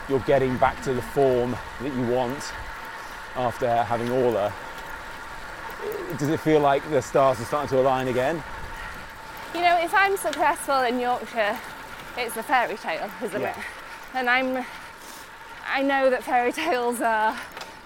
you're 0.09 0.19
getting 0.21 0.57
back 0.59 0.83
to 0.83 0.93
the 0.93 1.03
form 1.03 1.57
that 1.81 1.95
you 1.95 2.07
want 2.09 2.43
after 3.37 3.83
having 3.85 4.11
Orla. 4.11 4.53
Does 6.19 6.29
it 6.29 6.41
feel 6.41 6.61
like 6.61 6.89
the 6.91 7.01
stars 7.01 7.41
are 7.41 7.45
starting 7.45 7.69
to 7.71 7.81
align 7.81 8.09
again? 8.09 8.43
You 9.55 9.61
know, 9.61 9.79
if 9.81 9.95
I'm 9.95 10.17
successful 10.17 10.81
in 10.81 10.99
Yorkshire, 10.99 11.59
it's 12.17 12.37
a 12.37 12.43
fairy 12.43 12.77
tale, 12.77 13.09
isn't 13.23 13.41
Yeah. 13.41 13.51
it? 13.51 13.57
And 14.15 14.29
I'm, 14.29 14.65
I 15.67 15.83
know 15.83 16.11
that 16.11 16.25
fairy 16.25 16.53
tales 16.53 17.01
are 17.01 17.39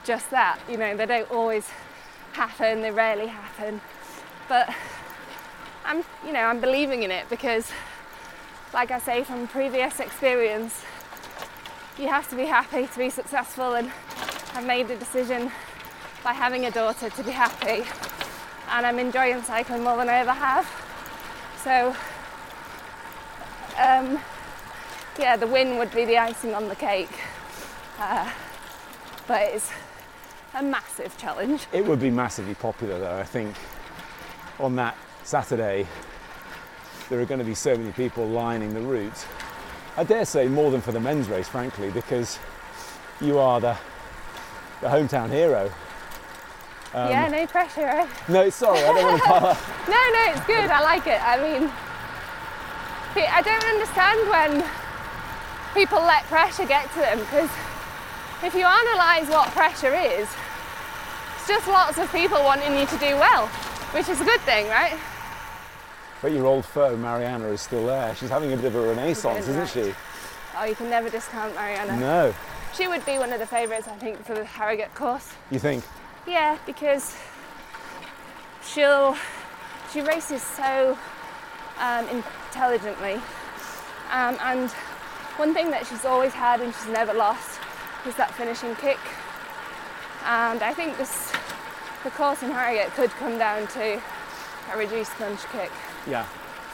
just 0.04 0.30
that. 0.30 0.58
You 0.70 0.78
know, 0.78 0.96
they 0.96 1.06
don't 1.06 1.30
always 1.30 1.68
happen. 2.32 2.80
They 2.80 2.90
rarely 2.90 3.26
happen. 3.26 3.80
But 4.48 4.74
I'm, 5.84 6.04
you 6.24 6.32
know, 6.32 6.40
I'm 6.40 6.60
believing 6.60 7.02
in 7.02 7.10
it 7.10 7.28
because, 7.28 7.70
like 8.72 8.90
I 8.90 8.98
say 8.98 9.24
from 9.24 9.48
previous 9.48 10.00
experience, 10.00 10.82
you 11.98 12.08
have 12.08 12.28
to 12.30 12.36
be 12.36 12.46
happy 12.46 12.86
to 12.86 12.98
be 12.98 13.10
successful. 13.10 13.74
And 13.74 13.90
I've 14.54 14.66
made 14.66 14.88
the 14.88 14.96
decision 14.96 15.50
by 16.24 16.32
having 16.32 16.66
a 16.66 16.70
daughter 16.70 17.10
to 17.10 17.22
be 17.22 17.32
happy. 17.32 17.84
And 18.70 18.86
I'm 18.86 18.98
enjoying 18.98 19.42
cycling 19.42 19.82
more 19.82 19.96
than 19.96 20.08
I 20.08 20.18
ever 20.18 20.32
have. 20.32 20.70
So, 21.62 21.94
um, 23.78 24.18
yeah, 25.18 25.36
the 25.36 25.46
win 25.46 25.78
would 25.78 25.92
be 25.92 26.04
the 26.04 26.18
icing 26.18 26.54
on 26.54 26.68
the 26.68 26.76
cake. 26.76 27.12
Uh, 27.98 28.30
but 29.26 29.42
it's 29.42 29.70
a 30.54 30.62
massive 30.62 31.16
challenge. 31.18 31.66
It 31.72 31.84
would 31.84 32.00
be 32.00 32.10
massively 32.10 32.54
popular, 32.54 32.98
though. 32.98 33.18
I 33.18 33.24
think 33.24 33.56
on 34.58 34.76
that 34.76 34.96
Saturday, 35.24 35.86
there 37.08 37.20
are 37.20 37.24
going 37.24 37.38
to 37.38 37.44
be 37.44 37.54
so 37.54 37.76
many 37.76 37.92
people 37.92 38.26
lining 38.26 38.74
the 38.74 38.80
route. 38.80 39.26
I 39.96 40.04
dare 40.04 40.24
say 40.24 40.48
more 40.48 40.70
than 40.70 40.80
for 40.80 40.92
the 40.92 41.00
men's 41.00 41.28
race, 41.28 41.48
frankly, 41.48 41.90
because 41.90 42.38
you 43.20 43.38
are 43.38 43.60
the 43.60 43.76
the 44.80 44.88
hometown 44.88 45.30
hero. 45.30 45.70
Um, 46.92 47.08
yeah, 47.10 47.28
no 47.28 47.46
pressure, 47.46 47.86
right? 47.86 48.08
No, 48.28 48.50
sorry, 48.50 48.80
I 48.80 48.92
don't 48.92 49.04
want 49.04 49.22
to 49.22 49.28
pile 49.28 49.46
up. 49.46 49.58
No, 49.88 49.94
no, 49.94 50.32
it's 50.32 50.46
good. 50.46 50.68
I 50.68 50.80
like 50.80 51.06
it. 51.06 51.20
I 51.22 51.36
mean, 51.40 51.70
I 53.14 53.40
don't 53.42 53.64
understand 53.64 54.28
when 54.28 54.64
people 55.74 56.00
let 56.02 56.24
pressure 56.24 56.66
get 56.66 56.90
to 56.92 56.98
them 56.98 57.18
because 57.20 57.50
if 58.42 58.54
you 58.54 58.66
analyse 58.66 59.28
what 59.28 59.48
pressure 59.50 59.94
is, 59.94 60.28
it's 61.36 61.48
just 61.48 61.68
lots 61.68 61.98
of 61.98 62.10
people 62.12 62.42
wanting 62.42 62.76
you 62.76 62.86
to 62.86 62.98
do 62.98 63.14
well, 63.16 63.46
which 63.94 64.08
is 64.08 64.20
a 64.20 64.24
good 64.24 64.40
thing, 64.40 64.68
right? 64.68 64.98
But 66.22 66.30
your 66.30 66.46
old 66.46 66.64
foe, 66.64 66.96
Marianne, 66.96 67.42
is 67.42 67.60
still 67.60 67.86
there. 67.86 68.14
She's 68.14 68.30
having 68.30 68.52
a 68.52 68.56
bit 68.56 68.66
of 68.66 68.76
a 68.76 68.80
renaissance, 68.80 69.48
isn't 69.48 69.68
she? 69.68 69.92
Oh, 70.56 70.64
you 70.64 70.76
can 70.76 70.88
never 70.88 71.10
discount 71.10 71.52
Marianne. 71.56 71.98
No. 71.98 72.32
She 72.74 72.86
would 72.86 73.04
be 73.04 73.18
one 73.18 73.32
of 73.32 73.40
the 73.40 73.46
favourites, 73.46 73.88
I 73.88 73.96
think, 73.96 74.24
for 74.24 74.34
the 74.34 74.44
Harrogate 74.44 74.94
course. 74.94 75.32
You 75.50 75.58
think? 75.58 75.82
Yeah, 76.26 76.58
because 76.64 77.16
she'll 78.64 79.16
she 79.92 80.00
races 80.00 80.42
so 80.42 80.96
um, 81.80 82.08
intelligently, 82.08 83.14
um, 84.10 84.38
and 84.40 84.70
one 85.36 85.52
thing 85.52 85.70
that 85.70 85.86
she's 85.86 86.04
always 86.04 86.32
had 86.32 86.60
and 86.60 86.72
she's 86.72 86.88
never 86.88 87.12
lost 87.12 87.60
is 88.06 88.14
that 88.14 88.32
finishing 88.34 88.74
kick. 88.76 88.98
And 90.24 90.62
I 90.62 90.72
think 90.72 90.96
this 90.96 91.32
the 92.04 92.10
course 92.10 92.42
in 92.42 92.50
Harrogate 92.50 92.92
could 92.92 93.10
come 93.10 93.38
down 93.38 93.66
to 93.68 94.00
a 94.72 94.78
reduced 94.78 95.18
lunge 95.20 95.40
kick. 95.52 95.70
Yeah. 96.08 96.26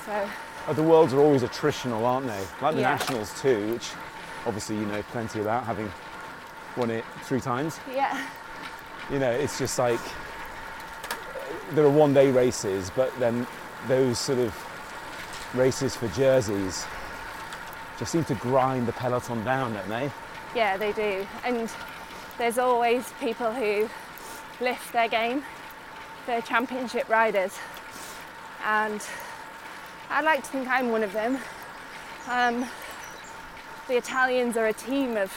So 0.06 0.28
Uh, 0.66 0.72
the 0.74 0.82
worlds 0.82 1.14
are 1.14 1.20
always 1.20 1.42
attritional, 1.42 2.04
aren't 2.04 2.26
they? 2.26 2.44
Like 2.60 2.74
the 2.74 2.80
Yeah. 2.82 2.90
nationals 2.90 3.40
too, 3.40 3.72
which 3.72 3.90
obviously 4.46 4.76
you 4.76 4.84
know 4.86 5.02
plenty 5.12 5.40
about, 5.40 5.64
having 5.64 5.90
won 6.76 6.90
it 6.90 7.04
three 7.22 7.40
times. 7.40 7.80
yeah, 7.92 8.18
You 9.10 9.18
know, 9.18 9.30
it's 9.30 9.58
just 9.58 9.78
like 9.78 10.00
there 11.72 11.84
are 11.84 11.90
one-day 11.90 12.30
races, 12.30 12.90
but 12.94 13.18
then 13.18 13.46
those 13.86 14.18
sort 14.18 14.38
of 14.38 14.54
races 15.54 15.96
for 15.96 16.08
jerseys 16.08 16.86
just 17.98 18.12
seem 18.12 18.24
to 18.24 18.34
grind 18.34 18.86
the 18.86 18.92
peloton 18.92 19.42
down, 19.44 19.72
don't 19.74 19.88
they? 19.88 20.10
yeah, 20.54 20.76
they 20.76 20.92
do. 20.92 21.26
And 21.44 21.70
there's 22.38 22.58
always 22.58 23.12
people 23.20 23.52
who 23.52 23.88
lift 24.60 24.92
their 24.92 25.08
game. 25.08 25.44
They're 26.26 26.42
championship 26.42 27.08
riders, 27.08 27.56
and 28.64 29.04
I'd 30.10 30.24
like 30.24 30.42
to 30.42 30.48
think 30.48 30.68
I'm 30.68 30.90
one 30.90 31.02
of 31.02 31.12
them. 31.12 31.38
Um, 32.28 32.66
the 33.88 33.96
Italians 33.96 34.56
are 34.56 34.66
a 34.66 34.72
team 34.72 35.16
of 35.16 35.32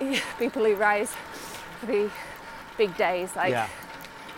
people 0.38 0.64
who 0.64 0.74
rise 0.74 1.12
for 1.80 1.86
the 1.86 2.10
big 2.76 2.96
days. 2.96 3.34
Like 3.34 3.50
yeah. 3.50 3.68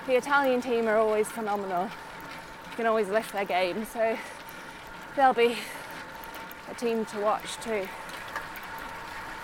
the 0.06 0.16
Italian 0.16 0.60
team 0.60 0.88
are 0.88 0.96
always 0.96 1.28
phenomenal. 1.28 1.84
You 1.84 2.76
can 2.76 2.86
always 2.86 3.08
lift 3.08 3.32
their 3.32 3.44
game, 3.44 3.84
so 3.84 4.16
they'll 5.16 5.34
be 5.34 5.56
a 6.70 6.74
team 6.74 7.04
to 7.06 7.20
watch 7.20 7.56
too. 7.56 7.88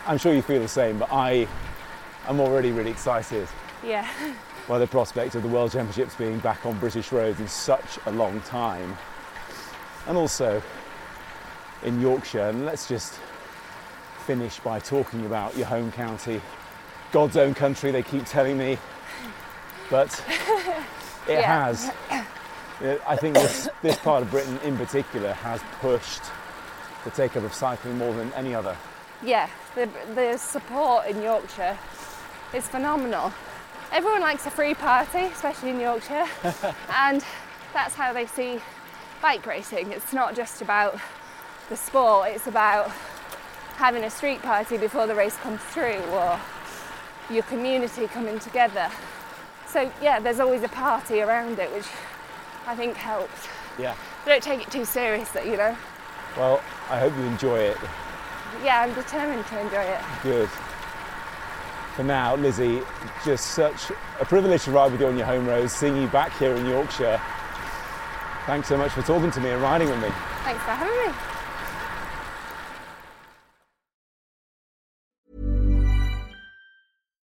I'm 0.07 0.19
sure 0.19 0.33
you 0.33 0.43
feel 0.43 0.61
the 0.61 0.69
same, 0.69 0.99
but 0.99 1.13
I 1.13 1.49
am 2.29 2.41
already 2.41 2.71
really 2.71 2.93
excited 2.93 3.49
Yeah, 3.85 4.09
by 4.69 4.79
the 4.79 4.87
prospect 4.87 5.35
of 5.35 5.43
the 5.43 5.49
World 5.49 5.71
Championships 5.73 6.15
being 6.17 6.39
back 6.41 6.67
on 6.67 6.79
British 6.79 7.13
roads 7.13 7.39
in 7.41 7.47
such 7.49 7.99
a 8.07 8.11
long 8.11 8.41
time. 8.43 8.97
And 10.09 10.17
also 10.17 10.61
in 11.85 12.01
Yorkshire, 12.01 12.49
and 12.49 12.65
let's 12.67 12.89
just 12.89 13.15
finish 14.27 14.59
by 14.61 14.81
talking 14.81 15.25
about 15.27 15.57
your 15.57 15.67
home 15.67 15.93
county, 15.93 16.41
God's 17.13 17.37
own 17.37 17.55
country, 17.55 17.93
they 17.93 18.03
keep 18.03 18.25
telling 18.25 18.59
me, 18.59 18.77
but 19.89 20.09
it 21.29 21.35
Yeah. 21.41 21.71
has. 21.71 21.93
I 23.07 23.17
think 23.17 23.35
this, 23.35 23.69
this 23.83 23.97
part 23.99 24.23
of 24.23 24.31
Britain 24.31 24.59
in 24.65 24.77
particular 24.77 25.33
has 25.35 25.61
pushed 25.81 26.23
the 27.05 27.11
take 27.11 27.37
up 27.37 27.45
of 27.45 27.55
cycling 27.55 27.97
more 27.99 28.13
than 28.13 28.33
any 28.35 28.55
other. 28.55 28.77
yeah. 29.23 29.49
The, 29.77 29.89
the 30.15 30.37
support 30.39 31.07
in 31.07 31.21
Yorkshire 31.23 31.77
is 32.55 32.67
phenomenal. 32.67 33.31
Everyone 33.97 34.21
likes 34.21 34.45
a 34.45 34.51
free 34.51 34.75
party, 34.75 35.21
especially 35.21 35.71
in 35.71 35.81
Yorkshire, 35.81 36.27
and 36.91 37.25
that's 37.73 37.95
how 37.95 38.13
they 38.13 38.27
see 38.27 38.61
bike 39.23 39.47
racing. 39.47 39.91
It's 39.91 40.13
not 40.13 40.37
just 40.37 40.61
about 40.61 41.01
the 41.71 41.79
sport; 41.79 42.29
it's 42.29 42.47
about 42.47 42.91
having 43.77 44.05
a 44.05 44.11
street 44.11 44.43
party 44.43 44.77
before 44.77 45.07
the 45.07 45.15
race 45.15 45.35
comes 45.39 45.63
through, 45.63 46.03
or 46.13 46.39
your 47.31 47.43
community 47.45 48.07
coming 48.07 48.39
together. 48.39 48.91
So 49.67 49.91
yeah, 50.03 50.21
there's 50.21 50.41
always 50.41 50.63
a 50.63 50.69
party 50.69 51.23
around 51.23 51.59
it, 51.59 51.73
which 51.73 51.87
I 52.67 52.77
think 52.77 52.97
helps. 52.97 53.49
Yeah. 53.79 53.95
But 54.27 54.33
don't 54.33 54.43
take 54.43 54.61
it 54.61 54.71
too 54.71 54.85
seriously, 54.85 55.51
you 55.51 55.57
know. 55.57 55.75
Well, 56.37 56.63
I 56.91 56.99
hope 56.99 57.17
you 57.17 57.23
enjoy 57.23 57.61
it. 57.61 57.79
Yeah, 58.63 58.83
I'm 58.83 58.93
determined 58.93 59.47
to 59.47 59.59
enjoy 59.59 59.85
it. 59.85 60.01
Good. 60.23 60.51
For 61.97 62.05
now, 62.05 62.37
Lizzie, 62.37 62.83
just 63.25 63.53
such 63.53 63.91
a 64.21 64.25
privilege 64.27 64.65
to 64.65 64.71
ride 64.71 64.93
with 64.93 65.01
you 65.01 65.07
on 65.07 65.17
your 65.17 65.27
home 65.27 65.47
roads, 65.47 65.73
seeing 65.73 65.97
you 65.97 66.09
back 66.09 66.37
here 66.39 66.55
in 66.55 66.67
Yorkshire. 66.67 67.19
Thanks 68.45 68.69
so 68.69 68.77
much 68.77 68.93
for 68.93 69.01
talking 69.03 69.31
to 69.31 69.41
me 69.41 69.49
and 69.49 69.63
riding 69.63 69.89
with 69.89 70.01
me. 70.01 70.09
Thanks 70.45 70.63
for 70.63 70.73
having 70.73 71.11
me. 71.11 71.19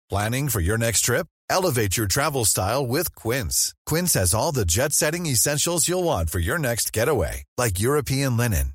Planning 0.10 0.50
for 0.50 0.60
your 0.60 0.78
next 0.78 1.02
trip? 1.02 1.28
Elevate 1.50 1.98
your 1.98 2.08
travel 2.08 2.46
style 2.46 2.86
with 2.86 3.14
Quince. 3.16 3.74
Quince 3.86 4.14
has 4.14 4.34
all 4.34 4.52
the 4.52 4.66
jet 4.66 4.94
setting 4.94 5.26
essentials 5.26 5.88
you'll 5.88 6.04
want 6.04 6.30
for 6.30 6.40
your 6.40 6.58
next 6.58 6.94
getaway, 6.94 7.44
like 7.58 7.80
European 7.80 8.38
linen, 8.38 8.75